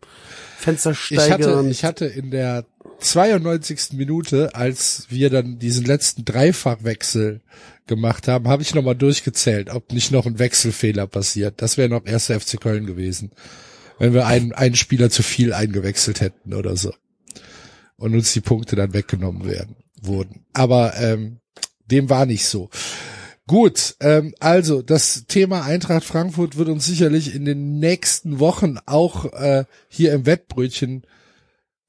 Fenster 0.58 0.96
steige? 0.96 1.22
ich 1.26 1.32
hatte, 1.32 1.58
und 1.58 1.70
ich 1.70 1.86
hatte 1.86 2.06
in 2.06 2.32
der 2.32 2.66
92. 3.00 3.94
Minute, 3.94 4.56
als 4.56 5.06
wir 5.10 5.30
dann 5.30 5.60
diesen 5.60 5.86
letzten 5.86 6.26
Dreifachwechsel 6.26 7.42
gemacht 7.88 8.28
haben, 8.28 8.48
habe 8.48 8.62
ich 8.62 8.76
nochmal 8.76 8.96
durchgezählt, 8.96 9.70
ob 9.70 9.92
nicht 9.92 10.12
noch 10.12 10.26
ein 10.26 10.40
Wechselfehler 10.40 11.08
passiert. 11.08 11.62
Das 11.62 11.78
wäre 11.78 11.90
noch 11.90 12.06
erster 12.06 12.40
FC 12.40 12.60
Köln 12.60 12.86
gewesen, 12.86 13.32
wenn 13.98 14.14
wir 14.14 14.28
einen, 14.28 14.54
einen 14.54 14.76
Spieler 14.76 15.10
zu 15.10 15.24
viel 15.24 15.54
eingewechselt 15.54 16.22
hätten 16.22 16.54
oder 16.54 16.78
so. 16.78 16.94
Und 17.98 18.14
uns 18.14 18.32
die 18.32 18.42
Punkte 18.42 18.76
dann 18.76 18.94
weggenommen 18.94 19.46
werden, 19.46 19.76
wurden. 20.02 20.46
Aber 20.54 20.96
ähm, 20.98 21.40
dem 21.86 22.10
war 22.10 22.26
nicht 22.26 22.46
so. 22.46 22.70
Gut, 23.48 23.96
ähm, 24.00 24.36
also 24.40 24.84
das 24.84 25.26
Thema 25.28 25.64
Eintracht 25.64 26.04
Frankfurt 26.04 26.56
wird 26.56 26.70
uns 26.70 26.86
sicherlich 26.86 27.34
in 27.34 27.46
den 27.46 27.80
nächsten 27.80 28.40
Wochen 28.40 28.78
auch 28.86 29.26
äh, 29.34 29.66
hier 29.88 30.14
im 30.14 30.28
Wettbrötchen 30.28 31.04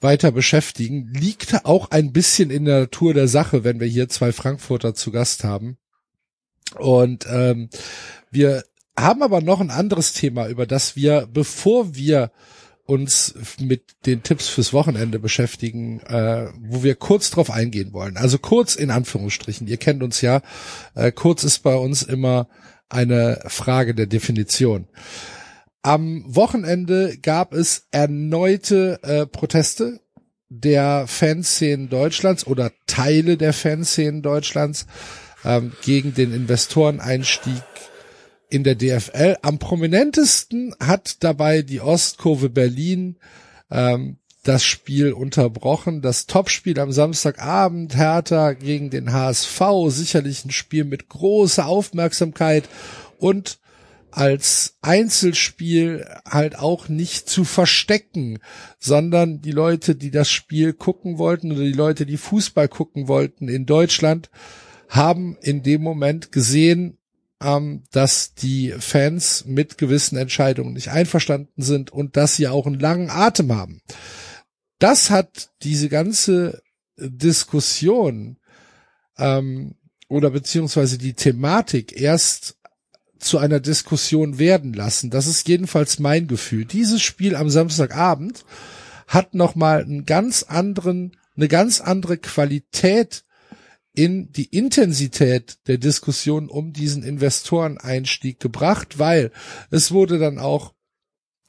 weiter 0.01 0.33
beschäftigen. 0.33 1.13
Liegt 1.13 1.65
auch 1.65 1.91
ein 1.91 2.13
bisschen 2.13 2.51
in 2.51 2.65
der 2.65 2.81
Natur 2.81 3.15
der 3.15 3.29
Sache, 3.29 3.65
wenn 3.65 3.81
wir 3.81 3.87
hier 3.87 4.09
zwei 4.09 4.33
Frankfurter 4.33 4.95
zu 4.95 5.11
Gast 5.11 5.45
haben. 5.45 5.79
Und 6.79 7.27
ähm, 7.31 7.69
wir 8.31 8.65
haben 8.99 9.23
aber 9.23 9.41
noch 9.41 9.61
ein 9.61 9.71
anderes 9.71 10.13
Thema, 10.13 10.49
über 10.49 10.67
das 10.67 10.97
wir, 10.97 11.29
bevor 11.33 11.95
wir 11.95 12.31
uns 12.85 13.35
mit 13.61 14.05
den 14.05 14.25
Tipps 14.25 14.49
fürs 14.49 14.73
Wochenende 14.73 15.21
beschäftigen, 15.21 16.01
äh, 16.01 16.49
wo 16.59 16.83
wir 16.83 16.97
kurz 16.97 17.31
drauf 17.31 17.51
eingehen 17.51 17.93
wollen. 17.93 18.17
Also 18.17 18.39
kurz 18.39 18.75
in 18.75 18.91
Anführungsstrichen. 18.91 19.69
Ihr 19.69 19.77
kennt 19.77 20.03
uns 20.03 20.21
ja. 20.23 20.43
Äh, 20.95 21.13
kurz 21.13 21.45
ist 21.45 21.61
bei 21.61 21.77
uns 21.77 22.03
immer 22.03 22.49
eine 22.89 23.43
Frage 23.47 23.95
der 23.95 24.07
Definition. 24.07 24.89
Am 25.83 26.25
Wochenende 26.27 27.17
gab 27.19 27.55
es 27.55 27.87
erneute 27.91 29.03
äh, 29.03 29.27
Proteste 29.27 30.01
der 30.51 31.07
Fanszenen 31.07 31.89
Deutschlands 31.89 32.47
oder 32.47 32.73
Teile 32.87 33.37
der 33.37 33.53
Fanszenen 33.53 34.21
Deutschlands 34.21 34.87
ähm, 35.45 35.73
gegen 35.83 36.13
den 36.13 36.35
Investoreneinstieg 36.35 37.63
in 38.51 38.65
der 38.65 38.75
DFL. 38.75 39.37
Am 39.43 39.59
prominentesten 39.59 40.75
hat 40.81 41.23
dabei 41.23 41.63
die 41.63 41.81
Ostkurve 41.81 42.51
Berlin 42.51 43.17
ähm, 43.71 44.19
das 44.43 44.65
Spiel 44.65 45.13
unterbrochen. 45.13 46.03
Das 46.03 46.27
Topspiel 46.27 46.79
am 46.79 46.93
Samstagabend, 46.93 47.97
Hertha 47.97 48.53
gegen 48.53 48.91
den 48.91 49.13
HSV, 49.13 49.63
sicherlich 49.89 50.45
ein 50.45 50.51
Spiel 50.51 50.85
mit 50.85 51.09
großer 51.09 51.65
Aufmerksamkeit 51.67 52.69
und 53.19 53.60
als 54.13 54.77
Einzelspiel 54.83 56.07
halt 56.25 56.59
auch 56.59 56.89
nicht 56.89 57.29
zu 57.29 57.45
verstecken, 57.45 58.39
sondern 58.79 59.41
die 59.41 59.53
Leute, 59.53 59.95
die 59.95 60.11
das 60.11 60.31
Spiel 60.31 60.73
gucken 60.73 61.19
wollten 61.19 61.53
oder 61.53 61.63
die 61.63 61.73
Leute, 61.73 62.07
die 62.07 62.17
Fußball 62.17 62.69
gucken 62.69 63.09
wollten 63.09 63.49
in 63.49 63.67
Deutschland, 63.67 64.31
haben 64.89 65.37
in 65.41 65.63
dem 65.63 65.83
Moment 65.83 66.33
gesehen, 66.33 66.99
ähm, 67.43 67.85
dass 67.93 68.35
die 68.35 68.75
Fans 68.79 69.45
mit 69.47 69.79
gewissen 69.79 70.19
Entscheidungen 70.19 70.75
nicht 70.75 70.89
einverstanden 70.89 71.63
sind 71.63 71.91
und 71.91 72.17
dass 72.17 72.37
sie 72.37 72.49
auch 72.49 72.67
einen 72.67 72.81
langen 72.81 73.11
Atem 73.11 73.55
haben. 73.55 73.81
Das 74.79 75.11
hat 75.11 75.51
diese 75.63 75.89
ganze 75.89 76.63
Diskussion 76.97 78.39
ähm, 79.17 79.77
oder 80.09 80.31
beziehungsweise 80.31 80.99
die 80.99 81.15
Thematik 81.15 81.99
erst 81.99 82.57
zu 83.21 83.39
einer 83.39 83.61
Diskussion 83.61 84.39
werden 84.39 84.73
lassen. 84.73 85.11
Das 85.11 85.27
ist 85.27 85.47
jedenfalls 85.49 85.99
mein 85.99 86.27
Gefühl. 86.27 86.65
Dieses 86.65 87.03
Spiel 87.03 87.37
am 87.37 87.51
Samstagabend 87.51 88.45
hat 89.07 89.35
nochmal 89.35 89.83
einen 89.83 90.07
ganz 90.07 90.43
anderen, 90.43 91.17
eine 91.37 91.49
ganz 91.49 91.81
andere 91.81 92.19
Qualität 92.19 93.25
in 93.93 94.33
die 94.33 94.47
Intensität 94.47 95.59
der 95.67 95.79
Diskussion 95.79 96.49
um 96.49 96.73
diesen 96.73 97.03
Investoreneinstieg 97.03 98.39
gebracht, 98.41 98.99
weil 98.99 99.33
es 99.71 99.91
wurde 99.91 100.19
dann 100.19 100.39
auch 100.39 100.75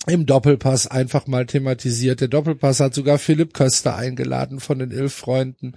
im 0.08 0.26
Doppelpass 0.26 0.88
einfach 0.88 1.28
mal 1.28 1.46
thematisiert. 1.46 2.22
Der 2.22 2.28
Doppelpass 2.28 2.80
hat 2.80 2.94
sogar 2.94 3.20
Philipp 3.20 3.54
Köster 3.54 3.96
eingeladen 3.96 4.60
von 4.60 4.80
den 4.80 4.92
Ilf-Freunden. 4.92 5.74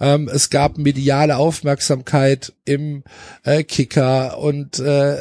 Ähm, 0.00 0.28
es 0.32 0.50
gab 0.50 0.78
mediale 0.78 1.36
Aufmerksamkeit 1.36 2.54
im 2.64 3.04
äh, 3.44 3.64
Kicker 3.64 4.38
und 4.38 4.78
äh, 4.78 5.16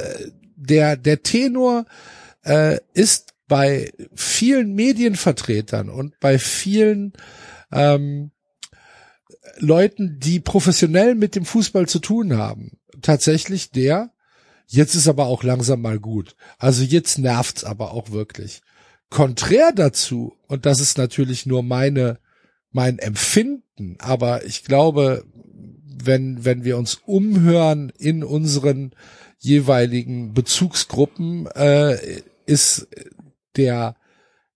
der, 0.56 0.96
der 0.96 1.22
Tenor 1.24 1.86
äh, 2.44 2.80
ist 2.94 3.34
bei 3.48 3.92
vielen 4.16 4.74
Medienvertretern 4.74 5.90
und 5.90 6.20
bei 6.20 6.40
vielen 6.40 7.14
ähm, 7.72 8.32
Leuten, 9.58 10.20
die 10.20 10.40
professionell 10.40 11.16
mit 11.16 11.36
dem 11.36 11.46
Fußball 11.46 11.88
zu 11.88 12.00
tun 12.00 12.38
haben, 12.38 12.78
tatsächlich 13.02 13.72
der, 13.72 14.12
jetzt 14.68 14.96
ist 14.96 15.08
aber 15.08 15.26
auch 15.26 15.44
langsam 15.44 15.82
mal 15.82 16.00
gut. 16.00 16.36
Also 16.58 16.84
jetzt 16.84 17.18
nervt's 17.18 17.64
aber 17.64 17.92
auch 17.92 18.12
wirklich. 18.12 18.62
Konträr 19.10 19.72
dazu, 19.72 20.36
und 20.48 20.66
das 20.66 20.80
ist 20.80 20.98
natürlich 20.98 21.46
nur 21.46 21.64
meine, 21.64 22.20
mein 22.72 23.00
Empfinden, 23.00 23.98
aber 24.00 24.46
ich 24.46 24.64
glaube, 24.64 25.24
wenn, 25.86 26.44
wenn 26.44 26.64
wir 26.64 26.78
uns 26.78 26.96
umhören 27.06 27.92
in 27.98 28.24
unseren 28.24 28.92
jeweiligen 29.40 30.34
Bezugsgruppen, 30.34 31.48
äh, 31.48 31.98
ist 32.46 32.88
der, 33.56 33.96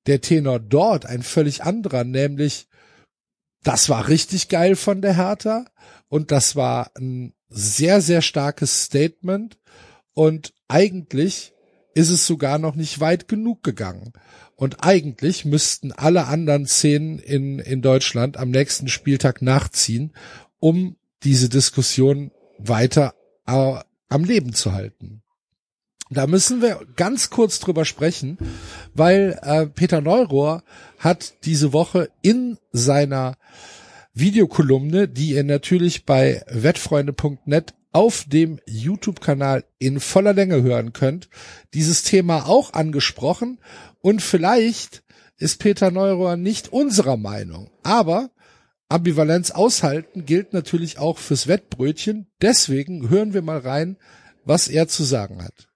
der 0.07 0.21
Tenor 0.21 0.59
dort 0.59 1.05
ein 1.05 1.23
völlig 1.23 1.63
anderer, 1.63 2.03
nämlich 2.03 2.67
das 3.63 3.89
war 3.89 4.07
richtig 4.07 4.47
geil 4.49 4.75
von 4.75 5.01
der 5.01 5.15
Hertha 5.15 5.65
und 6.07 6.31
das 6.31 6.55
war 6.55 6.91
ein 6.97 7.33
sehr, 7.49 8.01
sehr 8.01 8.21
starkes 8.21 8.83
Statement 8.83 9.57
und 10.19 10.53
eigentlich 10.67 11.53
ist 11.93 12.09
es 12.09 12.27
sogar 12.27 12.59
noch 12.59 12.75
nicht 12.75 12.99
weit 12.99 13.29
genug 13.29 13.63
gegangen. 13.63 14.11
Und 14.57 14.83
eigentlich 14.83 15.45
müssten 15.45 15.93
alle 15.93 16.27
anderen 16.27 16.65
Szenen 16.65 17.19
in, 17.19 17.59
in 17.59 17.81
Deutschland 17.81 18.35
am 18.35 18.49
nächsten 18.49 18.89
Spieltag 18.89 19.41
nachziehen, 19.41 20.11
um 20.59 20.97
diese 21.23 21.47
Diskussion 21.47 22.31
weiter 22.57 23.13
äh, 23.47 23.79
am 24.09 24.25
Leben 24.25 24.51
zu 24.51 24.73
halten. 24.73 25.21
Da 26.09 26.27
müssen 26.27 26.61
wir 26.61 26.85
ganz 26.97 27.29
kurz 27.29 27.61
drüber 27.61 27.85
sprechen, 27.85 28.37
weil 28.93 29.39
äh, 29.41 29.67
Peter 29.67 30.01
Neurohr 30.01 30.63
hat 30.97 31.45
diese 31.45 31.71
Woche 31.71 32.09
in 32.21 32.57
seiner 32.73 33.37
Videokolumne, 34.13 35.07
die 35.07 35.29
ihr 35.29 35.45
natürlich 35.45 36.05
bei 36.05 36.43
wettfreunde.net 36.49 37.73
auf 37.91 38.25
dem 38.27 38.59
YouTube-Kanal 38.65 39.65
in 39.79 39.99
voller 39.99 40.33
Länge 40.33 40.61
hören 40.61 40.93
könnt, 40.93 41.29
dieses 41.73 42.03
Thema 42.03 42.47
auch 42.47 42.73
angesprochen 42.73 43.59
und 44.01 44.21
vielleicht 44.21 45.03
ist 45.37 45.59
Peter 45.59 45.89
Neurohr 45.91 46.35
nicht 46.35 46.71
unserer 46.71 47.17
Meinung, 47.17 47.69
aber 47.83 48.29
Ambivalenz 48.89 49.51
aushalten 49.51 50.25
gilt 50.25 50.53
natürlich 50.53 50.99
auch 50.99 51.17
fürs 51.17 51.47
Wettbrötchen, 51.47 52.27
deswegen 52.41 53.09
hören 53.09 53.33
wir 53.33 53.41
mal 53.41 53.59
rein, 53.59 53.97
was 54.45 54.67
er 54.67 54.87
zu 54.87 55.03
sagen 55.03 55.43
hat. 55.43 55.69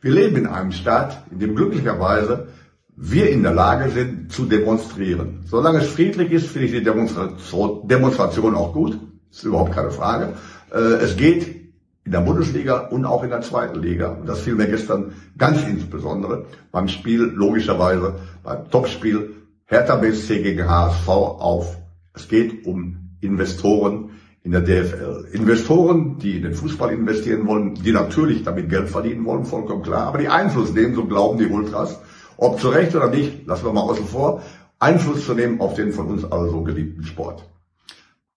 Wir 0.00 0.12
leben 0.12 0.36
in 0.36 0.46
einem 0.46 0.72
Staat, 0.72 1.22
in 1.30 1.38
dem 1.38 1.54
glücklicherweise 1.54 2.48
wir 2.96 3.30
in 3.30 3.42
der 3.42 3.54
Lage 3.54 3.90
sind 3.90 4.32
zu 4.32 4.44
demonstrieren. 4.44 5.44
Solange 5.46 5.78
es 5.78 5.88
friedlich 5.88 6.30
ist, 6.30 6.48
finde 6.48 6.66
ich 6.66 6.72
die 6.72 6.82
Demonstration 6.82 8.54
auch 8.54 8.72
gut. 8.72 8.98
Das 9.30 9.38
ist 9.38 9.44
überhaupt 9.44 9.72
keine 9.72 9.90
Frage. 9.90 10.34
Äh, 10.72 10.78
es 10.78 11.16
geht 11.16 11.62
in 12.04 12.12
der 12.12 12.20
Bundesliga 12.20 12.88
und 12.88 13.04
auch 13.04 13.22
in 13.22 13.30
der 13.30 13.42
zweiten 13.42 13.80
Liga. 13.80 14.08
Und 14.08 14.28
das 14.28 14.40
fiel 14.40 14.54
mir 14.54 14.66
gestern 14.66 15.12
ganz 15.38 15.62
insbesondere 15.62 16.46
beim 16.72 16.88
Spiel, 16.88 17.22
logischerweise 17.22 18.16
beim 18.42 18.68
Topspiel 18.70 19.34
Hertha 19.66 19.96
BSC 19.96 20.42
gegen 20.42 20.68
HSV 20.68 21.08
auf. 21.08 21.78
Es 22.14 22.28
geht 22.28 22.66
um 22.66 23.10
Investoren, 23.20 24.10
in 24.44 24.52
der 24.52 24.62
DFL. 24.62 25.28
Investoren, 25.32 26.18
die 26.18 26.36
in 26.36 26.42
den 26.42 26.54
Fußball 26.54 26.92
investieren 26.92 27.46
wollen, 27.46 27.74
die 27.74 27.92
natürlich 27.92 28.42
damit 28.42 28.68
Geld 28.68 28.88
verdienen 28.88 29.24
wollen, 29.24 29.44
vollkommen 29.44 29.82
klar, 29.82 30.08
aber 30.08 30.18
die 30.18 30.28
Einfluss 30.28 30.72
nehmen, 30.72 30.94
so 30.94 31.04
glauben 31.04 31.38
die 31.38 31.46
Ultras, 31.46 32.00
ob 32.36 32.58
zu 32.58 32.70
Recht 32.70 32.94
oder 32.96 33.08
nicht, 33.08 33.46
lassen 33.46 33.64
wir 33.64 33.72
mal 33.72 33.82
außen 33.82 34.06
vor, 34.06 34.42
Einfluss 34.80 35.24
zu 35.24 35.34
nehmen 35.34 35.60
auf 35.60 35.74
den 35.74 35.92
von 35.92 36.08
uns 36.08 36.24
alle 36.24 36.50
so 36.50 36.62
geliebten 36.62 37.04
Sport. 37.04 37.48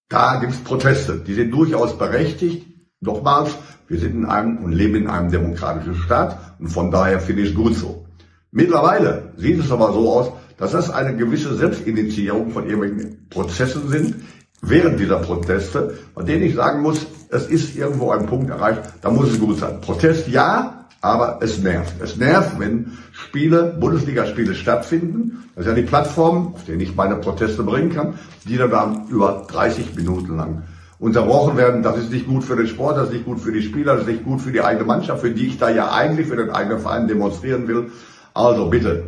Da 0.09 0.39
gibt 0.39 0.53
es 0.53 0.59
Proteste, 0.59 1.17
die 1.25 1.33
sind 1.33 1.51
durchaus 1.51 1.97
berechtigt. 1.97 2.67
Nochmals, 3.01 3.51
wir 3.87 3.99
sind 3.99 4.15
in 4.15 4.25
einem 4.25 4.57
und 4.57 4.71
leben 4.71 4.95
in 4.95 5.07
einem 5.07 5.31
demokratischen 5.31 5.95
Staat 5.95 6.37
und 6.59 6.69
von 6.69 6.91
daher 6.91 7.19
finde 7.19 7.41
ich 7.41 7.49
es 7.49 7.55
gut 7.55 7.75
so. 7.75 8.05
Mittlerweile 8.51 9.33
sieht 9.37 9.59
es 9.59 9.71
aber 9.71 9.93
so 9.93 10.11
aus, 10.11 10.31
dass 10.57 10.71
das 10.71 10.89
eine 10.89 11.15
gewisse 11.15 11.55
Selbstinitiierung 11.55 12.51
von 12.51 12.69
irgendwelchen 12.69 13.27
Prozessen 13.29 13.89
sind, 13.89 14.15
während 14.61 14.99
dieser 14.99 15.17
Proteste, 15.17 15.97
von 16.13 16.25
denen 16.25 16.43
ich 16.43 16.55
sagen 16.55 16.81
muss, 16.81 17.05
es 17.29 17.47
ist 17.47 17.75
irgendwo 17.75 18.11
ein 18.11 18.27
Punkt 18.27 18.49
erreicht, 18.49 18.81
da 19.01 19.09
muss 19.09 19.29
es 19.29 19.39
gut 19.39 19.59
sein. 19.59 19.81
Protest 19.81 20.27
ja, 20.27 20.87
aber 21.01 21.39
es 21.41 21.59
nervt. 21.59 21.93
Es 22.01 22.15
nervt, 22.15 22.57
wenn 22.59 22.97
Spiele, 23.35 23.75
Bundesligaspiele 23.77 24.55
stattfinden. 24.55 25.43
Das 25.55 25.65
ist 25.65 25.69
ja 25.69 25.75
die 25.75 25.81
Plattform, 25.81 26.53
auf 26.53 26.63
denen 26.63 26.79
ich 26.79 26.95
meine 26.95 27.17
Proteste 27.17 27.63
bringen 27.63 27.89
kann, 27.89 28.13
die 28.45 28.55
dann 28.55 29.09
über 29.09 29.45
30 29.49 29.93
Minuten 29.93 30.37
lang 30.37 30.63
unterbrochen 30.99 31.57
werden. 31.57 31.83
Das 31.83 31.97
ist 31.97 32.13
nicht 32.13 32.27
gut 32.27 32.45
für 32.45 32.55
den 32.55 32.67
Sport, 32.67 32.95
das 32.95 33.07
ist 33.07 33.13
nicht 33.13 33.25
gut 33.25 33.41
für 33.41 33.51
die 33.51 33.61
Spieler, 33.61 33.95
das 33.95 34.03
ist 34.03 34.07
nicht 34.07 34.23
gut 34.23 34.39
für 34.39 34.53
die 34.53 34.61
eigene 34.61 34.85
Mannschaft, 34.85 35.19
für 35.19 35.31
die 35.31 35.47
ich 35.47 35.57
da 35.57 35.69
ja 35.69 35.91
eigentlich 35.91 36.27
für 36.27 36.37
den 36.37 36.49
eigenen 36.49 36.79
Verein 36.79 37.09
demonstrieren 37.09 37.67
will. 37.67 37.91
Also 38.33 38.69
bitte, 38.69 39.03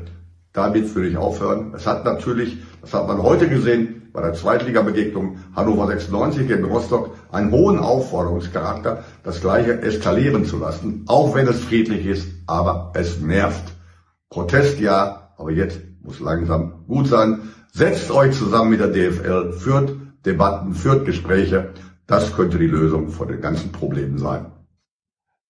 damit 0.51 0.93
würde 0.93 1.07
ich 1.07 1.15
aufhören. 1.15 1.71
Es 1.73 1.87
hat 1.87 2.03
natürlich, 2.03 2.57
das 2.81 2.93
hat 2.93 3.07
man 3.07 3.23
heute 3.23 3.47
gesehen, 3.47 4.09
bei 4.11 4.21
der 4.21 4.33
Zweitligabegegnung 4.33 5.37
Hannover 5.55 5.87
96 5.87 6.49
gegen 6.49 6.65
Rostock 6.65 7.11
einen 7.31 7.51
hohen 7.51 7.79
Aufforderungscharakter, 7.79 9.05
das 9.23 9.39
Gleiche 9.39 9.81
eskalieren 9.81 10.43
zu 10.43 10.59
lassen, 10.59 11.05
auch 11.07 11.33
wenn 11.33 11.47
es 11.47 11.61
friedlich 11.61 12.05
ist, 12.05 12.27
aber 12.45 12.91
es 12.93 13.21
nervt. 13.21 13.76
Protest 14.29 14.79
ja, 14.79 15.33
aber 15.37 15.51
jetzt 15.51 15.79
muss 16.01 16.19
langsam 16.19 16.85
gut 16.87 17.07
sein. 17.07 17.53
Setzt 17.71 18.11
euch 18.11 18.35
zusammen 18.35 18.71
mit 18.71 18.79
der 18.79 18.87
DFL, 18.87 19.53
führt 19.53 19.95
Debatten, 20.25 20.73
führt 20.73 21.05
Gespräche. 21.05 21.73
Das 22.07 22.33
könnte 22.35 22.57
die 22.57 22.67
Lösung 22.67 23.09
vor 23.09 23.27
den 23.27 23.41
ganzen 23.41 23.71
Problemen 23.71 24.17
sein. 24.17 24.51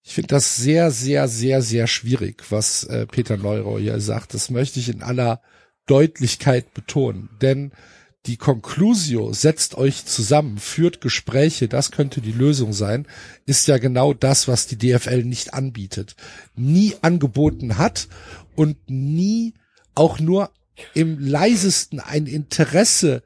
Ich 0.03 0.13
finde 0.13 0.29
das 0.29 0.55
sehr, 0.55 0.89
sehr, 0.91 1.27
sehr, 1.27 1.61
sehr 1.61 1.87
schwierig, 1.87 2.43
was 2.49 2.83
äh, 2.85 3.05
Peter 3.05 3.37
Neuro 3.37 3.77
hier 3.77 3.99
sagt. 3.99 4.33
Das 4.33 4.49
möchte 4.49 4.79
ich 4.79 4.89
in 4.89 5.03
aller 5.03 5.41
Deutlichkeit 5.85 6.73
betonen. 6.73 7.29
Denn 7.41 7.71
die 8.25 8.37
Conclusio 8.37 9.31
setzt 9.31 9.75
euch 9.75 10.05
zusammen, 10.05 10.57
führt 10.57 11.01
Gespräche, 11.01 11.67
das 11.67 11.91
könnte 11.91 12.19
die 12.19 12.31
Lösung 12.33 12.73
sein, 12.73 13.07
ist 13.45 13.67
ja 13.67 13.77
genau 13.77 14.13
das, 14.13 14.47
was 14.47 14.67
die 14.67 14.77
DFL 14.77 15.23
nicht 15.23 15.53
anbietet, 15.53 16.15
nie 16.55 16.93
angeboten 17.01 17.77
hat 17.77 18.09
und 18.57 18.89
nie 18.89 19.53
auch 19.93 20.19
nur 20.19 20.51
im 20.93 21.19
leisesten 21.19 21.99
ein 21.99 22.25
Interesse 22.25 23.23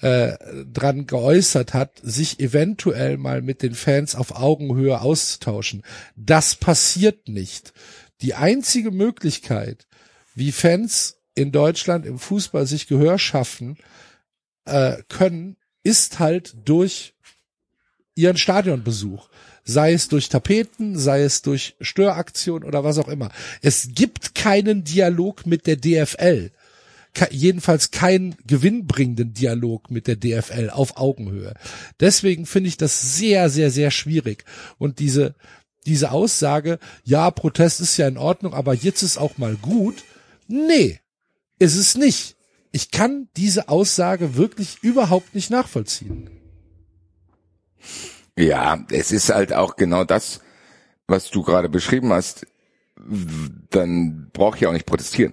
äh, 0.00 0.36
dran 0.72 1.06
geäußert 1.06 1.72
hat, 1.72 2.00
sich 2.02 2.40
eventuell 2.40 3.16
mal 3.16 3.42
mit 3.42 3.62
den 3.62 3.74
Fans 3.74 4.14
auf 4.14 4.34
Augenhöhe 4.36 5.00
auszutauschen. 5.00 5.82
Das 6.16 6.56
passiert 6.56 7.28
nicht. 7.28 7.72
Die 8.20 8.34
einzige 8.34 8.90
Möglichkeit, 8.90 9.86
wie 10.34 10.52
Fans 10.52 11.16
in 11.34 11.52
Deutschland 11.52 12.04
im 12.04 12.18
Fußball 12.18 12.66
sich 12.66 12.88
Gehör 12.88 13.18
schaffen 13.18 13.78
äh, 14.64 14.96
können, 15.08 15.56
ist 15.82 16.18
halt 16.18 16.56
durch 16.64 17.14
ihren 18.16 18.36
Stadionbesuch. 18.36 19.28
Sei 19.66 19.92
es 19.92 20.08
durch 20.08 20.28
Tapeten, 20.28 20.96
sei 20.96 21.22
es 21.22 21.42
durch 21.42 21.76
Störaktionen 21.80 22.66
oder 22.66 22.84
was 22.84 22.98
auch 22.98 23.08
immer. 23.08 23.30
Es 23.60 23.88
gibt 23.92 24.34
keinen 24.34 24.84
Dialog 24.84 25.44
mit 25.44 25.66
der 25.66 25.76
DFL 25.76 26.52
jedenfalls 27.30 27.90
keinen 27.90 28.36
gewinnbringenden 28.46 29.32
Dialog 29.32 29.90
mit 29.90 30.06
der 30.06 30.16
DFL 30.16 30.70
auf 30.70 30.96
Augenhöhe. 30.96 31.54
Deswegen 32.00 32.46
finde 32.46 32.68
ich 32.68 32.76
das 32.76 33.16
sehr, 33.16 33.48
sehr, 33.48 33.70
sehr 33.70 33.90
schwierig. 33.90 34.44
Und 34.78 34.98
diese, 34.98 35.34
diese 35.86 36.10
Aussage, 36.10 36.78
ja, 37.04 37.30
Protest 37.30 37.80
ist 37.80 37.96
ja 37.96 38.08
in 38.08 38.18
Ordnung, 38.18 38.54
aber 38.54 38.74
jetzt 38.74 39.02
ist 39.02 39.18
auch 39.18 39.38
mal 39.38 39.56
gut. 39.56 40.04
Nee, 40.48 41.00
ist 41.58 41.76
es 41.76 41.96
nicht. 41.96 42.36
Ich 42.72 42.90
kann 42.90 43.28
diese 43.36 43.68
Aussage 43.68 44.36
wirklich 44.36 44.78
überhaupt 44.82 45.34
nicht 45.34 45.50
nachvollziehen. 45.50 46.28
Ja, 48.38 48.84
es 48.90 49.12
ist 49.12 49.30
halt 49.30 49.52
auch 49.52 49.76
genau 49.76 50.04
das, 50.04 50.40
was 51.06 51.30
du 51.30 51.42
gerade 51.42 51.68
beschrieben 51.68 52.12
hast. 52.12 52.46
Dann 53.70 54.30
brauche 54.32 54.58
ich 54.58 54.66
auch 54.66 54.72
nicht 54.72 54.86
protestieren. 54.86 55.32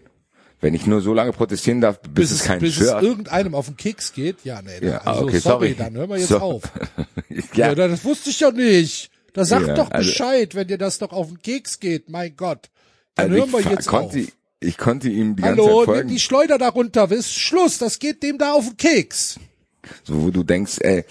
Wenn 0.62 0.74
ich 0.74 0.86
nur 0.86 1.02
so 1.02 1.14
lange 1.14 1.34
protestieren 1.34 1.82
darf, 1.82 2.00
bis, 2.00 2.14
bis 2.14 2.32
es 2.32 2.44
keinen 2.44 2.62
bis 2.62 2.76
stört. 2.76 3.04
es 3.04 3.10
irgendeinem 3.10 3.54
auf 3.54 3.66
den 3.66 3.76
Keks 3.76 4.14
geht, 4.14 4.46
ja, 4.46 4.62
nee, 4.62 4.86
ja, 4.86 5.00
also, 5.00 5.24
okay, 5.24 5.40
sorry, 5.40 5.68
sorry, 5.70 5.76
dann 5.76 5.94
hören 5.94 6.10
wir 6.10 6.18
jetzt 6.18 6.30
so. 6.30 6.40
auf. 6.40 6.64
ja. 7.54 7.74
ja. 7.74 7.76
das 7.76 8.06
wusste 8.06 8.30
ich 8.30 8.40
ja 8.40 8.52
nicht. 8.52 9.12
Da 9.34 9.44
sagt 9.44 9.68
ja, 9.68 9.74
doch 9.74 9.92
also 9.92 10.08
Bescheid, 10.08 10.50
also, 10.50 10.58
wenn 10.58 10.68
dir 10.68 10.78
das 10.78 11.00
doch 11.00 11.12
auf 11.12 11.28
den 11.28 11.42
Keks 11.42 11.82
geht, 11.82 12.10
mein 12.10 12.38
Gott. 12.38 12.70
Dann 13.16 13.32
also 13.32 13.42
hören 13.42 13.52
wir 13.52 13.72
jetzt 13.72 13.88
konnte, 13.88 14.20
auf. 14.20 14.28
Ich 14.62 14.78
konnte 14.78 15.10
ihm 15.10 15.36
die 15.36 15.44
Hallo, 15.44 15.56
ganze 15.56 15.78
Zeit 15.78 15.86
folgen. 15.86 16.00
nimm 16.00 16.16
die 16.16 16.20
Schleuder 16.22 16.58
da 16.58 16.70
runter, 16.70 17.12
ist 17.12 17.34
Schluss, 17.34 17.78
das 17.78 18.00
geht 18.00 18.24
dem 18.24 18.38
da 18.38 18.54
auf 18.54 18.66
den 18.66 18.78
Keks. 18.78 19.40
So, 20.06 20.24
wo 20.24 20.32
du 20.32 20.44
denkst, 20.44 20.78
ey, 20.80 21.04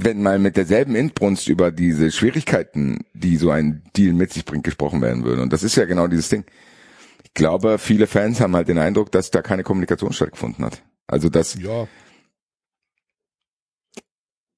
wenn 0.00 0.22
mal 0.22 0.38
mit 0.38 0.56
derselben 0.56 0.94
Inbrunst 0.94 1.48
über 1.48 1.70
diese 1.70 2.10
Schwierigkeiten, 2.10 3.04
die 3.14 3.36
so 3.36 3.50
ein 3.50 3.82
Deal 3.96 4.12
mit 4.12 4.32
sich 4.32 4.44
bringt, 4.44 4.64
gesprochen 4.64 5.02
werden 5.02 5.24
würde. 5.24 5.42
Und 5.42 5.52
das 5.52 5.62
ist 5.62 5.76
ja 5.76 5.84
genau 5.86 6.06
dieses 6.06 6.28
Ding 6.28 6.44
ich 7.28 7.34
glaube, 7.34 7.78
viele 7.78 8.06
Fans 8.06 8.40
haben 8.40 8.56
halt 8.56 8.68
den 8.68 8.78
Eindruck, 8.78 9.12
dass 9.12 9.30
da 9.30 9.42
keine 9.42 9.62
Kommunikation 9.62 10.12
stattgefunden 10.12 10.64
hat. 10.64 10.82
Also 11.06 11.28
dass 11.28 11.54
ja. 11.60 11.86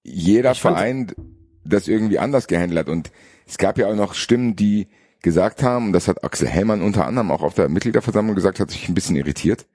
jeder 0.05 0.53
ich 0.53 0.61
Verein 0.61 1.13
das 1.65 1.89
irgendwie 1.89 2.19
anders 2.19 2.47
gehandelt 2.47 2.79
hat. 2.79 2.89
Und 2.89 3.11
es 3.47 3.59
gab 3.59 3.77
ja 3.77 3.89
auch 3.89 3.95
noch 3.95 4.15
Stimmen, 4.15 4.57
die 4.57 4.89
gesagt 5.21 5.63
haben, 5.63 5.87
und 5.87 5.93
das 5.93 6.09
hat 6.09 6.25
Axel 6.25 6.49
Hellmann 6.49 6.81
unter 6.81 7.07
anderem 7.07 7.31
auch 7.31 7.43
auf 7.43 7.55
der 7.55 7.69
Mitgliederversammlung 7.69 8.35
gesagt, 8.35 8.61
hat 8.61 8.71
sich 8.71 8.89
ein 8.89 8.95
bisschen 8.95 9.17
irritiert, 9.17 9.67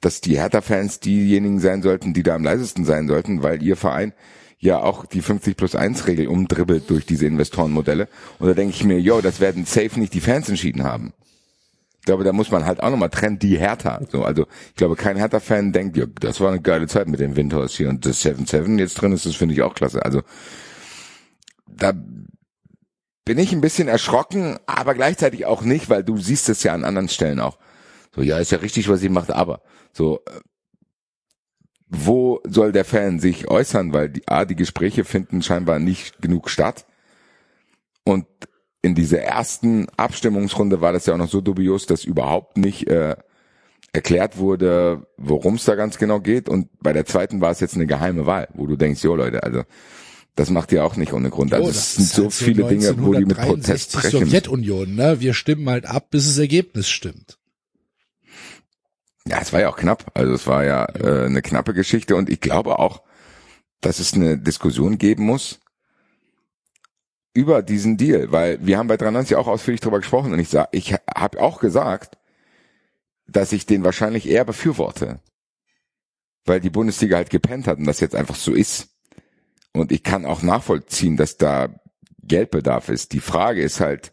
dass 0.00 0.20
die 0.20 0.38
Hertha-Fans 0.38 0.98
diejenigen 1.00 1.60
sein 1.60 1.82
sollten, 1.82 2.12
die 2.12 2.24
da 2.24 2.34
am 2.34 2.42
leisesten 2.42 2.84
sein 2.84 3.06
sollten, 3.06 3.42
weil 3.42 3.62
ihr 3.62 3.76
Verein 3.76 4.14
ja 4.62 4.80
auch 4.80 5.04
die 5.06 5.22
50 5.22 5.56
plus 5.56 5.74
1 5.74 6.06
Regel 6.06 6.28
umdribbelt 6.28 6.88
durch 6.88 7.04
diese 7.04 7.26
Investorenmodelle. 7.26 8.08
Und 8.38 8.46
da 8.48 8.54
denke 8.54 8.74
ich 8.74 8.84
mir, 8.84 8.98
yo, 8.98 9.20
das 9.20 9.40
werden 9.40 9.64
safe 9.66 9.98
nicht 9.98 10.14
die 10.14 10.20
Fans 10.20 10.48
entschieden 10.48 10.84
haben. 10.84 11.12
Ich 11.98 12.06
glaube, 12.06 12.24
da 12.24 12.32
muss 12.32 12.50
man 12.50 12.64
halt 12.64 12.80
auch 12.80 12.90
nochmal 12.90 13.10
trennen, 13.10 13.38
die 13.40 13.58
Hertha. 13.58 14.00
So, 14.10 14.24
also 14.24 14.46
ich 14.68 14.76
glaube, 14.76 14.96
kein 14.96 15.16
Hertha-Fan 15.16 15.72
denkt, 15.72 15.96
ja, 15.96 16.06
das 16.20 16.40
war 16.40 16.48
eine 16.48 16.60
geile 16.60 16.86
Zeit 16.86 17.08
mit 17.08 17.20
dem 17.20 17.36
Windhaus 17.36 17.76
hier 17.76 17.88
und 17.88 18.06
das 18.06 18.24
7-7 18.24 18.78
jetzt 18.78 18.94
drin 18.94 19.12
ist, 19.12 19.26
das 19.26 19.34
finde 19.34 19.54
ich 19.54 19.62
auch 19.62 19.74
klasse. 19.74 20.04
Also 20.04 20.22
da 21.66 21.92
bin 23.24 23.38
ich 23.38 23.52
ein 23.52 23.60
bisschen 23.60 23.88
erschrocken, 23.88 24.58
aber 24.66 24.94
gleichzeitig 24.94 25.44
auch 25.44 25.62
nicht, 25.62 25.90
weil 25.90 26.04
du 26.04 26.18
siehst 26.18 26.48
es 26.48 26.62
ja 26.62 26.72
an 26.72 26.84
anderen 26.84 27.08
Stellen 27.08 27.40
auch. 27.40 27.58
So, 28.14 28.22
ja, 28.22 28.38
ist 28.38 28.52
ja 28.52 28.58
richtig, 28.58 28.88
was 28.88 29.02
ihr 29.02 29.10
macht, 29.10 29.30
aber 29.30 29.62
so, 29.92 30.20
äh, 30.26 30.40
wo 31.94 32.40
soll 32.44 32.72
der 32.72 32.86
Fan 32.86 33.20
sich 33.20 33.48
äußern? 33.48 33.92
Weil 33.92 34.08
die, 34.08 34.26
A, 34.26 34.44
die 34.44 34.56
Gespräche 34.56 35.04
finden 35.04 35.42
scheinbar 35.42 35.78
nicht 35.78 36.22
genug 36.22 36.48
statt. 36.48 36.86
Und 38.04 38.26
in 38.80 38.94
dieser 38.94 39.20
ersten 39.20 39.88
Abstimmungsrunde 39.96 40.80
war 40.80 40.92
das 40.92 41.06
ja 41.06 41.14
auch 41.14 41.18
noch 41.18 41.28
so 41.28 41.40
dubios, 41.40 41.86
dass 41.86 42.04
überhaupt 42.04 42.56
nicht 42.56 42.88
äh, 42.88 43.14
erklärt 43.92 44.38
wurde, 44.38 45.06
worum 45.18 45.54
es 45.56 45.64
da 45.64 45.74
ganz 45.74 45.98
genau 45.98 46.20
geht. 46.20 46.48
Und 46.48 46.68
bei 46.80 46.94
der 46.94 47.04
zweiten 47.04 47.42
war 47.42 47.50
es 47.50 47.60
jetzt 47.60 47.76
eine 47.76 47.86
geheime 47.86 48.24
Wahl, 48.24 48.48
wo 48.54 48.66
du 48.66 48.76
denkst, 48.76 49.04
jo 49.04 49.14
Leute, 49.14 49.42
also 49.42 49.62
das 50.34 50.48
macht 50.48 50.72
ihr 50.72 50.84
auch 50.84 50.96
nicht 50.96 51.12
ohne 51.12 51.28
Grund. 51.28 51.52
Also 51.52 51.66
oh, 51.66 51.70
es 51.70 51.96
sind 51.96 52.08
so 52.08 52.22
halt 52.22 52.32
viele 52.32 52.64
Dinge, 52.64 52.94
wo 52.98 53.12
die 53.12 53.26
mit 53.26 53.36
Protest 53.36 53.92
sprechen. 53.92 54.24
Sowjetunion, 54.24 54.94
ne? 54.94 55.20
Wir 55.20 55.34
stimmen 55.34 55.68
halt 55.68 55.84
ab, 55.84 56.10
bis 56.10 56.26
das 56.26 56.38
Ergebnis 56.38 56.88
stimmt. 56.88 57.38
Ja, 59.26 59.38
es 59.40 59.52
war 59.52 59.60
ja 59.60 59.68
auch 59.68 59.76
knapp. 59.76 60.10
Also 60.14 60.32
es 60.32 60.46
war 60.46 60.64
ja. 60.64 60.84
Äh, 60.84 61.26
eine 61.26 61.42
knappe 61.42 61.74
Geschichte 61.74 62.16
und 62.16 62.28
ich 62.28 62.40
glaube 62.40 62.78
auch, 62.78 63.02
dass 63.80 63.98
es 63.98 64.14
eine 64.14 64.38
Diskussion 64.38 64.98
geben 64.98 65.24
muss 65.24 65.60
über 67.34 67.62
diesen 67.62 67.96
Deal, 67.96 68.30
weil 68.30 68.64
wir 68.64 68.78
haben 68.78 68.88
bei 68.88 68.96
93 68.96 69.36
auch 69.36 69.46
ausführlich 69.46 69.80
drüber 69.80 69.98
gesprochen 69.98 70.32
und 70.32 70.38
ich 70.38 70.48
sag, 70.48 70.68
ich 70.72 70.92
habe 70.92 71.40
auch 71.40 71.60
gesagt, 71.60 72.18
dass 73.26 73.52
ich 73.52 73.64
den 73.64 73.84
wahrscheinlich 73.84 74.28
eher 74.28 74.44
befürworte, 74.44 75.20
weil 76.44 76.60
die 76.60 76.70
Bundesliga 76.70 77.16
halt 77.16 77.30
gepennt 77.30 77.66
hat 77.66 77.78
und 77.78 77.86
das 77.86 78.00
jetzt 78.00 78.14
einfach 78.14 78.34
so 78.34 78.52
ist. 78.52 78.88
Und 79.72 79.92
ich 79.92 80.02
kann 80.02 80.26
auch 80.26 80.42
nachvollziehen, 80.42 81.16
dass 81.16 81.38
da 81.38 81.68
Geldbedarf 82.22 82.90
ist. 82.90 83.12
Die 83.12 83.20
Frage 83.20 83.62
ist 83.62 83.80
halt, 83.80 84.12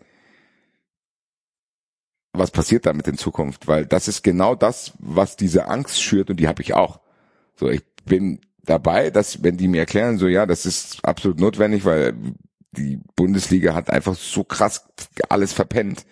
was 2.33 2.51
passiert 2.51 2.85
damit 2.85 3.07
in 3.07 3.17
Zukunft? 3.17 3.67
Weil 3.67 3.85
das 3.85 4.07
ist 4.07 4.23
genau 4.23 4.55
das, 4.55 4.93
was 4.99 5.35
diese 5.35 5.67
Angst 5.67 6.01
schürt 6.01 6.29
und 6.29 6.39
die 6.39 6.47
habe 6.47 6.61
ich 6.61 6.73
auch. 6.73 6.99
So, 7.55 7.69
ich 7.69 7.83
bin 8.05 8.39
dabei, 8.63 9.09
dass 9.09 9.43
wenn 9.43 9.57
die 9.57 9.67
mir 9.67 9.79
erklären, 9.79 10.17
so 10.17 10.27
ja, 10.27 10.45
das 10.45 10.65
ist 10.65 11.03
absolut 11.03 11.39
notwendig, 11.39 11.85
weil 11.85 12.13
die 12.71 12.99
Bundesliga 13.15 13.73
hat 13.73 13.89
einfach 13.89 14.15
so 14.15 14.43
krass 14.43 14.85
alles 15.29 15.53
verpennt. 15.53 16.05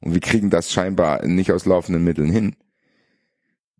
Und 0.00 0.14
wir 0.14 0.20
kriegen 0.20 0.50
das 0.50 0.72
scheinbar 0.72 1.24
nicht 1.26 1.52
aus 1.52 1.64
laufenden 1.64 2.04
Mitteln 2.04 2.30
hin. 2.30 2.56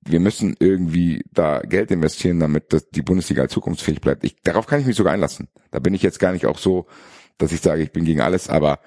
Wir 0.05 0.20
müssen 0.20 0.57
irgendwie 0.59 1.24
da 1.32 1.61
Geld 1.61 1.90
investieren, 1.90 2.40
damit 2.40 2.72
das, 2.72 2.88
die 2.90 3.03
Bundesliga 3.03 3.49
zukunftsfähig 3.49 4.01
bleibt. 4.01 4.24
Ich, 4.24 4.36
darauf 4.43 4.66
kann 4.66 4.80
ich 4.80 4.86
mich 4.86 4.97
sogar 4.97 5.12
einlassen. 5.12 5.49
Da 5.70 5.78
bin 5.78 5.95
ich 5.95 6.03
jetzt 6.03 6.18
gar 6.18 6.32
nicht 6.32 6.47
auch 6.47 6.59
so, 6.59 6.86
dass 7.38 7.53
ich 7.53 7.61
sage, 7.61 7.82
ich 7.82 7.93
bin 7.93 8.05
gegen 8.05 8.20
alles, 8.20 8.49
aber 8.49 8.80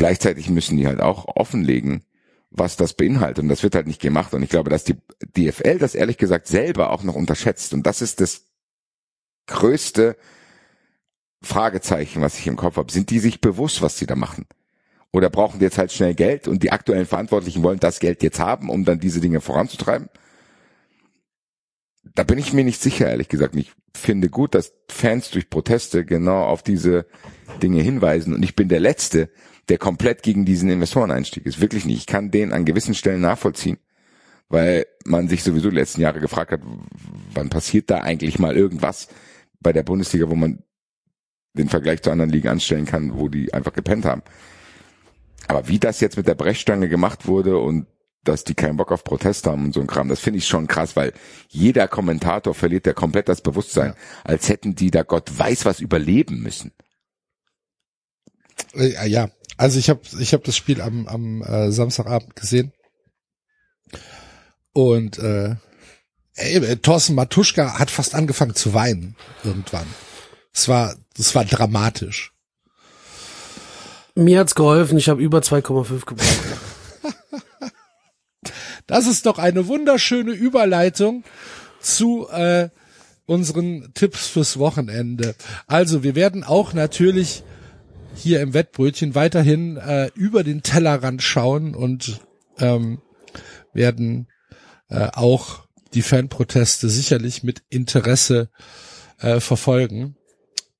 gleichzeitig 0.00 0.48
müssen 0.48 0.78
die 0.78 0.86
halt 0.86 1.02
auch 1.02 1.26
offenlegen, 1.36 2.04
was 2.50 2.78
das 2.78 2.94
beinhaltet. 2.94 3.42
Und 3.42 3.50
das 3.50 3.62
wird 3.62 3.74
halt 3.74 3.86
nicht 3.86 4.00
gemacht. 4.00 4.32
Und 4.32 4.42
ich 4.42 4.48
glaube, 4.48 4.70
dass 4.70 4.82
die 4.82 4.96
DFL 5.36 5.78
das 5.78 5.94
ehrlich 5.94 6.16
gesagt 6.16 6.46
selber 6.46 6.90
auch 6.90 7.02
noch 7.02 7.16
unterschätzt. 7.16 7.74
Und 7.74 7.86
das 7.86 8.00
ist 8.00 8.22
das 8.22 8.46
größte 9.46 10.16
Fragezeichen, 11.42 12.22
was 12.22 12.38
ich 12.38 12.46
im 12.46 12.56
Kopf 12.56 12.78
habe. 12.78 12.90
Sind 12.90 13.10
die 13.10 13.18
sich 13.18 13.42
bewusst, 13.42 13.82
was 13.82 13.98
sie 13.98 14.06
da 14.06 14.16
machen? 14.16 14.46
Oder 15.12 15.28
brauchen 15.28 15.58
die 15.58 15.66
jetzt 15.66 15.76
halt 15.76 15.92
schnell 15.92 16.14
Geld 16.14 16.48
und 16.48 16.62
die 16.62 16.72
aktuellen 16.72 17.04
Verantwortlichen 17.04 17.62
wollen 17.62 17.78
das 17.78 18.00
Geld 18.00 18.22
jetzt 18.22 18.40
haben, 18.40 18.70
um 18.70 18.86
dann 18.86 19.00
diese 19.00 19.20
Dinge 19.20 19.42
voranzutreiben? 19.42 20.08
Da 22.14 22.22
bin 22.22 22.38
ich 22.38 22.54
mir 22.54 22.64
nicht 22.64 22.80
sicher, 22.80 23.10
ehrlich 23.10 23.28
gesagt. 23.28 23.54
Ich 23.54 23.72
finde 23.92 24.30
gut, 24.30 24.54
dass 24.54 24.72
Fans 24.88 25.30
durch 25.30 25.50
Proteste 25.50 26.06
genau 26.06 26.44
auf 26.44 26.62
diese 26.62 27.04
Dinge 27.62 27.82
hinweisen. 27.82 28.32
Und 28.32 28.42
ich 28.42 28.56
bin 28.56 28.70
der 28.70 28.80
Letzte, 28.80 29.28
der 29.70 29.78
komplett 29.78 30.22
gegen 30.22 30.44
diesen 30.44 30.68
Investoreneinstieg 30.68 31.46
ist. 31.46 31.60
Wirklich 31.60 31.86
nicht. 31.86 31.98
Ich 31.98 32.06
kann 32.06 32.30
den 32.30 32.52
an 32.52 32.64
gewissen 32.64 32.94
Stellen 32.94 33.22
nachvollziehen. 33.22 33.78
weil 34.50 34.84
man 35.04 35.28
sich 35.28 35.44
sowieso 35.44 35.70
die 35.70 35.76
letzten 35.76 36.00
Jahre 36.00 36.20
gefragt 36.20 36.50
hat, 36.50 36.60
wann 37.32 37.50
passiert 37.50 37.88
da 37.88 37.98
eigentlich 37.98 38.38
mal 38.40 38.56
irgendwas 38.56 39.08
bei 39.60 39.72
der 39.72 39.84
Bundesliga, 39.84 40.28
wo 40.28 40.34
man 40.34 40.64
den 41.54 41.68
Vergleich 41.68 42.02
zu 42.02 42.10
anderen 42.10 42.30
Ligen 42.30 42.48
anstellen 42.48 42.84
kann, 42.84 43.16
wo 43.16 43.28
die 43.28 43.54
einfach 43.54 43.72
gepennt 43.72 44.04
haben. 44.04 44.22
Aber 45.46 45.68
wie 45.68 45.78
das 45.78 46.00
jetzt 46.00 46.16
mit 46.16 46.26
der 46.26 46.34
Brechstange 46.34 46.88
gemacht 46.88 47.28
wurde 47.28 47.58
und 47.58 47.86
dass 48.24 48.44
die 48.44 48.54
keinen 48.54 48.76
Bock 48.76 48.92
auf 48.92 49.04
Protest 49.04 49.46
haben 49.46 49.66
und 49.66 49.72
so 49.72 49.80
ein 49.80 49.86
Kram, 49.86 50.08
das 50.08 50.20
finde 50.20 50.38
ich 50.38 50.46
schon 50.46 50.66
krass, 50.66 50.96
weil 50.96 51.12
jeder 51.48 51.88
Kommentator 51.88 52.54
verliert 52.54 52.86
ja 52.86 52.92
komplett 52.92 53.28
das 53.28 53.40
Bewusstsein, 53.40 53.94
als 54.24 54.48
hätten 54.48 54.74
die 54.74 54.90
da 54.90 55.04
Gott 55.04 55.38
weiß 55.38 55.64
was 55.64 55.80
überleben 55.80 56.40
müssen. 56.42 56.72
Äh, 58.74 59.08
ja, 59.08 59.30
also 59.60 59.78
ich 59.78 59.90
habe 59.90 60.00
ich 60.18 60.32
hab 60.32 60.42
das 60.44 60.56
Spiel 60.56 60.80
am, 60.80 61.06
am 61.06 61.42
äh, 61.42 61.70
Samstagabend 61.70 62.34
gesehen. 62.34 62.72
Und 64.72 65.18
äh, 65.18 65.56
ey, 66.34 66.64
äh, 66.64 66.76
Thorsten 66.76 67.14
Matuschka 67.14 67.78
hat 67.78 67.90
fast 67.90 68.14
angefangen 68.14 68.54
zu 68.54 68.72
weinen 68.72 69.16
irgendwann. 69.44 69.86
Es 70.54 70.68
war, 70.68 70.96
es 71.18 71.34
war 71.34 71.44
dramatisch. 71.44 72.32
Mir 74.14 74.40
hat's 74.40 74.54
geholfen, 74.54 74.96
ich 74.96 75.10
habe 75.10 75.20
über 75.20 75.40
2,5 75.40 76.06
gebraucht. 76.06 76.30
Das 78.86 79.06
ist 79.06 79.26
doch 79.26 79.38
eine 79.38 79.68
wunderschöne 79.68 80.32
Überleitung 80.32 81.22
zu 81.80 82.28
äh, 82.28 82.70
unseren 83.24 83.92
Tipps 83.94 84.26
fürs 84.26 84.58
Wochenende. 84.58 85.36
Also 85.68 86.02
wir 86.02 86.16
werden 86.16 86.42
auch 86.42 86.72
natürlich 86.72 87.44
hier 88.14 88.40
im 88.40 88.54
Wettbrötchen 88.54 89.14
weiterhin 89.14 89.76
äh, 89.76 90.10
über 90.14 90.44
den 90.44 90.62
Tellerrand 90.62 91.22
schauen 91.22 91.74
und 91.74 92.20
ähm, 92.58 93.00
werden 93.72 94.28
äh, 94.88 95.08
auch 95.12 95.64
die 95.94 96.02
Fanproteste 96.02 96.88
sicherlich 96.88 97.42
mit 97.42 97.62
Interesse 97.68 98.50
äh, 99.18 99.40
verfolgen. 99.40 100.16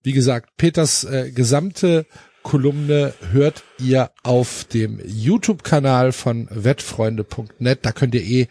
Wie 0.02 0.12
gesagt, 0.12 0.56
Peters 0.56 1.04
äh, 1.04 1.30
gesamte 1.30 2.06
Kolumne 2.42 3.12
hört 3.32 3.64
ihr 3.78 4.12
auf 4.22 4.64
dem 4.64 5.00
YouTube-Kanal 5.04 6.12
von 6.12 6.48
wettfreunde.net. 6.50 7.80
Da 7.82 7.92
könnt 7.92 8.14
ihr 8.14 8.22
eh 8.22 8.48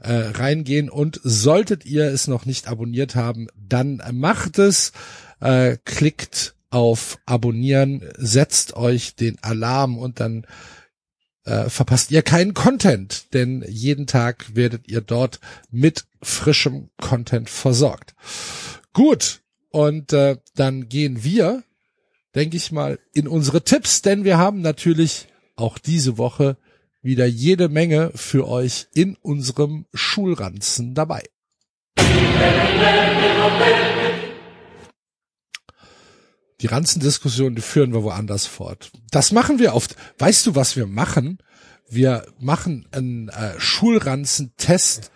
äh, 0.00 0.12
reingehen 0.12 0.90
und 0.90 1.20
solltet 1.22 1.86
ihr 1.86 2.06
es 2.06 2.26
noch 2.26 2.46
nicht 2.46 2.66
abonniert 2.66 3.14
haben, 3.14 3.46
dann 3.56 4.02
macht 4.12 4.58
es, 4.58 4.92
äh, 5.40 5.76
klickt 5.84 6.56
auf 6.70 7.18
Abonnieren, 7.26 8.02
setzt 8.16 8.74
euch 8.74 9.14
den 9.16 9.42
Alarm 9.42 9.98
und 9.98 10.20
dann 10.20 10.46
äh, 11.44 11.68
verpasst 11.68 12.10
ihr 12.10 12.22
keinen 12.22 12.54
Content, 12.54 13.32
denn 13.34 13.64
jeden 13.68 14.06
Tag 14.06 14.54
werdet 14.54 14.88
ihr 14.88 15.00
dort 15.00 15.40
mit 15.70 16.04
frischem 16.22 16.90
Content 17.00 17.48
versorgt. 17.48 18.14
Gut, 18.92 19.40
und 19.70 20.12
äh, 20.12 20.36
dann 20.54 20.88
gehen 20.88 21.24
wir 21.24 21.62
denke 22.34 22.56
ich 22.56 22.72
mal, 22.72 22.98
in 23.12 23.26
unsere 23.26 23.64
Tipps, 23.64 24.00
denn 24.02 24.24
wir 24.24 24.38
haben 24.38 24.60
natürlich 24.60 25.26
auch 25.56 25.78
diese 25.78 26.18
Woche 26.18 26.56
wieder 27.02 27.26
jede 27.26 27.68
Menge 27.68 28.12
für 28.14 28.46
euch 28.46 28.86
in 28.94 29.16
unserem 29.16 29.86
Schulranzen 29.92 30.94
dabei. 30.94 31.24
Die 36.60 36.66
Ranzendiskussion, 36.66 37.54
die 37.54 37.62
führen 37.62 37.92
wir 37.92 38.02
woanders 38.02 38.46
fort. 38.46 38.90
Das 39.10 39.30
machen 39.32 39.58
wir 39.58 39.74
oft. 39.74 39.94
Weißt 40.18 40.44
du, 40.46 40.54
was 40.56 40.76
wir 40.76 40.86
machen? 40.86 41.38
Wir 41.88 42.26
machen 42.40 42.86
einen 42.90 43.28
äh, 43.28 43.58
Schulranzen-Test 43.58 45.10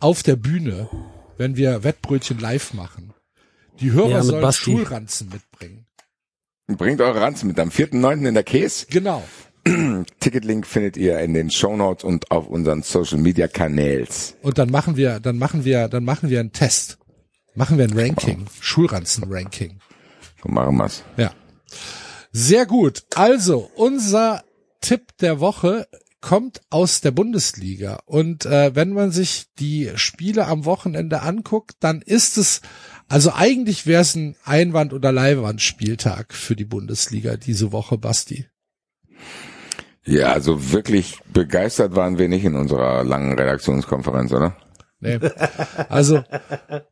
auf 0.00 0.22
der 0.22 0.36
Bühne, 0.36 0.88
wenn 1.36 1.56
wir 1.56 1.84
Wettbrötchen 1.84 2.38
live 2.38 2.72
machen. 2.72 3.12
Die 3.80 3.92
Hörer 3.92 4.08
Ja, 4.08 4.22
sollen 4.22 4.40
Basti. 4.42 4.64
Schulranzen 4.64 5.28
mitbringen. 5.28 5.86
Bringt 6.66 7.00
eure 7.00 7.20
Ranzen 7.20 7.46
mit 7.48 7.60
am 7.60 7.68
4.9. 7.68 8.26
in 8.26 8.34
der 8.34 8.42
Käse. 8.42 8.86
Genau. 8.88 9.22
Ticketlink 10.20 10.66
findet 10.66 10.96
ihr 10.96 11.20
in 11.20 11.34
den 11.34 11.50
Shownotes 11.50 12.04
und 12.04 12.30
auf 12.30 12.48
unseren 12.48 12.82
Social 12.82 13.18
Media 13.18 13.48
Kanäls. 13.48 14.34
Und 14.42 14.58
dann 14.58 14.70
machen 14.70 14.96
wir, 14.96 15.20
dann 15.20 15.36
machen 15.38 15.64
wir, 15.64 15.88
dann 15.88 16.04
machen 16.04 16.30
wir 16.30 16.40
einen 16.40 16.52
Test. 16.52 16.98
Machen 17.54 17.78
wir 17.78 17.84
ein 17.84 17.96
Ranking. 17.98 18.46
Schulranzen-Ranking. 18.60 19.78
So 20.46 20.52
machen 20.52 20.76
wir's. 20.76 21.02
Ja. 21.16 21.32
Sehr 22.32 22.66
gut. 22.66 23.04
Also, 23.14 23.70
unser 23.74 24.44
Tipp 24.80 25.16
der 25.20 25.40
Woche 25.40 25.88
kommt 26.20 26.60
aus 26.70 27.00
der 27.00 27.10
Bundesliga. 27.10 28.00
Und 28.04 28.46
äh, 28.46 28.74
wenn 28.74 28.92
man 28.92 29.10
sich 29.10 29.46
die 29.58 29.90
Spiele 29.96 30.46
am 30.46 30.64
Wochenende 30.64 31.22
anguckt, 31.22 31.76
dann 31.80 32.02
ist 32.02 32.36
es, 32.36 32.60
also 33.08 33.32
eigentlich 33.32 33.86
wäre 33.86 34.02
es 34.02 34.14
ein 34.14 34.36
Einwand- 34.44 34.92
oder 34.92 35.12
Leihwandspieltag 35.12 36.32
für 36.32 36.56
die 36.56 36.64
Bundesliga 36.64 37.36
diese 37.36 37.72
Woche, 37.72 37.98
Basti. 37.98 38.46
Ja, 40.04 40.32
also 40.32 40.72
wirklich 40.72 41.18
begeistert 41.32 41.96
waren 41.96 42.18
wir 42.18 42.28
nicht 42.28 42.44
in 42.44 42.54
unserer 42.54 43.02
langen 43.02 43.36
Redaktionskonferenz, 43.38 44.32
oder? 44.32 44.56
Nee. 44.98 45.18
Also, 45.90 46.24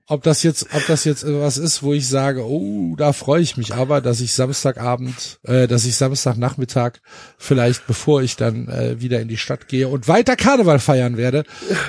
ob 0.07 0.23
das 0.23 0.43
jetzt, 0.43 0.75
ob 0.75 0.87
das 0.87 1.05
jetzt 1.05 1.25
was 1.27 1.57
ist, 1.57 1.83
wo 1.83 1.95
ich 1.95 2.07
sage, 2.07 2.45
oh, 2.45 2.95
da 2.97 3.15
freue 3.15 3.41
ich 3.41 3.57
mich 3.57 3.75
aber, 3.75 4.03
dass 4.03 4.21
ich 4.21 4.35
Samstagabend, 4.35 5.41
äh, 5.45 5.67
dass 5.67 5.87
ich 5.87 5.97
Samstagnachmittag 5.97 6.99
vielleicht, 7.39 7.87
bevor 7.87 8.23
ich 8.23 8.37
dann 8.37 8.69
äh, 8.69 9.01
wieder 9.01 9.21
in 9.21 9.29
die 9.29 9.39
Stadt 9.39 9.69
gehe 9.69 9.89
und 9.89 10.07
weiter 10.07 10.37
Karneval 10.37 10.81
feiern 10.81 11.17
werde, 11.17 11.45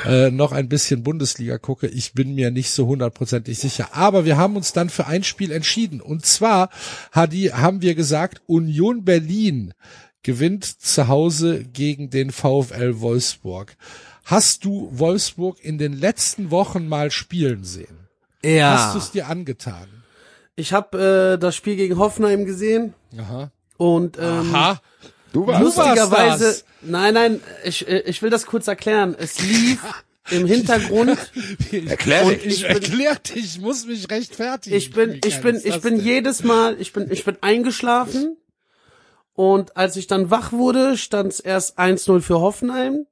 äh, 0.05 0.31
noch 0.31 0.53
ein 0.53 0.69
bisschen 0.69 1.03
Bundesliga 1.03 1.57
gucke. 1.57 1.87
Ich 1.87 2.13
bin 2.13 2.33
mir 2.33 2.49
nicht 2.49 2.71
so 2.71 2.87
hundertprozentig 2.87 3.59
sicher. 3.59 3.89
Aber 3.91 4.23
wir 4.23 4.37
haben 4.37 4.55
uns 4.55 4.71
dann 4.71 4.89
für 4.89 5.07
ein 5.07 5.23
Spiel 5.23 5.51
entschieden. 5.51 5.99
Und 5.99 6.25
zwar 6.25 6.69
Hadi, 7.11 7.51
haben 7.53 7.81
wir 7.81 7.93
gesagt, 7.93 8.41
Union 8.47 9.03
Berlin 9.03 9.73
gewinnt 10.23 10.65
zu 10.65 11.07
Hause 11.07 11.65
gegen 11.65 12.09
den 12.09 12.31
VfL 12.31 12.99
Wolfsburg. 12.99 13.75
Hast 14.25 14.65
du 14.65 14.89
Wolfsburg 14.91 15.63
in 15.63 15.77
den 15.77 15.93
letzten 15.93 16.49
Wochen 16.49 16.87
mal 16.87 17.11
spielen 17.11 17.63
sehen? 17.63 18.07
Ja. 18.43 18.73
Hast 18.73 18.95
du 18.95 18.97
es 18.97 19.11
dir 19.11 19.27
angetan? 19.27 19.87
Ich 20.55 20.73
habe 20.73 21.35
äh, 21.35 21.39
das 21.39 21.55
Spiel 21.55 21.75
gegen 21.75 21.99
Hoffenheim 21.99 22.45
gesehen 22.45 22.95
Aha. 23.17 23.51
und 23.77 24.17
ähm, 24.17 24.55
Aha. 24.55 24.81
Du 25.31 25.45
warst 25.45 25.61
lustigerweise, 25.61 26.45
das. 26.45 26.65
nein, 26.81 27.13
nein, 27.13 27.39
ich, 27.65 27.87
äh, 27.87 27.99
ich 28.07 28.21
will 28.23 28.31
das 28.31 28.47
kurz 28.47 28.67
erklären. 28.67 29.15
Es 29.17 29.39
lief 29.39 29.83
im 30.31 30.45
Hintergrund. 30.47 31.19
Erklär 31.71 32.25
dich. 32.25 32.45
Ich 32.45 32.63
erklärt, 32.63 33.35
ich 33.35 33.59
muss 33.59 33.85
mich 33.85 34.09
rechtfertigen. 34.09 34.75
Ich 34.75 34.91
bin, 34.91 35.19
ich 35.23 35.41
bin, 35.41 35.61
ich 35.63 35.81
bin 35.81 35.97
denn? 35.97 36.05
jedes 36.05 36.43
Mal, 36.43 36.79
ich 36.79 36.93
bin, 36.93 37.11
ich 37.11 37.25
bin 37.25 37.37
eingeschlafen 37.41 38.37
und 39.33 39.77
als 39.77 39.97
ich 39.97 40.07
dann 40.07 40.31
wach 40.31 40.51
wurde, 40.51 40.97
stand 40.97 41.33
es 41.33 41.39
erst 41.41 41.77
1-0 41.77 42.21
für 42.21 42.39
Hoffenheim. 42.39 43.05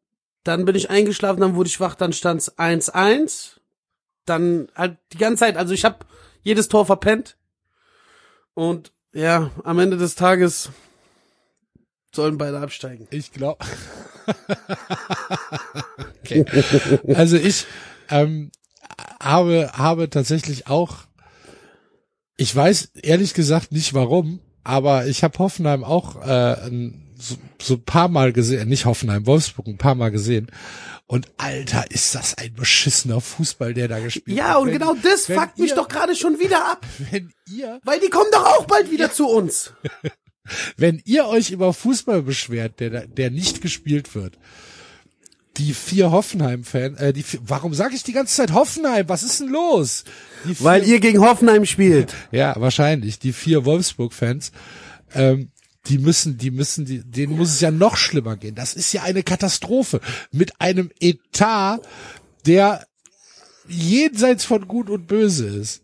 Dann 0.44 0.66
bin 0.66 0.76
ich 0.76 0.90
eingeschlafen, 0.90 1.40
dann 1.42 1.56
wurde 1.56 1.70
ich 1.70 1.80
wach, 1.80 1.96
dann 1.96 2.14
stand 2.14 2.42
es 2.42 2.58
1-1. 2.58 3.60
Dann 4.26 4.68
halt 4.76 4.98
die 5.14 5.18
ganze 5.18 5.42
Zeit, 5.42 5.58
also 5.58 5.74
ich 5.74 5.86
habe 5.86 6.06
jedes 6.42 6.68
Tor 6.68 6.86
verpennt. 6.86 7.38
Und 8.54 8.92
ja, 9.14 9.52
am 9.64 9.80
Ende 9.80 9.98
des 9.98 10.16
Tages 10.16 10.70
sollen 12.14 12.38
beide 12.38 12.60
absteigen. 12.60 13.08
Ich 13.10 13.32
glaube. 13.32 13.64
okay. 16.22 16.46
Also 17.16 17.38
ich 17.38 17.66
ähm, 18.10 18.52
habe 19.20 19.72
habe 19.74 20.10
tatsächlich 20.10 20.68
auch. 20.68 20.98
Ich 22.36 22.56
weiß 22.56 22.92
ehrlich 23.02 23.34
gesagt 23.34 23.72
nicht 23.72 23.94
warum, 23.94 24.40
aber 24.64 25.06
ich 25.06 25.24
habe 25.24 25.38
Hoffenheim 25.40 25.84
auch 25.84 26.16
äh, 26.26 26.54
ein- 26.68 27.13
so, 27.24 27.36
so 27.62 27.74
ein 27.76 27.84
paar 27.84 28.08
Mal 28.08 28.34
gesehen, 28.34 28.68
nicht 28.70 28.86
Hoffenheim, 28.86 29.26
Wolfsburg 29.26 29.68
ein 29.68 29.78
paar 29.78 29.96
Mal 29.96 30.10
gesehen. 30.10 30.48
Und 31.08 31.28
Alter, 31.38 31.90
ist 31.92 32.16
das 32.16 32.38
ein 32.38 32.54
beschissener 32.54 33.22
Fußball, 33.22 33.74
der 33.74 33.88
da 33.88 34.00
gespielt 34.00 34.38
Ja, 34.38 34.50
wird. 34.56 34.58
und 34.62 34.68
Wenn- 34.68 34.74
genau 34.80 34.96
das 35.04 35.26
fuckt 35.26 35.60
mich 35.60 35.70
ihr- 35.72 35.76
doch 35.76 35.88
gerade 35.88 36.16
schon 36.16 36.40
wieder 36.40 36.66
ab. 36.72 36.86
Wenn 37.12 37.32
ihr 37.52 37.80
Weil 37.84 38.00
die 38.00 38.10
kommen 38.10 38.30
doch 38.32 38.46
auch 38.46 38.66
bald 38.66 38.90
wieder 38.92 39.12
zu 39.12 39.28
uns. 39.28 39.74
wenn 40.78 41.02
ihr 41.06 41.26
euch 41.28 41.52
über 41.52 41.74
Fußball 41.74 42.22
beschwert, 42.22 42.82
der, 42.82 43.08
der 43.08 43.32
nicht 43.32 43.62
gespielt 43.62 44.14
wird, 44.14 44.38
die 45.58 45.74
vier 45.74 46.12
Hoffenheim-Fans, 46.12 47.00
äh, 47.00 47.14
die 47.14 47.24
vier, 47.24 47.40
warum 47.46 47.74
sage 47.74 47.96
ich 47.96 48.04
die 48.04 48.12
ganze 48.12 48.36
Zeit 48.36 48.52
Hoffenheim? 48.54 49.08
Was 49.08 49.24
ist 49.24 49.40
denn 49.40 49.50
los? 49.50 50.04
Vier, 50.44 50.56
Weil 50.60 50.84
ihr 50.86 51.00
gegen 51.00 51.22
Hoffenheim 51.22 51.66
spielt. 51.66 52.14
ja, 52.32 52.54
wahrscheinlich, 52.58 53.20
die 53.20 53.32
vier 53.34 53.64
Wolfsburg-Fans, 53.64 54.52
ähm, 55.14 55.50
die 55.88 55.98
müssen, 55.98 56.38
die 56.38 56.52
müssen, 56.52 56.86
die, 56.86 57.04
denen 57.04 57.36
muss 57.36 57.50
es 57.50 57.62
ja 57.62 57.72
noch 57.72 57.98
schlimmer 57.98 58.38
gehen. 58.38 58.56
Das 58.56 58.74
ist 58.74 58.94
ja 58.94 59.04
eine 59.04 59.24
Katastrophe 59.24 60.00
mit 60.32 60.60
einem 60.62 60.92
Etat, 61.00 61.80
der 62.46 62.88
jenseits 63.68 64.46
von 64.46 64.68
Gut 64.68 64.90
und 64.90 65.08
Böse 65.08 65.48
ist. 65.48 65.84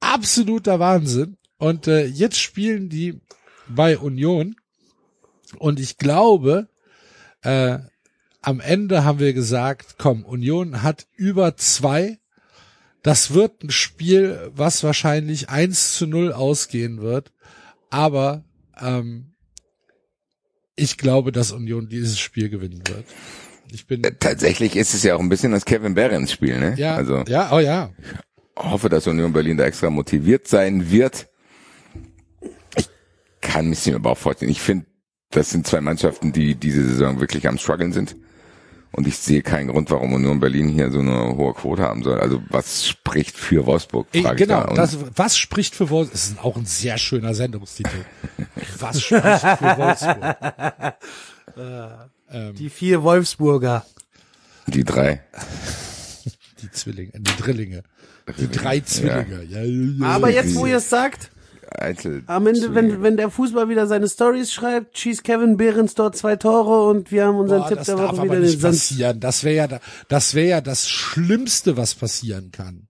Absoluter 0.00 0.80
Wahnsinn. 0.80 1.36
Und 1.58 1.86
äh, 1.86 2.06
jetzt 2.06 2.38
spielen 2.38 2.88
die 2.88 3.20
bei 3.68 3.98
Union. 3.98 4.56
Und 5.58 5.78
ich 5.78 5.98
glaube, 5.98 6.68
äh, 7.42 7.78
am 8.40 8.60
Ende 8.60 9.04
haben 9.04 9.18
wir 9.18 9.32
gesagt, 9.32 9.96
komm, 9.98 10.24
Union 10.24 10.82
hat 10.82 11.06
über 11.16 11.56
zwei. 11.56 12.18
Das 13.02 13.34
wird 13.34 13.62
ein 13.62 13.70
Spiel, 13.70 14.50
was 14.54 14.82
wahrscheinlich 14.82 15.50
1 15.50 15.96
zu 15.96 16.06
0 16.06 16.32
ausgehen 16.32 17.00
wird. 17.00 17.32
Aber 17.90 18.44
ähm, 18.80 19.33
ich 20.76 20.96
glaube, 20.98 21.32
dass 21.32 21.52
Union 21.52 21.88
dieses 21.88 22.18
Spiel 22.18 22.48
gewinnen 22.48 22.82
wird. 22.88 23.04
Ich 23.72 23.86
bin 23.86 24.04
Äh, 24.04 24.12
Tatsächlich 24.18 24.76
ist 24.76 24.94
es 24.94 25.02
ja 25.02 25.16
auch 25.16 25.20
ein 25.20 25.28
bisschen 25.28 25.52
das 25.52 25.64
Kevin 25.64 25.94
Behrens 25.94 26.32
Spiel, 26.32 26.58
ne? 26.58 26.74
ja, 26.76 26.94
Also 26.96 27.24
ja, 27.26 27.52
oh 27.52 27.58
ja. 27.60 27.90
hoffe, 28.56 28.88
dass 28.88 29.06
Union 29.06 29.32
Berlin 29.32 29.56
da 29.56 29.64
extra 29.64 29.90
motiviert 29.90 30.48
sein 30.48 30.90
wird. 30.90 31.28
Ich 32.76 32.88
kann 33.40 33.68
mich 33.68 33.86
mir 33.86 33.96
aber 33.96 34.10
auch 34.10 34.18
vorstellen. 34.18 34.50
Ich 34.50 34.60
finde, 34.60 34.86
das 35.30 35.50
sind 35.50 35.66
zwei 35.66 35.80
Mannschaften, 35.80 36.32
die 36.32 36.54
diese 36.54 36.84
Saison 36.86 37.20
wirklich 37.20 37.48
am 37.48 37.58
struggeln 37.58 37.92
sind. 37.92 38.16
Und 38.94 39.06
ich 39.08 39.18
sehe 39.18 39.42
keinen 39.42 39.68
Grund, 39.68 39.90
warum 39.90 40.12
Union 40.12 40.38
Berlin 40.40 40.68
hier 40.68 40.90
so 40.90 41.00
eine 41.00 41.36
hohe 41.36 41.52
Quote 41.54 41.82
haben 41.82 42.02
soll. 42.04 42.20
Also 42.20 42.42
was 42.48 42.86
spricht 42.86 43.36
für 43.36 43.66
Wolfsburg? 43.66 44.06
Ey, 44.12 44.22
frage 44.22 44.42
ich 44.42 44.48
genau, 44.48 44.66
da. 44.66 44.74
Das, 44.74 44.96
was 45.16 45.36
spricht 45.36 45.74
für 45.74 45.90
Wolfsburg? 45.90 46.12
Das 46.12 46.28
ist 46.28 46.38
auch 46.44 46.56
ein 46.56 46.66
sehr 46.66 46.96
schöner 46.98 47.34
Sendungstitel. 47.34 48.04
Was 48.78 49.02
spricht 49.02 49.22
für 49.22 49.76
Wolfsburg? 49.78 50.36
Die 52.58 52.70
vier 52.70 53.02
Wolfsburger. 53.02 53.84
die 54.66 54.82
drei. 54.82 55.22
Die 56.62 56.70
Zwillinge, 56.70 57.14
äh, 57.14 57.20
die 57.20 57.36
Drillinge. 57.42 57.82
Die 58.38 58.50
drei 58.50 58.80
Zwillinge. 58.80 59.44
Ja. 59.44 59.62
Ja, 59.62 60.06
Aber 60.14 60.30
jetzt, 60.30 60.54
wo 60.56 60.66
ihr 60.66 60.78
es 60.78 60.88
sagt, 60.88 61.30
Einzel 61.70 62.22
am 62.26 62.46
Ende, 62.46 62.74
wenn, 62.74 63.02
wenn 63.02 63.16
der 63.16 63.30
Fußball 63.30 63.68
wieder 63.68 63.86
seine 63.86 64.08
Stories 64.08 64.52
schreibt, 64.52 64.98
schießt 64.98 65.24
Kevin 65.24 65.56
Behrens 65.56 65.94
dort 65.94 66.16
zwei 66.16 66.36
Tore 66.36 66.88
und 66.88 67.10
wir 67.12 67.26
haben 67.26 67.36
unseren 67.38 67.60
Boah, 67.62 67.68
Tipp 67.68 67.82
der 67.84 67.98
Woche 67.98 68.22
wieder 68.22 68.34
den 68.34 68.42
nicht 68.42 68.60
Sand. 68.60 68.74
passieren. 68.74 69.20
Das 69.20 69.44
wäre 69.44 69.54
ja, 69.56 69.66
da- 69.68 69.80
das 70.08 70.34
wäre 70.34 70.48
ja 70.48 70.60
das 70.60 70.88
Schlimmste, 70.88 71.76
was 71.76 71.94
passieren 71.94 72.50
kann. 72.52 72.88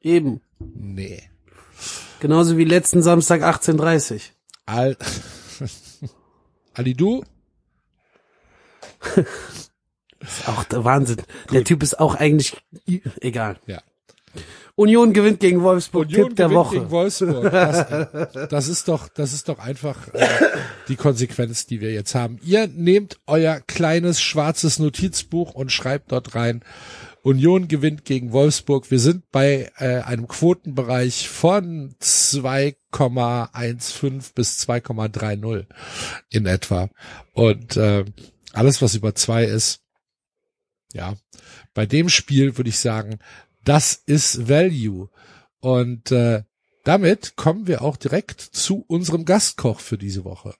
Eben. 0.00 0.40
Nee. 0.58 1.22
Genauso 2.20 2.56
wie 2.58 2.64
letzten 2.64 3.02
Samstag 3.02 3.42
18.30 3.42 4.20
Al 4.66 4.96
Ali, 6.74 6.94
du? 6.94 7.24
Ist 10.20 10.48
auch 10.48 10.64
der 10.64 10.84
Wahnsinn. 10.84 11.22
Der 11.50 11.64
Typ 11.64 11.82
ist 11.82 11.98
auch 11.98 12.14
eigentlich, 12.14 12.56
egal. 13.22 13.58
Ja. 13.66 13.80
Union 14.76 15.12
gewinnt 15.12 15.40
gegen 15.40 15.62
Wolfsburg, 15.62 16.08
Union 16.08 16.28
Tipp 16.28 16.36
der 16.36 16.46
gewinnt 16.46 16.64
Woche. 16.64 16.76
Gegen 16.76 16.90
Wolfsburg. 16.90 17.52
Das, 17.52 18.48
das 18.48 18.68
ist 18.68 18.88
doch, 18.88 19.08
das 19.08 19.32
ist 19.32 19.48
doch 19.48 19.58
einfach 19.58 20.12
äh, 20.14 20.26
die 20.88 20.96
Konsequenz, 20.96 21.66
die 21.66 21.80
wir 21.80 21.92
jetzt 21.92 22.14
haben. 22.14 22.38
Ihr 22.42 22.66
nehmt 22.66 23.18
euer 23.26 23.60
kleines 23.60 24.22
schwarzes 24.22 24.78
Notizbuch 24.78 25.54
und 25.54 25.70
schreibt 25.70 26.12
dort 26.12 26.34
rein. 26.34 26.62
Union 27.22 27.68
gewinnt 27.68 28.06
gegen 28.06 28.32
Wolfsburg. 28.32 28.90
Wir 28.90 28.98
sind 28.98 29.30
bei 29.30 29.70
äh, 29.76 30.00
einem 30.00 30.26
Quotenbereich 30.26 31.28
von 31.28 31.94
2,15 32.00 34.32
bis 34.34 34.66
2,30 34.66 35.66
in 36.30 36.46
etwa. 36.46 36.88
Und 37.34 37.76
äh, 37.76 38.06
alles, 38.52 38.80
was 38.80 38.94
über 38.94 39.14
zwei 39.14 39.44
ist, 39.44 39.82
ja, 40.92 41.14
bei 41.74 41.86
dem 41.86 42.08
Spiel 42.08 42.56
würde 42.56 42.70
ich 42.70 42.78
sagen, 42.78 43.18
das 43.64 43.94
ist 44.06 44.48
Value. 44.48 45.08
Und 45.60 46.10
äh, 46.10 46.44
damit 46.84 47.36
kommen 47.36 47.66
wir 47.66 47.82
auch 47.82 47.96
direkt 47.96 48.40
zu 48.40 48.84
unserem 48.86 49.24
Gastkoch 49.24 49.80
für 49.80 49.98
diese 49.98 50.24
Woche. 50.24 50.54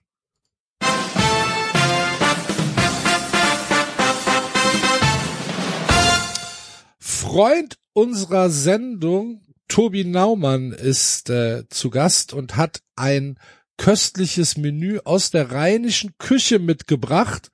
Freund 6.99 7.77
unserer 7.93 8.49
Sendung, 8.49 9.41
Tobi 9.67 10.03
Naumann, 10.03 10.71
ist 10.71 11.29
äh, 11.29 11.67
zu 11.69 11.89
Gast 11.89 12.33
und 12.33 12.57
hat 12.57 12.81
ein 12.95 13.39
köstliches 13.77 14.57
Menü 14.57 14.99
aus 15.03 15.31
der 15.31 15.51
rheinischen 15.51 16.17
Küche 16.17 16.59
mitgebracht. 16.59 17.49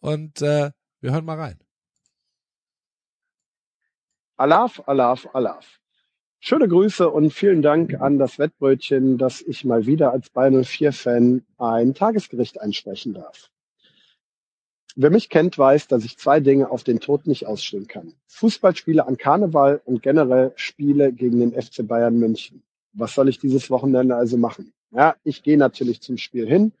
Und 0.00 0.42
äh, 0.42 0.70
wir 1.00 1.12
hören 1.12 1.24
mal 1.24 1.38
rein. 1.38 1.58
Alaf, 4.38 4.82
Alaf, 4.86 5.26
Alaf. 5.32 5.80
Schöne 6.40 6.68
Grüße 6.68 7.08
und 7.08 7.32
vielen 7.32 7.62
Dank 7.62 7.94
an 8.02 8.18
das 8.18 8.38
Wettbrötchen, 8.38 9.16
dass 9.16 9.40
ich 9.40 9.64
mal 9.64 9.86
wieder 9.86 10.12
als 10.12 10.28
Bayern 10.28 10.62
04-Fan 10.62 11.46
ein 11.56 11.94
Tagesgericht 11.94 12.60
einsprechen 12.60 13.14
darf. 13.14 13.50
Wer 14.94 15.08
mich 15.08 15.30
kennt, 15.30 15.56
weiß, 15.56 15.88
dass 15.88 16.04
ich 16.04 16.18
zwei 16.18 16.40
Dinge 16.40 16.70
auf 16.70 16.84
den 16.84 17.00
Tod 17.00 17.26
nicht 17.26 17.46
ausstehen 17.46 17.86
kann. 17.86 18.12
Fußballspiele 18.26 19.06
an 19.06 19.16
Karneval 19.16 19.80
und 19.86 20.02
generell 20.02 20.52
Spiele 20.56 21.14
gegen 21.14 21.40
den 21.40 21.52
FC 21.52 21.86
Bayern 21.88 22.18
München. 22.18 22.62
Was 22.92 23.14
soll 23.14 23.30
ich 23.30 23.38
dieses 23.38 23.70
Wochenende 23.70 24.16
also 24.16 24.36
machen? 24.36 24.74
Ja, 24.90 25.16
ich 25.24 25.44
gehe 25.44 25.56
natürlich 25.56 26.02
zum 26.02 26.18
Spiel 26.18 26.46
hin 26.46 26.72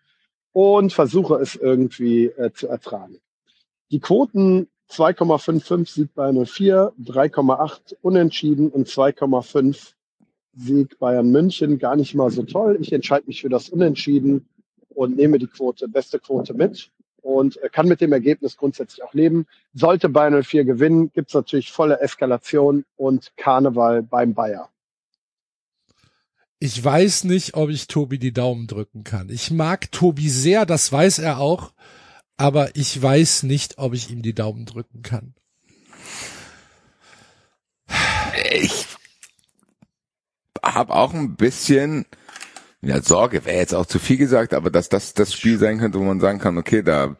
und 0.52 0.92
versuche 0.92 1.36
es 1.36 1.56
irgendwie 1.56 2.26
äh, 2.26 2.52
zu 2.52 2.68
ertragen. 2.68 3.18
Die 3.90 4.00
Quoten 4.00 4.68
2,55 4.90 5.88
Sieg 5.92 6.14
Bayern 6.14 6.46
04, 6.46 6.92
3,8 7.02 7.96
Unentschieden 8.02 8.68
und 8.70 8.88
2,5 8.88 9.92
Sieg 10.54 10.98
Bayern 10.98 11.30
München. 11.30 11.78
Gar 11.78 11.96
nicht 11.96 12.14
mal 12.14 12.30
so 12.30 12.42
toll. 12.42 12.78
Ich 12.80 12.92
entscheide 12.92 13.26
mich 13.26 13.42
für 13.42 13.48
das 13.48 13.68
Unentschieden 13.68 14.48
und 14.88 15.16
nehme 15.16 15.38
die 15.38 15.46
Quote, 15.46 15.88
beste 15.88 16.18
Quote 16.18 16.54
mit 16.54 16.90
und 17.26 17.60
äh, 17.62 17.68
kann 17.68 17.88
mit 17.88 18.00
dem 18.00 18.12
Ergebnis 18.12 18.56
grundsätzlich 18.56 19.02
auch 19.02 19.12
leben. 19.12 19.46
Sollte 19.74 20.08
Bayern 20.08 20.42
04 20.42 20.64
gewinnen, 20.64 21.12
gibt's 21.12 21.34
natürlich 21.34 21.72
volle 21.72 22.00
Eskalation 22.00 22.84
und 22.96 23.32
Karneval 23.36 24.02
beim 24.02 24.34
Bayer. 24.34 24.70
Ich 26.58 26.82
weiß 26.82 27.24
nicht, 27.24 27.54
ob 27.54 27.68
ich 27.68 27.86
Tobi 27.86 28.18
die 28.18 28.32
Daumen 28.32 28.66
drücken 28.66 29.04
kann. 29.04 29.28
Ich 29.28 29.50
mag 29.50 29.92
Tobi 29.92 30.28
sehr, 30.30 30.64
das 30.64 30.90
weiß 30.90 31.18
er 31.18 31.38
auch, 31.38 31.72
aber 32.36 32.74
ich 32.76 33.00
weiß 33.00 33.44
nicht, 33.44 33.78
ob 33.78 33.94
ich 33.94 34.10
ihm 34.10 34.22
die 34.22 34.34
Daumen 34.34 34.66
drücken 34.66 35.02
kann. 35.02 35.34
Ich 38.52 38.86
habe 40.62 40.94
auch 40.94 41.14
ein 41.14 41.36
bisschen, 41.36 42.06
ja, 42.82 43.00
Sorge 43.02 43.44
wäre 43.44 43.56
jetzt 43.58 43.74
auch 43.74 43.86
zu 43.86 43.98
viel 43.98 44.16
gesagt, 44.16 44.52
aber 44.54 44.70
dass 44.70 44.88
das 44.88 45.14
das 45.14 45.32
Spiel 45.32 45.58
sein 45.58 45.78
könnte, 45.78 45.98
wo 45.98 46.04
man 46.04 46.20
sagen 46.20 46.38
kann, 46.38 46.58
okay, 46.58 46.82
da 46.82 47.16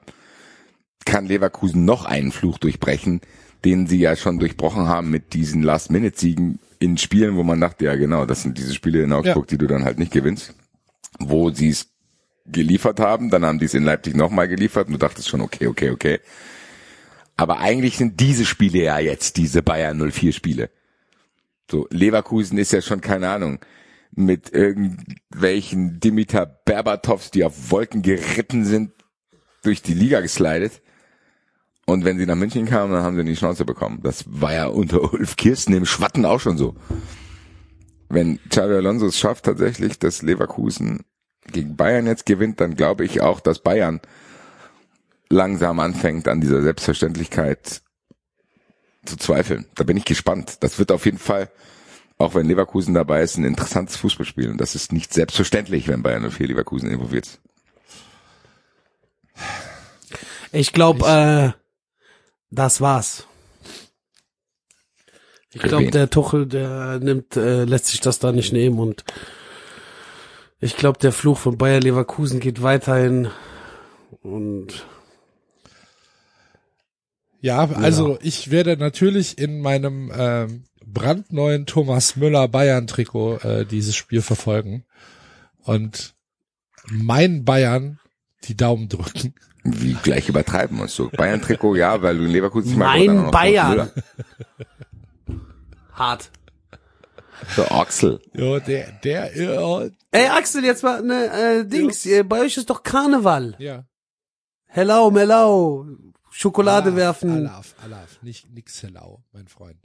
kann 1.05 1.27
Leverkusen 1.27 1.85
noch 1.85 2.05
einen 2.05 2.33
Fluch 2.33 2.59
durchbrechen, 2.59 3.21
den 3.65 3.87
sie 3.87 3.99
ja 3.99 4.17
schon 4.17 4.39
durchbrochen 4.39 4.87
haben 4.89 5.11
mit 5.11 5.33
diesen 5.33 5.63
Last-Minute-Siegen 5.63 6.59
in 6.79 6.99
Spielen, 6.99 7.37
wo 7.37 7.43
man 7.43 7.61
dachte, 7.61 7.85
ja 7.85 7.95
genau, 7.95 8.27
das 8.27 8.43
sind 8.43 8.59
diese 8.59 8.75
Spiele 8.75 9.03
in 9.03 9.13
Augsburg, 9.13 9.47
Ja. 9.47 9.51
die 9.51 9.59
du 9.59 9.67
dann 9.67 9.85
halt 9.85 9.99
nicht 9.99 10.13
gewinnst, 10.13 10.55
wo 11.19 11.51
sie 11.51 11.69
es 11.71 11.89
geliefert 12.49 13.01
haben, 13.01 13.31
dann 13.31 13.45
haben 13.45 13.59
die 13.59 13.67
es 13.67 13.75
in 13.75 13.85
Leipzig 13.85 14.17
nochmal 14.17 14.49
geliefert 14.49 14.87
und 14.87 14.95
du 14.95 14.99
dachtest 14.99 15.29
schon, 15.29 15.41
okay, 15.41 15.67
okay, 15.67 15.91
okay. 15.91 16.21
Aber 17.37 17.59
eigentlich 17.59 17.99
sind 17.99 18.21
diese 18.21 18.45
Spiele 18.45 18.79
ja 18.79 18.99
jetzt 18.99 19.37
diese 19.37 19.63
Bayern 19.63 19.99
04 20.11 20.33
Spiele. 20.33 20.71
So, 21.71 21.87
Leverkusen 21.91 22.59
ist 22.59 22.73
ja 22.73 22.81
schon, 22.81 23.01
keine 23.01 23.29
Ahnung, 23.29 23.59
mit 24.13 24.53
irgendwelchen 24.53 26.01
Dimitar 26.01 26.47
Berbatovs, 26.47 27.31
die 27.31 27.45
auf 27.45 27.71
Wolken 27.71 28.03
geritten 28.03 28.65
sind, 28.65 28.93
durch 29.63 29.83
die 29.83 29.95
Liga 29.95 30.21
geslidet. 30.21 30.81
Und 31.85 32.05
wenn 32.05 32.19
sie 32.19 32.27
nach 32.27 32.37
München 32.37 32.67
kamen, 32.67 32.93
dann 32.93 33.03
haben 33.03 33.17
sie 33.17 33.25
die 33.25 33.37
Schnauze 33.37 33.65
bekommen. 33.65 34.01
Das 34.03 34.25
war 34.27 34.55
ja 34.55 34.67
unter 34.67 35.03
Ulf 35.13 35.37
Kirsten 35.37 35.75
im 35.75 35.87
Schwatten 35.87 36.25
auch 36.25 36.41
schon 36.41 36.57
so. 36.57 36.75
Wenn 38.09 38.39
Xavi 38.49 38.75
Alonso 38.75 39.07
es 39.07 39.19
schafft 39.19 39.45
tatsächlich, 39.45 39.99
dass 39.99 40.23
Leverkusen 40.23 41.05
gegen 41.53 41.77
Bayern 41.77 42.07
jetzt 42.07 42.27
gewinnt, 42.27 42.61
dann 42.61 42.77
glaube 42.77 43.05
ich 43.05 43.21
auch, 43.21 43.41
dass 43.41 43.61
Bayern 43.61 44.01
langsam 45.29 45.81
anfängt 45.81 46.29
an 46.29 46.41
dieser 46.41 46.63
Selbstverständlichkeit 46.63 47.83
zu 49.05 49.17
zweifeln. 49.17 49.67
Da 49.75 49.85
bin 49.85 49.97
ich 49.97 50.05
gespannt. 50.05 50.59
Das 50.61 50.79
wird 50.79 50.93
auf 50.93 51.05
jeden 51.05 51.19
Fall, 51.19 51.51
auch 52.19 52.35
wenn 52.35 52.47
Leverkusen 52.47 52.95
dabei 52.95 53.23
ist, 53.23 53.37
ein 53.37 53.45
interessantes 53.45 53.97
Fußballspiel. 53.97 54.51
Und 54.51 54.61
das 54.61 54.75
ist 54.75 54.93
nicht 54.93 55.13
selbstverständlich, 55.13 55.89
wenn 55.89 56.03
Bayern 56.03 56.31
04 56.31 56.49
Leverkusen 56.49 56.91
involviert 56.91 57.27
ist. 57.27 57.41
Ich 60.53 60.73
glaube, 60.73 61.07
äh, 61.07 61.61
das 62.51 62.81
war's. 62.81 63.27
Ich 65.53 65.63
glaube, 65.63 65.91
der 65.91 66.11
Tuchel, 66.11 66.47
der 66.47 66.99
nimmt, 66.99 67.37
äh, 67.37 67.65
lässt 67.65 67.87
sich 67.87 68.01
das 68.01 68.19
da 68.19 68.31
nicht 68.31 68.53
nehmen 68.53 68.79
und 68.79 69.05
ich 70.61 70.77
glaube, 70.77 70.99
der 70.99 71.13
Fluch 71.13 71.39
von 71.39 71.59
Bayer 71.59 71.81
Leverkusen 71.81 72.41
geht 72.41 72.63
weiterhin 72.63 73.29
und 74.23 74.87
Ja, 77.41 77.69
also 77.71 78.19
ich 78.23 78.51
werde 78.51 78.77
natürlich 78.77 79.39
in 79.39 79.61
meinem 79.61 80.11
ähm, 80.17 80.65
brandneuen 80.85 81.67
Thomas 81.67 82.17
Müller 82.17 82.49
Bayern 82.49 82.87
Trikot 82.87 83.39
äh, 83.39 83.67
dieses 83.67 83.95
Spiel 83.95 84.23
verfolgen 84.23 84.85
und 85.65 86.15
mein 86.91 87.45
Bayern 87.45 87.99
die 88.45 88.57
Daumen 88.57 88.89
drücken. 88.89 89.35
Wie 89.65 89.95
gleich 89.95 90.29
übertreiben 90.29 90.77
musst 90.77 90.99
du. 90.99 91.11
Bayern-Trikot, 91.11 91.75
ja, 91.75 92.01
weil 92.01 92.17
du 92.17 92.25
in 92.25 92.31
Leverkusen 92.31 92.79
Mein 92.79 93.31
Bayern. 93.33 93.91
Hart. 95.93 96.31
So, 97.55 97.65
Axel. 97.67 98.21
Ja, 98.35 98.61
der, 98.61 98.93
der, 99.05 99.37
ja, 99.37 99.89
Ey, 100.11 100.27
Axel, 100.29 100.65
jetzt 100.65 100.83
mal 100.83 101.03
ne 101.03 101.27
äh, 101.61 101.65
Dings. 101.67 102.05
Äh, 102.07 102.23
bei 102.23 102.41
euch 102.41 102.57
ist 102.57 102.71
doch 102.71 102.83
Karneval. 102.83 103.55
ja. 103.59 103.85
Hello, 104.69 105.11
hello. 105.15 105.87
Schokolade 106.31 106.87
Alaf, 106.91 106.97
werfen. 106.97 107.31
Alaf, 107.47 107.75
Alaf, 107.83 108.23
nicht 108.23 108.51
nix 108.53 108.83
hello, 108.83 109.23
mein 109.33 109.49
Freund. 109.49 109.79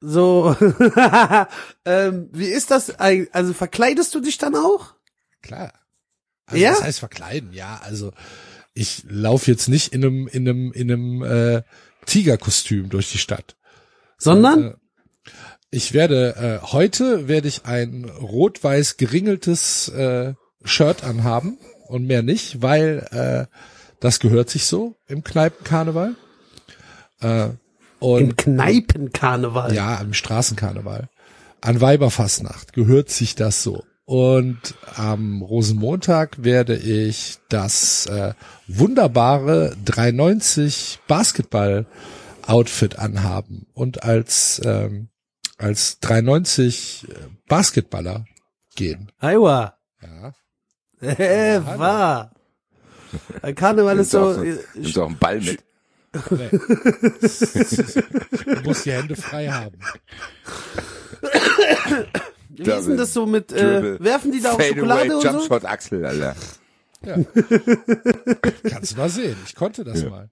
So. 0.00 0.54
ähm, 1.84 2.28
wie 2.32 2.46
ist 2.46 2.70
das? 2.70 2.96
eig- 2.98 3.28
Also 3.32 3.52
verkleidest 3.54 4.14
du 4.14 4.20
dich 4.20 4.38
dann 4.38 4.54
auch? 4.54 4.94
Klar. 5.42 5.72
Also 6.46 6.62
Ja? 6.62 6.70
Das 6.72 6.82
heißt 6.84 6.98
verkleiden, 7.00 7.52
ja. 7.52 7.80
Also 7.82 8.12
ich 8.74 9.04
laufe 9.08 9.50
jetzt 9.50 9.68
nicht 9.68 9.92
in 9.92 10.04
einem 10.04 10.28
in 10.28 10.48
einem 10.48 10.72
in 10.72 10.92
einem 10.92 11.22
äh, 11.22 11.62
Tigerkostüm 12.04 12.88
durch 12.88 13.10
die 13.10 13.18
Stadt. 13.18 13.56
Sondern? 14.18 14.62
Äh, 14.62 14.74
ich 15.70 15.92
werde 15.92 16.60
äh, 16.62 16.66
heute 16.66 17.28
werde 17.28 17.48
ich 17.48 17.64
ein 17.64 18.04
rot-weiß 18.04 18.96
geringeltes 18.96 19.88
äh, 19.88 20.34
Shirt 20.64 21.04
anhaben 21.04 21.58
und 21.86 22.06
mehr 22.06 22.22
nicht, 22.22 22.62
weil 22.62 23.06
äh, 23.10 23.54
das 24.00 24.20
gehört 24.20 24.50
sich 24.50 24.66
so 24.66 24.96
im 25.06 25.24
Kneipenkarneval. 25.24 26.14
Äh, 27.20 27.48
und 27.98 28.20
Im 28.20 28.36
Kneipenkarneval. 28.36 29.74
ja, 29.74 29.96
im 30.00 30.12
Straßenkarneval. 30.12 31.08
An 31.60 31.80
Weiberfastnacht 31.80 32.72
gehört 32.72 33.08
sich 33.10 33.34
das 33.34 33.62
so. 33.62 33.84
Und 34.04 34.74
am 34.94 35.42
Rosenmontag 35.42 36.44
werde 36.44 36.76
ich 36.76 37.38
das 37.48 38.06
äh, 38.06 38.34
wunderbare 38.68 39.76
390 39.84 41.00
Basketball 41.08 41.86
Outfit 42.46 43.00
anhaben 43.00 43.66
und 43.74 44.04
als 44.04 44.62
ähm, 44.64 45.08
als 45.58 46.00
390 46.00 47.06
Basketballer 47.48 48.24
gehen. 48.74 49.10
Aiwa. 49.18 49.78
Ja. 50.02 50.32
Äh, 50.98 51.60
war. 51.62 52.32
Äh, 53.42 53.52
Karneval 53.52 53.98
ist 53.98 54.12
so. 54.12 54.42
äh, 54.42 54.58
nimmst 54.74 54.96
du 54.96 55.02
auch 55.02 55.08
einen 55.08 55.18
Ball 55.18 55.40
mit. 55.40 55.62
Nee. 56.30 56.48
du 56.50 56.58
musst 58.64 58.86
die 58.86 58.92
Hände 58.92 59.14
frei 59.14 59.48
haben. 59.48 59.78
Wie 62.48 62.62
ist 62.62 62.88
denn 62.88 62.96
das 62.96 63.12
so 63.12 63.26
mit, 63.26 63.52
äh, 63.52 64.02
werfen 64.02 64.32
die 64.32 64.40
da 64.40 64.52
auch 64.52 64.58
Fade 64.58 64.70
Schokolade 64.70 65.02
away, 65.02 65.14
und 65.16 65.24
Jump 65.24 65.40
so? 65.40 65.46
Shot 65.46 65.66
Axel, 65.66 66.06
Alter. 66.06 66.34
Ja. 67.04 67.16
Kannst 68.70 68.92
du 68.92 68.96
mal 68.96 69.10
sehen. 69.10 69.36
Ich 69.44 69.54
konnte 69.54 69.84
das 69.84 70.02
mal. 70.04 70.30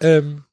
Ähm, 0.00 0.44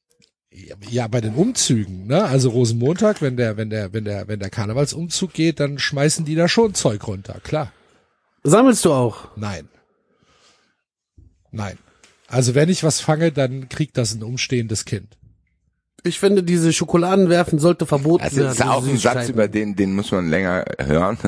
ja, 0.50 1.08
bei 1.08 1.20
den 1.20 1.34
Umzügen, 1.34 2.06
ne? 2.06 2.24
Also 2.24 2.50
Rosenmontag, 2.50 3.20
wenn 3.20 3.36
der, 3.36 3.56
wenn 3.56 3.70
der, 3.70 3.92
wenn 3.92 4.04
der, 4.04 4.28
wenn 4.28 4.40
der 4.40 4.50
Karnevalsumzug 4.50 5.32
geht, 5.32 5.60
dann 5.60 5.78
schmeißen 5.78 6.24
die 6.24 6.34
da 6.34 6.48
schon 6.48 6.74
Zeug 6.74 7.06
runter, 7.06 7.40
klar. 7.42 7.72
Sammelst 8.44 8.84
du 8.84 8.92
auch? 8.92 9.36
Nein. 9.36 9.68
Nein. 11.50 11.78
Also 12.28 12.54
wenn 12.54 12.68
ich 12.68 12.82
was 12.84 13.00
fange, 13.00 13.32
dann 13.32 13.68
kriegt 13.68 13.96
das 13.98 14.14
ein 14.14 14.22
umstehendes 14.22 14.84
Kind. 14.84 15.16
Ich 16.04 16.18
finde, 16.20 16.42
diese 16.42 16.72
Schokoladenwerfen 16.72 17.58
sollte 17.58 17.84
verboten 17.84 18.22
Also 18.24 18.36
werden. 18.36 18.46
das 18.48 18.56
ist 18.58 18.66
auch 18.66 18.86
ein 18.86 18.96
Satz, 18.98 19.28
über 19.28 19.48
den, 19.48 19.74
den 19.74 19.94
muss 19.94 20.12
man 20.12 20.28
länger 20.30 20.64
hören. 20.78 21.18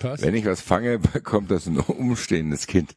Was? 0.00 0.22
Wenn 0.22 0.34
ich 0.34 0.44
was 0.44 0.60
fange, 0.60 0.98
bekommt 1.12 1.50
das 1.50 1.66
ein 1.66 1.78
umstehendes 1.78 2.66
Kind. 2.66 2.94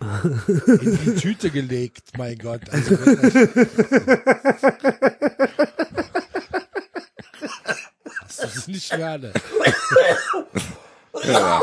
In 0.00 0.98
die 1.04 1.14
Tüte 1.14 1.50
gelegt, 1.50 2.16
mein 2.18 2.36
Gott. 2.38 2.62
Also 2.70 2.96
das, 8.26 8.56
ist 8.56 8.68
nicht 8.68 8.90
gerne. 8.90 9.32
Ja, 11.24 11.60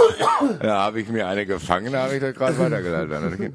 da 0.60 0.80
habe 0.80 1.02
ich 1.02 1.10
mir 1.10 1.28
eine 1.28 1.46
gefangen, 1.46 1.94
da 1.94 2.04
habe 2.04 2.16
ich 2.16 2.22
das 2.22 2.34
gerade 2.34 2.58
weitergeleitet. 2.58 3.54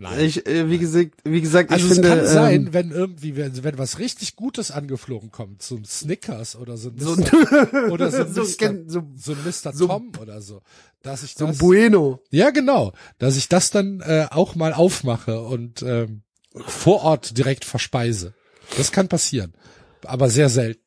Nein. 0.00 0.20
Ich, 0.20 0.46
äh, 0.46 0.70
wie 0.70 0.78
gesagt, 0.78 1.14
wie 1.24 1.40
gesagt, 1.40 1.70
Also 1.72 1.86
ich 1.86 1.90
es 1.90 1.96
finde, 1.98 2.08
kann 2.16 2.26
sein, 2.26 2.66
ähm, 2.66 2.72
wenn 2.72 2.90
irgendwie, 2.92 3.34
wenn, 3.36 3.64
wenn 3.64 3.78
was 3.78 3.98
richtig 3.98 4.36
Gutes 4.36 4.70
angeflogen 4.70 5.32
kommt, 5.32 5.60
so 5.62 5.74
ein 5.76 5.84
Snickers 5.84 6.54
oder 6.54 6.76
so 6.76 6.90
ein 6.90 6.98
so, 6.98 7.16
Mr. 7.16 7.90
oder 7.90 8.10
so 8.10 8.18
ein 8.22 8.32
so, 8.32 8.42
Mr. 8.42 8.74
so, 8.86 9.02
so 9.16 9.32
ein 9.32 9.38
Mr. 9.44 9.72
so- 9.72 9.86
Tom 9.88 10.12
oder 10.20 10.40
so, 10.40 10.62
dass 11.02 11.24
ich 11.24 11.34
so 11.34 11.46
ein 11.46 11.50
das, 11.50 11.58
Bueno. 11.58 12.20
ja 12.30 12.50
genau, 12.50 12.92
dass 13.18 13.36
ich 13.36 13.48
das 13.48 13.70
dann 13.70 14.00
äh, 14.00 14.26
auch 14.30 14.54
mal 14.54 14.72
aufmache 14.72 15.40
und 15.40 15.82
ähm, 15.82 16.22
vor 16.66 17.02
Ort 17.02 17.36
direkt 17.36 17.64
verspeise. 17.64 18.34
Das 18.76 18.92
kann 18.92 19.08
passieren, 19.08 19.52
aber 20.04 20.30
sehr 20.30 20.48
selten. 20.48 20.80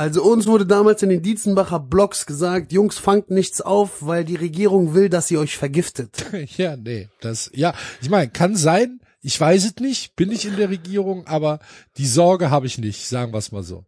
Also 0.00 0.22
uns 0.22 0.46
wurde 0.46 0.64
damals 0.64 1.02
in 1.02 1.10
den 1.10 1.20
Dietzenbacher 1.20 1.78
Blogs 1.78 2.24
gesagt, 2.24 2.72
Jungs, 2.72 2.96
fangt 2.96 3.30
nichts 3.30 3.60
auf, 3.60 3.98
weil 4.00 4.24
die 4.24 4.36
Regierung 4.36 4.94
will, 4.94 5.10
dass 5.10 5.28
sie 5.28 5.36
euch 5.36 5.58
vergiftet. 5.58 6.24
Ja, 6.56 6.74
nee, 6.74 7.10
das, 7.20 7.50
ja, 7.52 7.74
ich 8.00 8.08
meine, 8.08 8.30
kann 8.30 8.56
sein, 8.56 9.00
ich 9.20 9.38
weiß 9.38 9.62
es 9.66 9.76
nicht, 9.76 10.16
bin 10.16 10.32
ich 10.32 10.46
in 10.46 10.56
der 10.56 10.70
Regierung, 10.70 11.26
aber 11.26 11.58
die 11.98 12.06
Sorge 12.06 12.50
habe 12.50 12.66
ich 12.66 12.78
nicht, 12.78 13.10
sagen 13.10 13.34
wir 13.34 13.36
es 13.36 13.52
mal 13.52 13.62
so. 13.62 13.84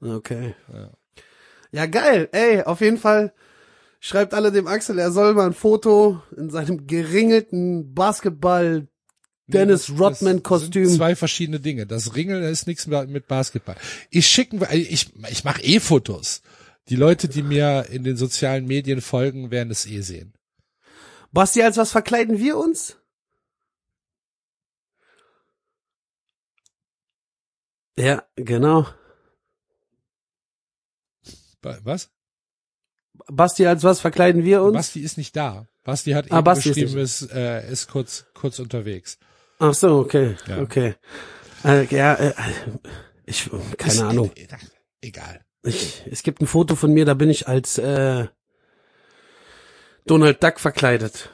Okay. 0.00 0.56
Ja. 1.70 1.86
geil. 1.86 2.28
Ey, 2.32 2.64
auf 2.64 2.80
jeden 2.80 2.98
Fall 2.98 3.32
schreibt 4.00 4.34
alle 4.34 4.50
dem 4.50 4.66
Axel, 4.66 4.98
er 4.98 5.12
soll 5.12 5.34
mal 5.34 5.46
ein 5.46 5.54
Foto 5.54 6.20
in 6.36 6.50
seinem 6.50 6.88
geringelten 6.88 7.94
Basketball 7.94 8.88
Dennis 9.50 9.90
Rodman 9.90 10.36
das 10.36 10.42
Kostüm. 10.42 10.86
sind 10.86 10.96
Zwei 10.96 11.14
verschiedene 11.16 11.60
Dinge. 11.60 11.86
Das 11.86 12.14
Ringeln 12.14 12.42
ist 12.42 12.66
nichts 12.66 12.86
mehr 12.86 13.06
mit 13.06 13.26
Basketball. 13.28 13.76
Ich 14.10 14.26
schicken, 14.26 14.60
ich, 14.72 15.10
ich 15.30 15.44
mache 15.44 15.62
eh 15.62 15.80
Fotos. 15.80 16.42
Die 16.88 16.96
Leute, 16.96 17.28
die 17.28 17.42
mir 17.42 17.86
in 17.90 18.02
den 18.04 18.16
sozialen 18.16 18.66
Medien 18.66 19.00
folgen, 19.00 19.50
werden 19.50 19.70
es 19.70 19.86
eh 19.86 20.00
sehen. 20.00 20.32
Basti, 21.32 21.62
als 21.62 21.76
was 21.76 21.92
verkleiden 21.92 22.38
wir 22.38 22.56
uns? 22.56 22.96
Ja, 27.96 28.22
genau. 28.36 28.86
Was? 31.62 32.10
Basti, 33.26 33.66
als 33.66 33.82
was 33.84 34.00
verkleiden 34.00 34.44
wir 34.44 34.62
uns? 34.62 34.74
Basti 34.74 35.00
ist 35.00 35.18
nicht 35.18 35.36
da. 35.36 35.68
Basti 35.84 36.12
hat 36.12 36.30
Ah, 36.32 36.36
eben 36.38 36.44
Basti 36.44 36.70
ist 36.70 36.74
geschrieben, 36.76 36.94
nicht- 36.94 37.22
ist, 37.22 37.30
äh, 37.32 37.70
ist 37.70 37.88
kurz, 37.88 38.24
kurz 38.34 38.58
unterwegs. 38.58 39.18
Ach 39.60 39.74
so, 39.74 39.98
okay, 39.98 40.36
Ja. 40.48 40.58
okay. 40.60 40.94
Äh, 41.64 41.84
ja, 41.94 42.14
äh, 42.14 42.32
ich, 43.26 43.48
keine 43.78 43.92
Ist- 43.92 44.00
Ahnung. 44.00 44.30
e- 44.34 44.46
Egal. 45.02 45.44
Ich, 45.62 46.02
es 46.10 46.22
gibt 46.22 46.40
ein 46.40 46.46
Foto 46.46 46.74
von 46.74 46.92
mir, 46.92 47.04
da 47.04 47.14
bin 47.14 47.28
ich 47.30 47.46
als 47.46 47.76
äh, 47.78 48.26
Donald 50.06 50.42
Duck 50.42 50.58
verkleidet. 50.60 51.30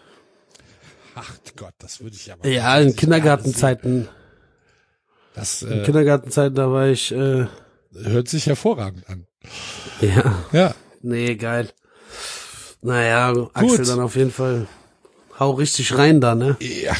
Ach 1.14 1.32
Gott, 1.56 1.74
das 1.78 2.00
würde 2.00 2.16
ich 2.16 2.32
aber. 2.32 2.46
Ja, 2.48 2.78
in 2.78 2.94
Kindergartenzeiten. 2.94 4.08
Das 5.34 5.62
In 5.62 5.80
äh, 5.80 5.84
Kindergartenzeiten, 5.84 6.54
da 6.54 6.70
war 6.70 6.88
ich, 6.88 7.12
äh, 7.12 7.46
hört 7.94 8.28
sich 8.28 8.46
hervorragend 8.46 9.08
an. 9.08 9.26
ja, 10.00 10.44
Ja. 10.52 10.74
nee, 11.02 11.34
geil. 11.36 11.70
Naja, 12.82 13.32
Axel 13.54 13.84
dann 13.86 14.00
auf 14.00 14.16
jeden 14.16 14.32
Fall. 14.32 14.66
Hau 15.38 15.52
richtig 15.52 15.96
rein 15.96 16.20
da, 16.20 16.34
ne? 16.34 16.56
Ja, 16.60 16.94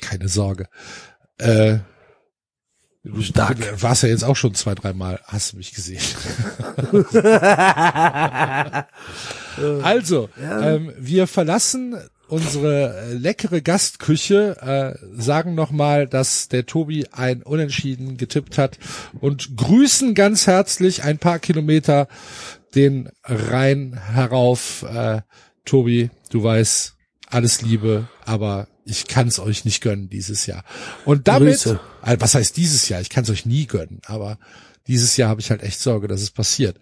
keine 0.00 0.28
Sorge. 0.28 0.66
Äh, 1.38 1.78
du 3.04 3.22
Stark. 3.22 3.82
warst 3.82 4.02
ja 4.02 4.08
jetzt 4.08 4.24
auch 4.24 4.36
schon 4.36 4.54
zwei, 4.54 4.74
dreimal, 4.74 5.20
hast 5.24 5.52
du 5.52 5.56
mich 5.56 5.74
gesehen. 5.74 6.02
also, 9.82 10.28
ähm, 10.38 10.92
wir 10.98 11.26
verlassen 11.26 11.96
unsere 12.30 12.96
äh, 12.96 13.12
leckere 13.14 13.60
Gastküche, 13.60 14.56
äh, 14.60 15.20
sagen 15.20 15.54
nochmal, 15.54 16.06
dass 16.06 16.48
der 16.48 16.64
Tobi 16.64 17.06
ein 17.12 17.42
Unentschieden 17.42 18.16
getippt 18.16 18.56
hat 18.56 18.78
und 19.20 19.56
grüßen 19.56 20.14
ganz 20.14 20.46
herzlich 20.46 21.02
ein 21.02 21.18
paar 21.18 21.40
Kilometer 21.40 22.08
den 22.74 23.10
Rhein 23.24 24.00
herauf. 24.12 24.84
Äh, 24.88 25.22
Tobi, 25.64 26.10
du 26.30 26.42
weißt, 26.42 26.96
alles 27.30 27.62
Liebe, 27.62 28.08
aber 28.24 28.68
ich 28.84 29.06
kann 29.06 29.28
es 29.28 29.38
euch 29.38 29.64
nicht 29.64 29.82
gönnen 29.82 30.08
dieses 30.08 30.46
Jahr. 30.46 30.64
Und 31.04 31.28
damit, 31.28 31.62
Grüße. 31.62 31.80
äh, 32.04 32.16
was 32.18 32.34
heißt 32.34 32.56
dieses 32.56 32.88
Jahr? 32.88 33.00
Ich 33.00 33.10
kann 33.10 33.24
es 33.24 33.30
euch 33.30 33.46
nie 33.46 33.66
gönnen, 33.66 34.00
aber 34.06 34.38
dieses 34.86 35.16
Jahr 35.16 35.28
habe 35.28 35.40
ich 35.40 35.50
halt 35.50 35.62
echt 35.62 35.80
Sorge, 35.80 36.08
dass 36.08 36.20
es 36.20 36.30
passiert. 36.30 36.78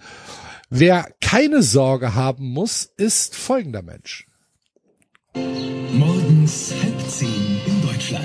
Wer 0.71 1.09
keine 1.21 1.63
Sorge 1.63 2.15
haben 2.15 2.49
muss, 2.51 2.85
ist 2.97 3.35
folgender 3.35 3.83
Mensch. 3.83 4.27
Morgens 5.93 6.73
halb 6.83 7.11
zehn 7.11 7.61
in 7.67 7.83
Deutschland. 7.83 8.25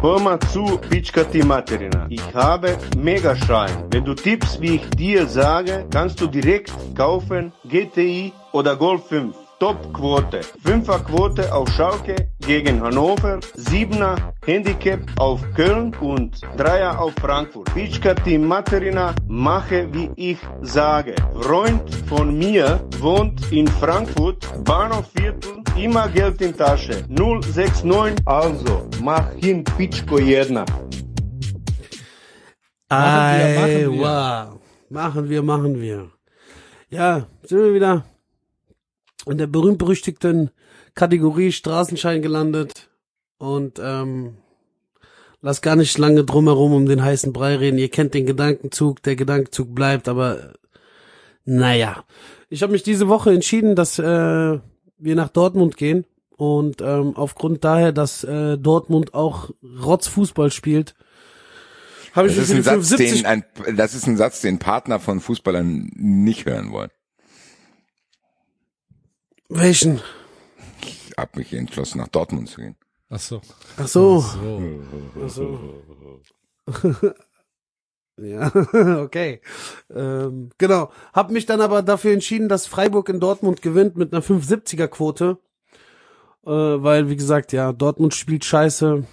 Hör 0.00 0.20
mal 0.20 0.38
zu, 0.52 0.78
Pitschkati 0.78 1.42
Materina. 1.42 2.06
Ich 2.10 2.22
habe 2.34 2.76
Megaschein. 2.96 3.84
Wenn 3.90 4.04
du 4.04 4.14
tippst, 4.14 4.60
wie 4.60 4.76
ich 4.76 4.90
dir 4.90 5.26
sage, 5.26 5.86
kannst 5.90 6.20
du 6.20 6.26
direkt 6.26 6.72
kaufen 6.94 7.52
GTI 7.64 8.32
oder 8.52 8.76
Golf 8.76 9.08
5. 9.08 9.34
Topquote. 9.58 10.42
Fünferquote 10.62 11.52
auf 11.52 11.70
Schalke 11.70 12.28
gegen 12.40 12.82
Hannover, 12.82 13.40
Siebener 13.54 14.34
Handicap 14.44 15.00
auf 15.18 15.40
Köln 15.54 15.94
und 16.00 16.40
Dreier 16.58 17.00
auf 17.00 17.14
Frankfurt. 17.14 17.72
Pitschka 17.72 18.12
Team 18.14 18.46
Materina, 18.46 19.14
mache 19.26 19.88
wie 19.94 20.10
ich 20.16 20.38
sage. 20.60 21.14
Freund 21.40 21.82
von 22.06 22.36
mir 22.36 22.86
wohnt 22.98 23.50
in 23.50 23.66
Frankfurt, 23.66 24.46
Bahnhofviertel, 24.64 25.62
immer 25.78 26.08
Geld 26.08 26.42
in 26.42 26.54
Tasche. 26.54 27.04
069, 27.08 28.16
also 28.26 28.88
mach 29.02 29.32
hin 29.36 29.64
Pitschko 29.64 30.18
jedna. 30.18 30.66
Machen 32.90 33.38
wir, 33.38 33.58
machen 33.58 33.92
wir. 33.98 34.60
Machen 34.88 35.28
wir, 35.30 35.42
machen 35.42 35.80
wir. 35.80 36.10
Ja, 36.90 37.26
sind 37.42 37.58
wir 37.58 37.74
wieder 37.74 38.04
in 39.26 39.38
der 39.38 39.46
berühmt-berüchtigten 39.46 40.50
Kategorie 40.94 41.52
Straßenschein 41.52 42.22
gelandet 42.22 42.88
und 43.38 43.80
ähm, 43.82 44.38
lass 45.42 45.62
gar 45.62 45.76
nicht 45.76 45.98
lange 45.98 46.24
drumherum 46.24 46.72
um 46.72 46.86
den 46.86 47.02
heißen 47.02 47.32
Brei 47.32 47.56
reden. 47.56 47.78
Ihr 47.78 47.90
kennt 47.90 48.14
den 48.14 48.26
Gedankenzug, 48.26 49.02
der 49.02 49.16
Gedankenzug 49.16 49.74
bleibt, 49.74 50.08
aber 50.08 50.54
naja. 51.44 52.04
Ich 52.48 52.62
habe 52.62 52.72
mich 52.72 52.82
diese 52.82 53.08
Woche 53.08 53.32
entschieden, 53.32 53.74
dass 53.74 53.98
äh, 53.98 54.02
wir 54.02 55.14
nach 55.14 55.28
Dortmund 55.28 55.76
gehen 55.76 56.04
und 56.36 56.80
ähm, 56.80 57.16
aufgrund 57.16 57.64
daher, 57.64 57.92
dass 57.92 58.24
äh, 58.24 58.56
Dortmund 58.56 59.14
auch 59.14 59.50
Rotzfußball 59.62 60.50
spielt, 60.50 60.94
habe 62.12 62.28
ich 62.28 62.36
Das 62.36 62.48
mich 62.48 62.58
ist, 62.58 62.68
ein 62.68 62.80
Satz, 62.80 62.88
75 62.88 63.22
den 63.22 63.26
ein, 63.26 63.76
das 63.76 63.94
ist 63.94 64.06
ein 64.06 64.16
Satz, 64.16 64.40
den 64.40 64.58
Partner 64.58 65.00
von 65.00 65.20
Fußballern 65.20 65.90
nicht 65.94 66.46
hören 66.46 66.72
wollen. 66.72 66.90
Welchen? 69.48 70.00
Ich 70.82 71.12
habe 71.16 71.38
mich 71.38 71.52
entschlossen, 71.52 71.98
nach 71.98 72.08
Dortmund 72.08 72.48
zu 72.48 72.60
gehen. 72.60 72.76
Ach 73.08 73.20
so. 73.20 73.40
Ach 73.76 73.86
so. 73.86 74.20
So. 74.20 74.80
Ach 75.24 75.30
so. 75.30 75.82
ja, 78.16 78.52
okay. 79.02 79.40
Ähm, 79.94 80.50
genau. 80.58 80.90
Hab 81.12 81.30
mich 81.30 81.46
dann 81.46 81.60
aber 81.60 81.82
dafür 81.82 82.12
entschieden, 82.12 82.48
dass 82.48 82.66
Freiburg 82.66 83.08
in 83.08 83.20
Dortmund 83.20 83.62
gewinnt 83.62 83.96
mit 83.96 84.12
einer 84.12 84.22
570er 84.22 84.88
Quote. 84.88 85.38
Äh, 86.44 86.50
weil, 86.50 87.08
wie 87.08 87.16
gesagt, 87.16 87.52
ja, 87.52 87.72
Dortmund 87.72 88.14
spielt 88.14 88.44
scheiße. 88.44 89.04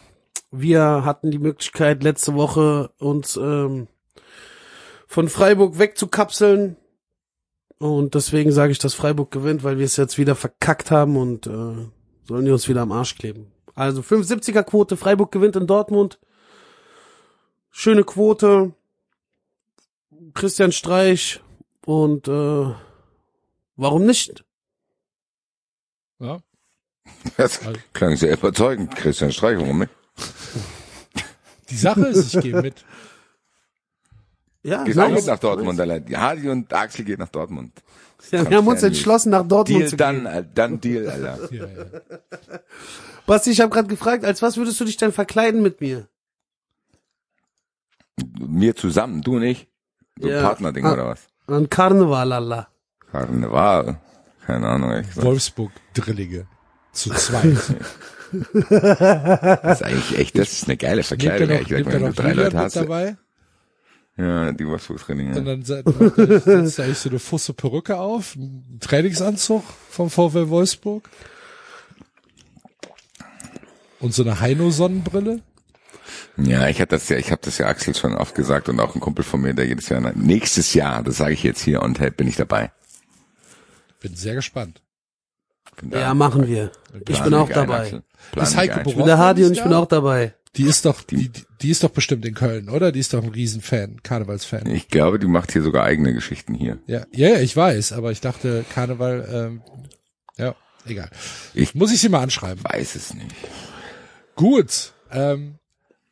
Wir 0.51 1.03
hatten 1.05 1.31
die 1.31 1.39
Möglichkeit, 1.39 2.03
letzte 2.03 2.35
Woche 2.35 2.91
uns 2.99 3.37
ähm, 3.37 3.87
von 5.07 5.29
Freiburg 5.29 5.79
wegzukapseln. 5.79 6.77
Und 7.83 8.15
deswegen 8.15 8.53
sage 8.53 8.71
ich, 8.71 8.79
dass 8.79 8.93
Freiburg 8.93 9.29
gewinnt, 9.29 9.65
weil 9.65 9.77
wir 9.77 9.83
es 9.83 9.97
jetzt 9.97 10.17
wieder 10.17 10.35
verkackt 10.35 10.89
haben 10.89 11.17
und 11.17 11.47
äh, 11.47 11.85
sollen 12.25 12.45
die 12.45 12.51
uns 12.51 12.69
wieder 12.69 12.79
am 12.79 12.93
Arsch 12.93 13.17
kleben. 13.17 13.51
Also 13.75 13.99
570er 13.99 14.63
Quote, 14.63 14.95
Freiburg 14.95 15.33
gewinnt 15.33 15.57
in 15.57 15.67
Dortmund. 15.67 16.17
Schöne 17.71 18.05
Quote. 18.05 18.71
Christian 20.33 20.71
Streich 20.71 21.41
und 21.85 22.29
äh, 22.29 22.73
warum 23.75 24.05
nicht? 24.05 24.45
Ja. 26.19 26.39
Das 27.35 27.59
klang 27.91 28.15
sehr 28.15 28.31
überzeugend, 28.31 28.95
Christian 28.95 29.33
Streich, 29.33 29.59
warum 29.59 29.79
nicht? 29.79 29.91
Die 31.69 31.75
Sache 31.75 32.05
ist, 32.05 32.33
ich 32.33 32.41
gehe 32.41 32.61
mit. 32.61 32.85
Ja, 34.63 34.83
Geht 34.83 34.97
auch 34.97 35.09
mit 35.09 35.25
nach 35.25 35.39
Dortmund, 35.39 35.79
allein. 35.79 36.05
Hadi 36.15 36.49
und 36.49 36.73
Axel 36.73 37.03
geht 37.05 37.19
nach 37.19 37.29
Dortmund. 37.29 37.71
Ja, 38.31 38.49
wir 38.49 38.55
haben 38.55 38.67
uns 38.67 38.81
entschlossen, 38.81 39.31
nach 39.31 39.45
Dortmund 39.45 39.81
Deal 39.81 39.89
zu 39.89 39.97
dann, 39.97 40.23
gehen. 40.23 40.25
äh, 40.27 40.45
dann 40.55 40.79
Deal, 40.79 41.09
Alter. 41.09 41.39
Ja, 41.51 41.65
ja. 41.65 41.85
Basti, 43.25 43.49
ich 43.51 43.59
habe 43.59 43.69
gerade 43.69 43.89
gefragt, 43.89 44.23
als 44.23 44.41
was 44.41 44.55
würdest 44.55 44.79
du 44.79 44.85
dich 44.85 44.95
denn 44.95 45.11
verkleiden 45.11 45.61
mit 45.61 45.81
mir? 45.81 46.07
Mir 48.39 48.75
zusammen, 48.77 49.21
du 49.23 49.39
nicht? 49.39 49.67
So 50.21 50.29
Ja. 50.29 50.37
ein 50.37 50.43
Partnerding 50.45 50.85
Ah. 50.85 50.93
oder 50.93 51.07
was? 51.07 51.27
An 51.47 51.69
Karneval, 51.69 52.31
Allah. 52.31 52.67
Karneval. 53.11 53.99
Keine 54.45 54.67
Ahnung, 54.69 54.91
ehrlich 54.91 55.07
gesagt. 55.07 55.25
Wolfsburg-Drillinge. 55.27 56.47
Zu 56.93 57.09
zweit. 57.11 57.57
Das 58.33 59.81
ist 59.81 59.83
eigentlich 59.83 60.17
echt, 60.17 60.39
das 60.39 60.51
ist 60.53 60.63
eine 60.67 60.75
geile 60.75 61.03
Verkleidung, 61.03 61.49
er 61.49 61.57
nimmt 61.59 61.69
er 61.71 61.85
wenn 61.85 62.01
du 62.05 62.13
drei 62.13 62.33
Leute 62.33 62.57
hast. 62.57 62.75
dabei? 62.75 63.15
Ja, 64.15 64.51
die 64.51 64.67
Wolfsburg-Training. 64.67 65.35
Und 65.35 65.45
dann 65.45 65.63
setzt 65.63 65.87
er 66.79 66.85
eigentlich 66.85 66.97
so 66.99 67.09
eine 67.09 67.19
Fusse 67.19 67.53
Perücke 67.53 67.97
auf, 67.97 68.35
einen 68.35 68.77
Trainingsanzug 68.79 69.63
vom 69.89 70.09
VfL 70.09 70.49
Wolfsburg. 70.49 71.09
Und 73.99 74.13
so 74.13 74.23
eine 74.23 74.39
Heino-Sonnenbrille. 74.39 75.41
Ja, 76.37 76.67
ich 76.67 76.79
hatte 76.81 76.95
das 76.95 77.09
ja, 77.09 77.17
ich 77.17 77.31
habe 77.31 77.41
das 77.43 77.57
ja 77.57 77.67
Axel 77.67 77.95
schon 77.95 78.15
oft 78.15 78.35
gesagt 78.35 78.69
und 78.69 78.79
auch 78.79 78.93
ein 78.93 78.99
Kumpel 78.99 79.23
von 79.23 79.41
mir, 79.41 79.53
der 79.53 79.65
jedes 79.65 79.89
Jahr, 79.89 80.01
nächstes 80.15 80.73
Jahr, 80.73 81.01
das 81.03 81.17
sage 81.17 81.33
ich 81.33 81.43
jetzt 81.43 81.61
hier 81.61 81.81
on 81.81 81.93
tape, 81.93 82.11
bin 82.11 82.27
ich 82.27 82.35
dabei. 82.35 82.71
Bin 83.99 84.15
sehr 84.15 84.35
gespannt. 84.35 84.81
Bin. 85.79 85.91
Ja, 85.91 86.13
machen 86.13 86.47
wir. 86.47 86.71
Ich 87.07 87.21
bin 87.21 87.33
auch 87.33 87.49
dabei. 87.49 87.81
Axel. 87.81 88.03
Plan 88.31 88.45
Ist 88.45 88.57
Heike. 88.57 88.83
Ich 88.85 88.95
bin 88.95 89.05
der 89.05 89.17
Hardy 89.17 89.45
und 89.45 89.53
ich 89.53 89.63
bin 89.63 89.73
auch 89.73 89.87
dabei. 89.87 90.33
Die 90.55 90.63
ist 90.65 90.85
doch, 90.85 91.01
die, 91.01 91.29
die, 91.29 91.43
die 91.61 91.69
ist 91.71 91.83
doch 91.83 91.89
bestimmt 91.89 92.25
in 92.25 92.35
Köln, 92.35 92.69
oder? 92.69 92.91
Die 92.91 92.99
ist 92.99 93.13
doch 93.13 93.23
ein 93.23 93.29
Riesenfan, 93.29 94.03
Karnevalsfan. 94.03 94.67
Ich 94.67 94.87
glaube, 94.87 95.17
die 95.17 95.25
macht 95.27 95.51
hier 95.51 95.63
sogar 95.63 95.83
eigene 95.83 96.13
Geschichten 96.13 96.53
hier. 96.53 96.77
Ja, 96.85 97.05
ja, 97.11 97.29
ja, 97.29 97.39
ich 97.39 97.55
weiß, 97.57 97.91
aber 97.93 98.11
ich 98.11 98.21
dachte 98.21 98.63
Karneval, 98.71 99.27
ähm, 99.31 99.61
ja, 100.37 100.55
egal. 100.85 101.09
Ich- 101.55 101.73
Muss 101.73 101.91
ich 101.91 102.01
sie 102.01 102.09
mal 102.09 102.21
anschreiben. 102.21 102.63
Weiß 102.63 102.93
es 102.95 103.15
nicht. 103.15 103.33
Gut, 104.35 104.93
ähm, 105.11 105.55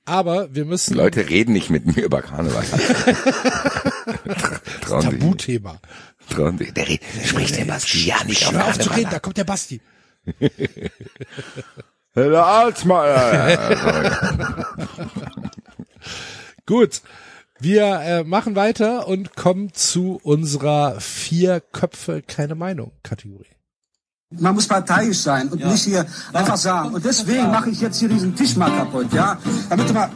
aber 0.05 0.53
wir 0.55 0.65
müssen 0.65 0.95
Leute 0.95 1.29
reden 1.29 1.53
nicht 1.53 1.69
mit 1.69 1.85
mir 1.85 2.03
über 2.03 2.23
Karneval. 2.23 2.65
trauen. 4.81 5.01
Tabuthema. 5.03 5.79
Trauen 6.29 6.57
sich. 6.57 6.73
Der 6.73 6.85
spricht 7.25 7.57
der 7.57 7.65
Basti 7.65 8.05
ja 8.07 8.23
nicht 8.23 8.47
auf 8.47 8.53
Hör 8.53 8.65
auf 8.65 8.71
zu 8.73 8.79
Karneval 8.79 8.97
reden, 8.99 9.11
da 9.11 9.19
kommt 9.19 9.37
der 9.37 9.43
Basti. 9.43 9.81
Herr 12.13 12.45
Altsmann. 12.45 13.07
Gut, 16.65 17.01
wir 17.59 17.83
äh, 17.83 18.23
machen 18.23 18.55
weiter 18.55 19.07
und 19.07 19.35
kommen 19.35 19.73
zu 19.73 20.19
unserer 20.23 20.99
vier 20.99 21.61
Köpfe 21.61 22.21
keine 22.21 22.55
Meinung 22.55 22.91
Kategorie. 23.03 23.45
Man 24.31 24.55
muss 24.55 24.67
parteiisch 24.67 25.19
sein 25.19 25.49
und 25.49 25.63
nicht 25.65 25.83
hier 25.83 26.05
einfach 26.33 26.57
sagen. 26.57 26.93
Und 26.93 27.03
deswegen 27.03 27.51
mache 27.51 27.69
ich 27.69 27.81
jetzt 27.81 27.99
hier 27.99 28.09
diesen 28.09 28.35
Tisch 28.35 28.55
mal 28.55 28.71
kaputt, 28.71 29.11
ja? 29.13 29.37
Damit 29.69 29.89
du 29.89 29.93
mal. 29.93 30.09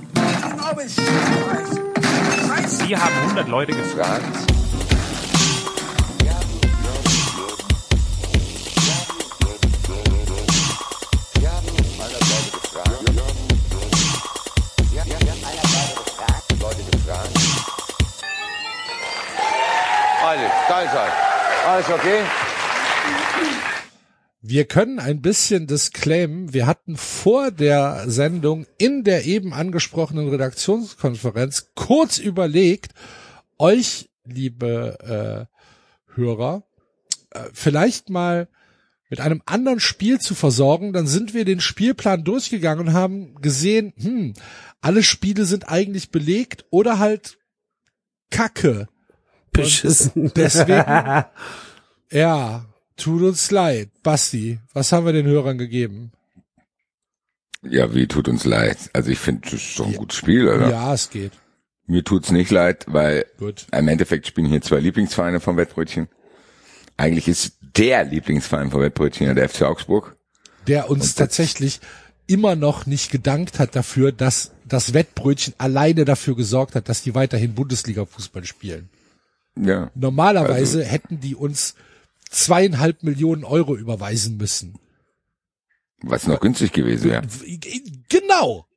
Wir 2.87 3.03
haben 3.03 3.15
100 3.23 3.47
Leute 3.47 3.73
gefragt. 3.73 4.54
Er. 20.83 21.13
Alles 21.69 21.89
okay? 21.89 22.21
Wir 24.41 24.65
können 24.65 24.99
ein 24.99 25.21
bisschen 25.21 25.67
disclaimen. 25.67 26.53
Wir 26.53 26.67
hatten 26.67 26.97
vor 26.97 27.49
der 27.49 28.09
Sendung 28.09 28.65
in 28.77 29.05
der 29.05 29.25
eben 29.25 29.53
angesprochenen 29.53 30.27
Redaktionskonferenz 30.27 31.71
kurz 31.75 32.17
überlegt, 32.17 32.91
euch, 33.57 34.09
liebe 34.25 35.47
äh, 35.47 36.13
Hörer, 36.13 36.63
äh, 37.31 37.39
vielleicht 37.53 38.09
mal 38.09 38.49
mit 39.09 39.21
einem 39.21 39.41
anderen 39.45 39.79
Spiel 39.79 40.19
zu 40.19 40.35
versorgen. 40.35 40.91
Dann 40.91 41.07
sind 41.07 41.33
wir 41.33 41.45
den 41.45 41.61
Spielplan 41.61 42.25
durchgegangen 42.25 42.87
und 42.87 42.93
haben 42.93 43.35
gesehen, 43.35 43.93
hm, 43.95 44.33
alle 44.81 45.03
Spiele 45.03 45.45
sind 45.45 45.69
eigentlich 45.69 46.11
belegt 46.11 46.65
oder 46.69 46.99
halt 46.99 47.37
Kacke. 48.29 48.89
Beschissen. 49.57 50.31
Deswegen, 50.35 51.25
ja, 52.11 52.65
tut 52.97 53.21
uns 53.21 53.51
leid. 53.51 53.89
Basti, 54.03 54.59
was 54.73 54.91
haben 54.91 55.05
wir 55.05 55.13
den 55.13 55.25
Hörern 55.25 55.57
gegeben? 55.57 56.11
Ja, 57.61 57.93
wie 57.93 58.07
tut 58.07 58.27
uns 58.27 58.45
leid. 58.45 58.77
Also 58.93 59.09
ich 59.09 59.19
finde, 59.19 59.41
das 59.43 59.53
ist 59.53 59.63
schon 59.63 59.87
ein 59.87 59.95
gutes 59.95 60.17
Spiel, 60.17 60.47
oder? 60.47 60.69
Ja, 60.69 60.93
es 60.93 61.09
geht. 61.09 61.31
Mir 61.87 62.03
tut's 62.03 62.31
nicht 62.31 62.51
leid, 62.51 62.85
weil 62.87 63.25
Gut. 63.37 63.67
im 63.71 63.87
Endeffekt 63.87 64.27
spielen 64.27 64.47
hier 64.47 64.61
zwei 64.61 64.79
Lieblingsvereine 64.79 65.39
vom 65.39 65.57
Wettbrötchen. 65.57 66.07
Eigentlich 66.97 67.27
ist 67.27 67.57
der 67.75 68.03
Lieblingsverein 68.05 68.71
vom 68.71 68.81
Wettbrötchen 68.81 69.27
ja 69.27 69.33
der 69.33 69.49
FC 69.49 69.63
Augsburg. 69.63 70.15
Der 70.67 70.89
uns 70.89 71.09
Und 71.09 71.17
tatsächlich 71.17 71.79
immer 72.27 72.55
noch 72.55 72.85
nicht 72.85 73.11
gedankt 73.11 73.59
hat 73.59 73.75
dafür, 73.75 74.11
dass 74.11 74.51
das 74.65 74.93
Wettbrötchen 74.93 75.53
alleine 75.57 76.05
dafür 76.05 76.35
gesorgt 76.35 76.73
hat, 76.75 76.89
dass 76.89 77.03
die 77.03 77.13
weiterhin 77.13 77.53
Bundesliga-Fußball 77.53 78.45
spielen. 78.45 78.89
Ja. 79.57 79.91
Normalerweise 79.95 80.79
Also- 80.79 80.89
hätten 80.91 81.19
die 81.19 81.35
uns 81.35 81.75
zweieinhalb 82.29 83.03
Millionen 83.03 83.43
Euro 83.43 83.75
überweisen 83.75 84.37
müssen. 84.37 84.77
Was 86.01 86.27
noch 86.27 86.39
günstig 86.41 86.71
gewesen 86.73 87.09
wäre. 87.11 87.21
Genau. 88.09 88.67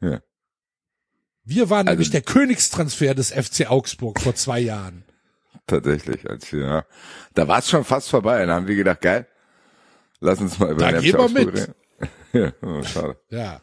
Ja. 0.00 0.20
Wir 1.44 1.68
waren 1.70 1.88
Also- 1.88 1.94
nämlich 1.96 2.10
der 2.10 2.22
Königstransfer 2.22 3.14
des 3.14 3.32
FC 3.32 3.66
Augsburg 3.66 4.20
vor 4.20 4.34
zwei 4.34 4.60
Jahren. 4.60 5.04
Tatsächlich. 5.66 6.28
Als 6.28 6.50
ja. 6.52 6.84
Da 7.34 7.48
war 7.48 7.58
es 7.58 7.68
schon 7.68 7.84
fast 7.84 8.08
vorbei. 8.08 8.38
Dann 8.46 8.50
haben 8.54 8.66
wir 8.68 8.76
gedacht, 8.76 9.00
geil, 9.00 9.26
lass 10.20 10.40
uns 10.40 10.58
mal 10.58 10.70
über 10.72 10.80
Da 10.82 10.92
den 10.92 11.02
FC 11.12 11.18
Augsburg 11.18 11.46
mit. 11.46 11.54
reden. 11.56 11.74
ja, 12.32 12.52
oh, 12.62 12.82
schade. 12.84 13.16
Ja. 13.30 13.60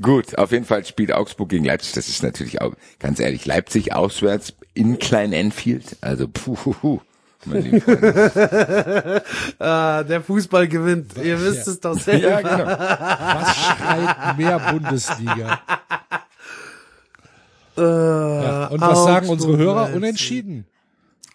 Gut, 0.00 0.38
auf 0.38 0.52
jeden 0.52 0.64
Fall 0.64 0.84
spielt 0.86 1.12
Augsburg 1.12 1.50
gegen 1.50 1.64
Leipzig. 1.64 1.92
Das 1.92 2.08
ist 2.08 2.22
natürlich 2.22 2.60
auch, 2.62 2.74
ganz 2.98 3.20
ehrlich, 3.20 3.44
Leipzig 3.44 3.92
auswärts 3.92 4.54
in 4.74 4.98
Klein 4.98 5.32
Enfield. 5.32 5.96
Also, 6.00 6.28
puh. 6.28 7.00
Ah, 9.58 10.02
der 10.04 10.20
Fußball 10.22 10.68
gewinnt. 10.68 11.12
Ihr 11.22 11.40
wisst 11.40 11.66
Ja. 11.66 11.72
es 11.72 11.80
doch 11.80 11.98
selber. 11.98 12.28
ja, 12.28 12.40
genau. 12.40 12.66
Was 12.68 13.56
schreit 13.56 14.38
mehr 14.38 14.58
Bundesliga? 14.60 15.60
Äh, 17.76 17.80
Ja. 17.82 18.66
Und 18.66 18.80
was 18.80 19.04
sagen 19.04 19.28
unsere 19.28 19.56
Hörer? 19.56 19.80
Leipzig. 19.82 19.96
Unentschieden. 19.96 20.66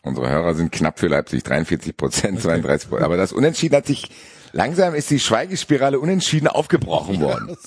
Unsere 0.03 0.29
Hörer 0.29 0.53
sind 0.55 0.71
knapp 0.71 0.99
für 0.99 1.07
Leipzig, 1.07 1.43
43 1.43 1.97
Prozent, 1.97 2.41
32 2.41 2.87
Prozent. 2.89 3.05
Aber 3.05 3.17
das 3.17 3.33
Unentschieden 3.33 3.75
hat 3.75 3.87
sich, 3.87 4.09
langsam 4.53 4.93
ist 4.95 5.09
die 5.09 5.19
Schweigespirale 5.19 5.99
unentschieden 5.99 6.47
aufgebrochen 6.47 7.19
worden. 7.21 7.57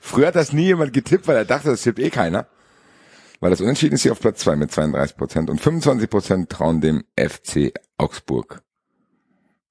Früher 0.00 0.28
hat 0.28 0.36
das 0.36 0.52
nie 0.54 0.64
jemand 0.64 0.94
getippt, 0.94 1.28
weil 1.28 1.36
er 1.36 1.44
dachte, 1.44 1.68
das 1.70 1.82
tippt 1.82 1.98
eh 1.98 2.08
keiner. 2.10 2.46
Weil 3.42 3.50
das 3.50 3.60
Unentschieden 3.60 3.96
ist 3.96 4.02
hier 4.02 4.12
auf 4.12 4.20
Platz 4.20 4.38
zwei 4.38 4.54
mit 4.54 4.70
32 4.70 5.16
Prozent 5.16 5.50
und 5.50 5.60
25 5.60 6.08
Prozent 6.08 6.48
trauen 6.48 6.80
dem 6.80 7.02
FC 7.18 7.72
Augsburg 7.98 8.62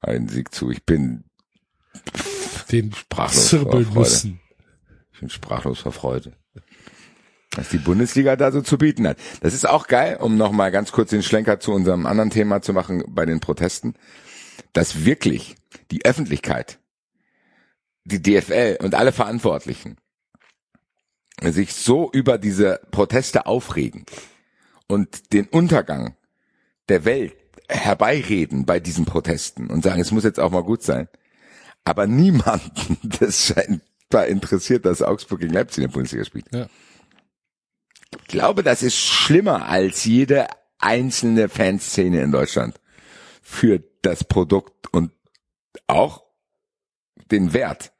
einen 0.01 0.27
Sieg 0.27 0.53
zu. 0.53 0.71
Ich 0.71 0.83
bin, 0.83 1.23
Den 2.69 2.91
Sprachlos 2.91 3.49
vor 3.49 3.59
zirbeln 3.59 3.85
Freude. 3.85 3.99
müssen. 3.99 4.41
ich 5.13 5.19
bin 5.21 5.29
sprachlos 5.29 5.79
vor 5.79 5.93
Freude. 5.93 6.33
Was 7.55 7.69
die 7.69 7.77
Bundesliga 7.77 8.35
da 8.35 8.51
so 8.51 8.61
zu 8.61 8.77
bieten 8.77 9.07
hat. 9.07 9.17
Das 9.39 9.53
ist 9.53 9.65
auch 9.65 9.87
geil, 9.87 10.17
um 10.19 10.35
nochmal 10.35 10.71
ganz 10.71 10.91
kurz 10.91 11.11
den 11.11 11.23
Schlenker 11.23 11.61
zu 11.61 11.71
unserem 11.71 12.05
anderen 12.05 12.29
Thema 12.29 12.61
zu 12.61 12.73
machen 12.73 13.05
bei 13.07 13.25
den 13.25 13.39
Protesten, 13.39 13.93
dass 14.73 15.05
wirklich 15.05 15.55
die 15.91 16.03
Öffentlichkeit, 16.03 16.77
die 18.03 18.21
DFL 18.21 18.79
und 18.83 18.95
alle 18.95 19.13
Verantwortlichen 19.13 19.95
sich 21.41 21.73
so 21.73 22.11
über 22.11 22.37
diese 22.37 22.81
Proteste 22.91 23.45
aufregen 23.47 24.05
und 24.87 25.33
den 25.33 25.47
Untergang 25.47 26.15
der 26.89 27.05
Welt 27.05 27.35
herbeireden 27.67 28.65
bei 28.65 28.79
diesen 28.79 29.05
Protesten 29.05 29.69
und 29.69 29.83
sagen, 29.83 30.01
es 30.01 30.11
muss 30.11 30.23
jetzt 30.23 30.39
auch 30.39 30.51
mal 30.51 30.63
gut 30.63 30.83
sein. 30.83 31.07
Aber 31.83 32.05
niemanden, 32.05 32.97
das 33.19 33.45
scheinbar 33.45 34.27
interessiert, 34.27 34.85
dass 34.85 35.01
Augsburg 35.01 35.39
gegen 35.39 35.53
Leipzig 35.53 35.83
in 35.83 35.89
der 35.89 35.93
Bundesliga 35.93 36.25
spielt. 36.25 36.45
Ja. 36.53 36.67
Ich 38.19 38.27
glaube, 38.27 38.61
das 38.61 38.83
ist 38.83 38.97
schlimmer 38.97 39.67
als 39.67 40.03
jede 40.05 40.47
einzelne 40.79 41.47
Fanszene 41.47 42.21
in 42.21 42.31
Deutschland 42.31 42.79
für 43.41 43.81
das 44.01 44.23
Produkt 44.23 44.93
und 44.93 45.11
auch 45.87 46.23
den 47.31 47.53
Wert 47.53 47.93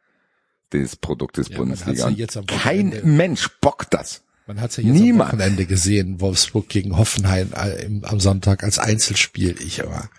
des 0.74 0.96
Produktes 0.96 1.50
Ja, 1.50 1.58
Bundesliga. 1.58 2.10
ja 2.10 2.28
Kein 2.48 3.00
Mensch 3.04 3.50
bockt 3.62 3.94
das. 3.94 4.24
Man 4.48 4.60
hat 4.60 4.76
ja 4.78 4.84
jetzt 4.84 4.94
Niemand. 5.00 5.34
am 5.34 5.40
Wochenende 5.40 5.66
gesehen, 5.66 6.20
Wolfsburg 6.20 6.68
gegen 6.68 6.98
Hoffenheim 6.98 7.52
äh, 7.56 7.88
am 8.04 8.20
Sonntag 8.20 8.64
als 8.64 8.80
Einzelspiel. 8.80 9.56
Ich 9.62 9.84
aber 9.84 10.10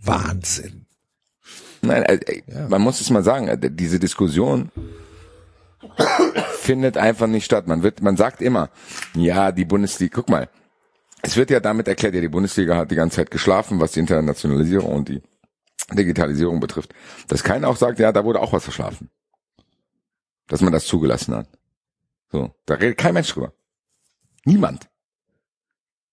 Wahnsinn. 0.00 0.86
Nein, 1.82 2.02
äh, 2.04 2.42
Ja. 2.46 2.68
man 2.68 2.82
muss 2.82 3.00
es 3.00 3.10
mal 3.10 3.22
sagen, 3.22 3.48
diese 3.76 3.98
Diskussion 4.00 4.70
findet 6.60 6.96
einfach 6.96 7.26
nicht 7.26 7.44
statt. 7.44 7.66
Man 7.66 7.82
wird, 7.82 8.02
man 8.02 8.16
sagt 8.16 8.42
immer, 8.42 8.70
ja, 9.14 9.52
die 9.52 9.64
Bundesliga, 9.64 10.12
guck 10.16 10.28
mal, 10.28 10.48
es 11.22 11.36
wird 11.36 11.50
ja 11.50 11.60
damit 11.60 11.88
erklärt, 11.88 12.14
ja, 12.14 12.20
die 12.20 12.28
Bundesliga 12.28 12.76
hat 12.76 12.90
die 12.90 12.96
ganze 12.96 13.16
Zeit 13.16 13.30
geschlafen, 13.30 13.80
was 13.80 13.92
die 13.92 14.00
Internationalisierung 14.00 14.92
und 14.92 15.08
die 15.08 15.22
Digitalisierung 15.92 16.60
betrifft. 16.60 16.92
Dass 17.28 17.42
keiner 17.42 17.68
auch 17.68 17.76
sagt, 17.76 17.98
ja, 17.98 18.12
da 18.12 18.24
wurde 18.24 18.40
auch 18.40 18.52
was 18.52 18.64
verschlafen. 18.64 19.08
Dass 20.48 20.60
man 20.60 20.72
das 20.72 20.86
zugelassen 20.86 21.34
hat. 21.34 21.48
So, 22.32 22.54
da 22.66 22.74
redet 22.74 22.98
kein 22.98 23.14
Mensch 23.14 23.32
drüber. 23.32 23.52
Niemand. 24.44 24.88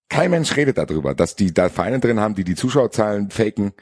Kein 0.09 0.31
Mensch 0.31 0.55
redet 0.55 0.77
darüber, 0.77 1.15
dass 1.15 1.35
die 1.35 1.53
da 1.53 1.69
Vereine 1.69 1.99
drin 1.99 2.19
haben, 2.19 2.35
die 2.35 2.43
die 2.43 2.55
Zuschauerzahlen 2.55 3.31
faken, 3.31 3.73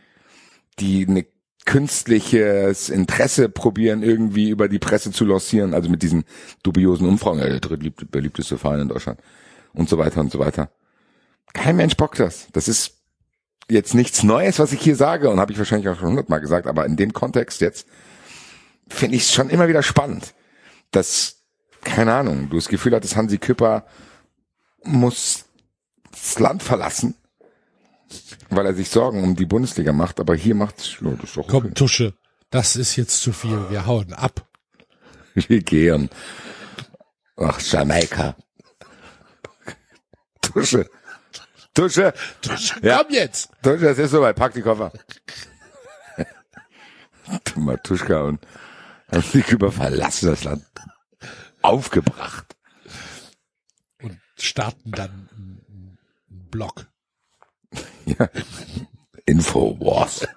die 0.80 1.06
eine 1.08 1.26
künstliches 1.66 2.90
Interesse 2.90 3.50
probieren, 3.50 4.04
irgendwie 4.04 4.50
über 4.50 4.68
die 4.68 4.80
Presse 4.80 5.12
zu 5.12 5.26
lancieren, 5.26 5.74
also 5.74 5.90
mit 5.90 6.02
diesen 6.02 6.26
dubiosen 6.62 7.08
Umfragen, 7.08 7.40
äh, 7.40 7.50
der 7.50 7.60
drittlieb- 7.60 8.12
beliebteste 8.12 8.58
Verein 8.58 8.82
in 8.82 8.88
Deutschland 8.90 9.20
und 9.74 9.90
so 9.90 9.98
weiter 9.98 10.20
und 10.20 10.32
so 10.32 10.40
weiter. 10.40 10.70
Kein 11.54 11.76
Mensch 11.76 11.96
bockt 11.96 12.20
das. 12.20 12.48
Das 12.52 12.68
ist 12.68 12.98
jetzt 13.70 13.94
nichts 13.94 14.24
Neues, 14.24 14.60
was 14.60 14.74
ich 14.74 14.82
hier 14.82 14.96
sage 14.96 15.30
und 15.30 15.40
habe 15.40 15.52
ich 15.52 15.58
wahrscheinlich 15.58 15.88
auch 15.88 15.98
schon 15.98 16.10
hundertmal 16.10 16.42
gesagt, 16.42 16.68
aber 16.68 16.86
in 16.86 16.98
dem 16.98 17.14
Kontext 17.14 17.62
jetzt 17.62 17.88
finde 18.90 19.16
ich 19.16 19.24
es 19.24 19.34
schon 19.34 19.50
immer 19.50 19.68
wieder 19.68 19.84
spannend, 19.84 20.34
dass, 20.96 21.44
keine 21.84 22.14
Ahnung, 22.14 22.50
du 22.50 22.56
das 22.56 22.68
Gefühl 22.70 22.96
hattest, 22.96 23.16
Hansi 23.16 23.38
Küpper 23.38 23.86
muss 24.84 25.46
das 26.12 26.40
Land 26.40 26.64
verlassen, 26.64 27.16
weil 28.50 28.66
er 28.66 28.74
sich 28.74 28.90
Sorgen 28.90 29.24
um 29.24 29.36
die 29.36 29.46
Bundesliga 29.46 29.92
macht, 29.94 30.20
aber 30.20 30.36
hier 30.36 30.56
macht 30.56 30.76
ja, 31.02 31.10
das 31.12 31.34
doch 31.34 31.44
okay. 31.44 31.52
Komm, 31.52 31.74
Tusche, 31.74 32.14
das 32.50 32.76
ist 32.76 32.96
jetzt 32.96 33.22
zu 33.22 33.32
viel. 33.34 33.70
Wir 33.70 33.86
hauen 33.86 34.14
ab. 34.14 34.48
Wir 35.34 35.62
gehen 35.62 36.10
nach 37.36 37.60
Jamaika. 37.60 38.36
Tusche. 40.42 40.88
Tusche. 41.74 42.14
Tusche, 42.42 42.76
Ja. 42.84 43.02
komm 43.04 43.12
jetzt. 43.14 43.50
Tusche, 43.64 43.86
das 43.86 43.98
ist 43.98 44.12
soweit. 44.12 44.36
Pack 44.36 44.54
die 44.54 44.62
Koffer. 44.62 44.92
Matuschka 47.56 48.22
und 48.22 48.46
Hansi 49.14 49.42
Küber 49.42 49.72
verlassen 49.72 50.28
das 50.30 50.44
Land. 50.44 50.66
Aufgebracht. 51.62 52.56
Und 54.02 54.20
starten 54.38 54.92
dann 54.92 55.30
einen 55.32 55.98
Blog. 56.50 56.88
Ja. 58.06 58.30
Infowars. 59.26 60.28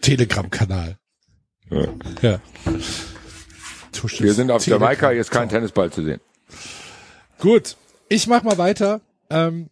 Telegram-Kanal. 0.00 0.96
Ja. 1.70 1.86
Ja. 2.22 2.40
Wir 4.18 4.32
sind 4.34 4.50
auf 4.50 4.64
Telegram- 4.64 4.80
Jamaika, 4.82 5.10
hier 5.10 5.20
ist 5.20 5.30
kein 5.30 5.50
Tennisball 5.50 5.92
zu 5.92 6.02
sehen. 6.02 6.20
Gut, 7.38 7.76
ich 8.08 8.26
mach 8.26 8.42
mal 8.42 8.56
weiter. 8.56 9.02
Ähm, 9.28 9.68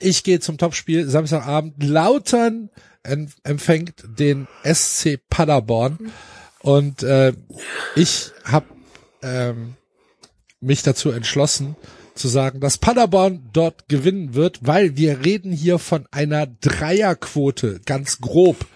ich 0.00 0.22
gehe 0.22 0.40
zum 0.40 0.58
Topspiel 0.58 1.08
Samstagabend. 1.08 1.82
Lautern 1.82 2.68
em- 3.02 3.32
empfängt 3.42 4.04
den 4.06 4.46
SC 4.62 5.18
Paderborn 5.30 6.12
und 6.62 7.02
äh, 7.02 7.32
ich 7.96 8.32
habe 8.44 8.66
ähm, 9.22 9.74
mich 10.60 10.82
dazu 10.82 11.10
entschlossen 11.10 11.76
zu 12.14 12.28
sagen, 12.28 12.60
dass 12.60 12.78
Paderborn 12.78 13.48
dort 13.52 13.88
gewinnen 13.88 14.34
wird, 14.34 14.58
weil 14.62 14.96
wir 14.96 15.24
reden 15.24 15.52
hier 15.52 15.78
von 15.78 16.06
einer 16.10 16.46
Dreierquote, 16.46 17.80
ganz 17.86 18.20
grob, 18.20 18.66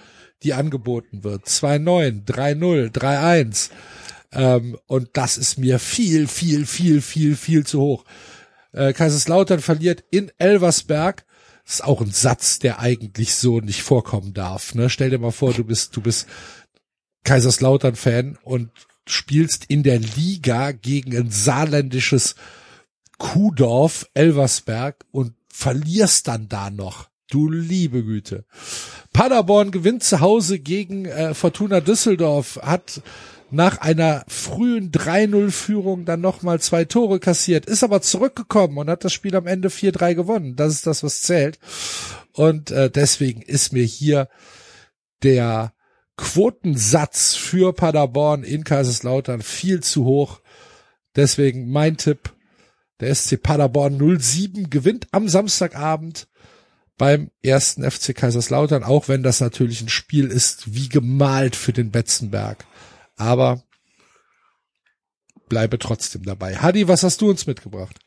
die 0.42 0.54
angeboten 0.54 1.24
wird. 1.24 1.46
2-9, 1.46 2.24
3-0, 2.26 2.92
3-1. 2.92 3.70
Ähm, 4.32 4.78
und 4.86 5.10
das 5.14 5.36
ist 5.36 5.58
mir 5.58 5.78
viel, 5.78 6.26
viel, 6.26 6.66
viel, 6.66 7.00
viel, 7.00 7.36
viel 7.36 7.66
zu 7.66 7.80
hoch. 7.80 8.04
Äh, 8.72 8.92
Kaiserslautern 8.92 9.60
verliert 9.60 10.04
in 10.10 10.32
Elversberg. 10.38 11.24
Das 11.64 11.76
ist 11.76 11.84
auch 11.84 12.00
ein 12.00 12.10
Satz, 12.10 12.58
der 12.58 12.80
eigentlich 12.80 13.34
so 13.34 13.60
nicht 13.60 13.82
vorkommen 13.82 14.34
darf. 14.34 14.74
Ne? 14.74 14.90
Stell 14.90 15.10
dir 15.10 15.18
mal 15.18 15.32
vor, 15.32 15.54
du 15.54 15.64
bist, 15.64 15.96
du 15.96 16.02
bist 16.02 16.26
Kaiserslautern-Fan 17.24 18.38
und 18.42 18.70
spielst 19.06 19.64
in 19.66 19.82
der 19.82 19.98
Liga 19.98 20.72
gegen 20.72 21.16
ein 21.16 21.30
saarländisches 21.30 22.36
Kuhdorf, 23.18 24.08
Elversberg 24.14 25.04
und 25.10 25.34
verlierst 25.48 26.28
dann 26.28 26.48
da 26.48 26.70
noch. 26.70 27.08
Du 27.30 27.50
liebe 27.50 28.04
Güte. 28.04 28.44
Paderborn 29.12 29.70
gewinnt 29.70 30.04
zu 30.04 30.20
Hause 30.20 30.58
gegen 30.58 31.06
äh, 31.06 31.34
Fortuna 31.34 31.80
Düsseldorf, 31.80 32.60
hat 32.62 33.02
nach 33.50 33.78
einer 33.78 34.24
frühen 34.26 34.90
3-0-Führung 34.90 36.04
dann 36.04 36.20
nochmal 36.20 36.60
zwei 36.60 36.84
Tore 36.84 37.20
kassiert, 37.20 37.66
ist 37.66 37.84
aber 37.84 38.02
zurückgekommen 38.02 38.78
und 38.78 38.90
hat 38.90 39.04
das 39.04 39.12
Spiel 39.12 39.36
am 39.36 39.46
Ende 39.46 39.68
4-3 39.68 40.14
gewonnen. 40.14 40.56
Das 40.56 40.72
ist 40.72 40.86
das, 40.86 41.02
was 41.02 41.22
zählt. 41.22 41.58
Und 42.32 42.70
äh, 42.70 42.90
deswegen 42.90 43.42
ist 43.42 43.72
mir 43.72 43.84
hier 43.84 44.28
der 45.22 45.73
Quotensatz 46.16 47.34
für 47.34 47.72
Paderborn 47.72 48.44
in 48.44 48.64
Kaiserslautern 48.64 49.42
viel 49.42 49.82
zu 49.82 50.04
hoch. 50.04 50.40
Deswegen 51.16 51.70
mein 51.70 51.96
Tipp, 51.96 52.32
der 53.00 53.14
SC 53.14 53.42
Paderborn 53.42 53.98
07 54.20 54.70
gewinnt 54.70 55.08
am 55.10 55.28
Samstagabend 55.28 56.28
beim 56.96 57.30
ersten 57.42 57.88
FC 57.88 58.14
Kaiserslautern, 58.14 58.84
auch 58.84 59.08
wenn 59.08 59.22
das 59.22 59.40
natürlich 59.40 59.80
ein 59.80 59.88
Spiel 59.88 60.28
ist 60.28 60.74
wie 60.74 60.88
gemalt 60.88 61.56
für 61.56 61.72
den 61.72 61.90
Betzenberg. 61.90 62.64
Aber 63.16 63.62
bleibe 65.48 65.78
trotzdem 65.78 66.22
dabei. 66.22 66.56
Hadi, 66.56 66.88
was 66.88 67.02
hast 67.02 67.20
du 67.20 67.30
uns 67.30 67.46
mitgebracht? 67.46 67.98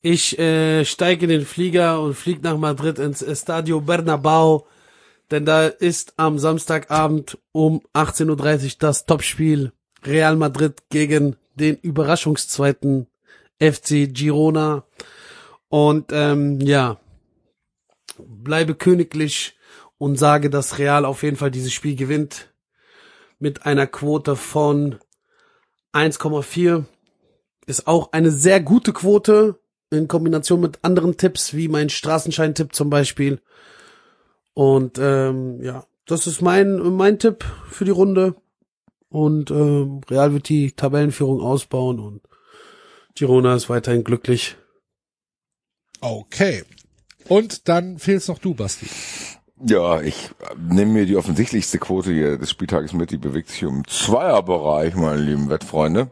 Ich 0.00 0.38
äh, 0.38 0.84
steige 0.84 1.26
in 1.26 1.30
den 1.30 1.44
Flieger 1.44 2.00
und 2.00 2.14
fliege 2.14 2.40
nach 2.42 2.56
Madrid 2.56 2.98
ins 2.98 3.20
Estadio 3.20 3.80
Bernabeu, 3.80 4.60
denn 5.30 5.44
da 5.44 5.66
ist 5.66 6.14
am 6.16 6.38
Samstagabend 6.38 7.38
um 7.52 7.82
18.30 7.94 8.64
Uhr 8.64 8.70
das 8.78 9.06
Topspiel 9.06 9.72
Real 10.04 10.36
Madrid 10.36 10.82
gegen 10.88 11.36
den 11.54 11.76
Überraschungszweiten 11.76 13.06
FC 13.60 14.08
Girona. 14.12 14.84
Und 15.68 16.10
ähm, 16.12 16.60
ja, 16.60 16.98
bleibe 18.18 18.74
königlich 18.74 19.56
und 19.98 20.16
sage, 20.16 20.50
dass 20.50 20.78
Real 20.78 21.04
auf 21.04 21.22
jeden 21.22 21.36
Fall 21.36 21.50
dieses 21.50 21.72
Spiel 21.72 21.94
gewinnt 21.94 22.52
mit 23.38 23.66
einer 23.66 23.86
Quote 23.86 24.34
von 24.36 24.98
1,4. 25.92 26.84
Ist 27.66 27.86
auch 27.86 28.12
eine 28.12 28.30
sehr 28.30 28.60
gute 28.60 28.92
Quote 28.92 29.60
in 29.90 30.08
Kombination 30.08 30.60
mit 30.60 30.78
anderen 30.82 31.16
Tipps, 31.16 31.54
wie 31.54 31.68
mein 31.68 31.90
Straßenschein-Tipp 31.90 32.74
zum 32.74 32.90
Beispiel. 32.90 33.40
Und 34.60 34.98
ähm, 34.98 35.62
ja, 35.62 35.86
das 36.04 36.26
ist 36.26 36.42
mein, 36.42 36.94
mein 36.94 37.18
Tipp 37.18 37.46
für 37.70 37.86
die 37.86 37.92
Runde. 37.92 38.34
Und 39.08 39.50
ähm, 39.50 40.02
Real 40.10 40.34
wird 40.34 40.50
die 40.50 40.72
Tabellenführung 40.72 41.40
ausbauen 41.40 41.98
und 41.98 42.20
Girona 43.14 43.54
ist 43.54 43.70
weiterhin 43.70 44.04
glücklich. 44.04 44.58
Okay. 46.02 46.64
Und 47.26 47.68
dann 47.70 47.98
fehlst 47.98 48.28
noch 48.28 48.38
du, 48.38 48.52
Basti. 48.52 48.86
Ja, 49.64 50.02
ich 50.02 50.28
nehme 50.58 50.92
mir 50.92 51.06
die 51.06 51.16
offensichtlichste 51.16 51.78
Quote 51.78 52.12
hier 52.12 52.36
des 52.36 52.50
Spieltages 52.50 52.92
mit, 52.92 53.12
die 53.12 53.16
bewegt 53.16 53.48
sich 53.48 53.62
im 53.62 53.88
Zweierbereich, 53.88 54.94
meine 54.94 55.22
lieben 55.22 55.48
Wettfreunde. 55.48 56.10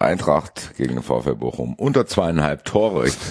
Eintracht 0.00 0.76
gegen 0.76 0.94
den 0.94 1.02
VfL 1.02 1.34
Bochum. 1.36 1.74
Unter 1.74 2.06
zweieinhalb 2.06 2.64
Tore. 2.64 3.08
Ich 3.08 3.14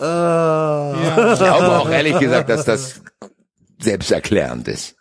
Äh, 0.00 1.32
Ich 1.32 1.38
glaube 1.38 1.78
auch 1.78 1.90
ehrlich 1.90 2.18
gesagt, 2.18 2.48
dass 2.48 2.64
das 2.64 3.00
selbsterklärend 3.80 4.68
ist. 4.68 4.96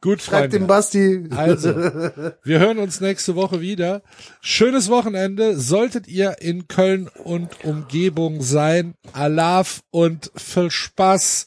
Gut, 0.03 0.23
Schreibt 0.23 0.53
Freunde. 0.53 0.59
dem 0.61 0.67
Basti. 0.67 1.29
Also, 1.37 1.75
wir 2.43 2.59
hören 2.59 2.79
uns 2.79 3.01
nächste 3.01 3.37
Woche 3.37 3.61
wieder. 3.61 4.03
Schönes 4.41 4.89
Wochenende. 4.89 5.59
Solltet 5.59 6.09
ihr 6.09 6.37
in 6.41 6.69
Köln 6.69 7.09
und 7.23 7.65
Umgebung 7.65 8.41
sein, 8.41 8.95
Alaf 9.13 9.83
und 9.91 10.31
viel 10.35 10.71
Spaß. 10.71 11.47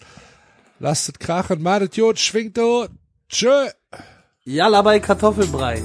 Lasst 0.79 1.09
es 1.09 1.19
krachen, 1.19 1.63
madet 1.63 1.95
Jod, 1.97 2.19
schwingt 2.19 2.59
o. 2.59 2.87
Tschö. 3.27 3.69
Jalla 4.43 4.81
bei 4.83 4.99
Kartoffelbrei. 4.99 5.81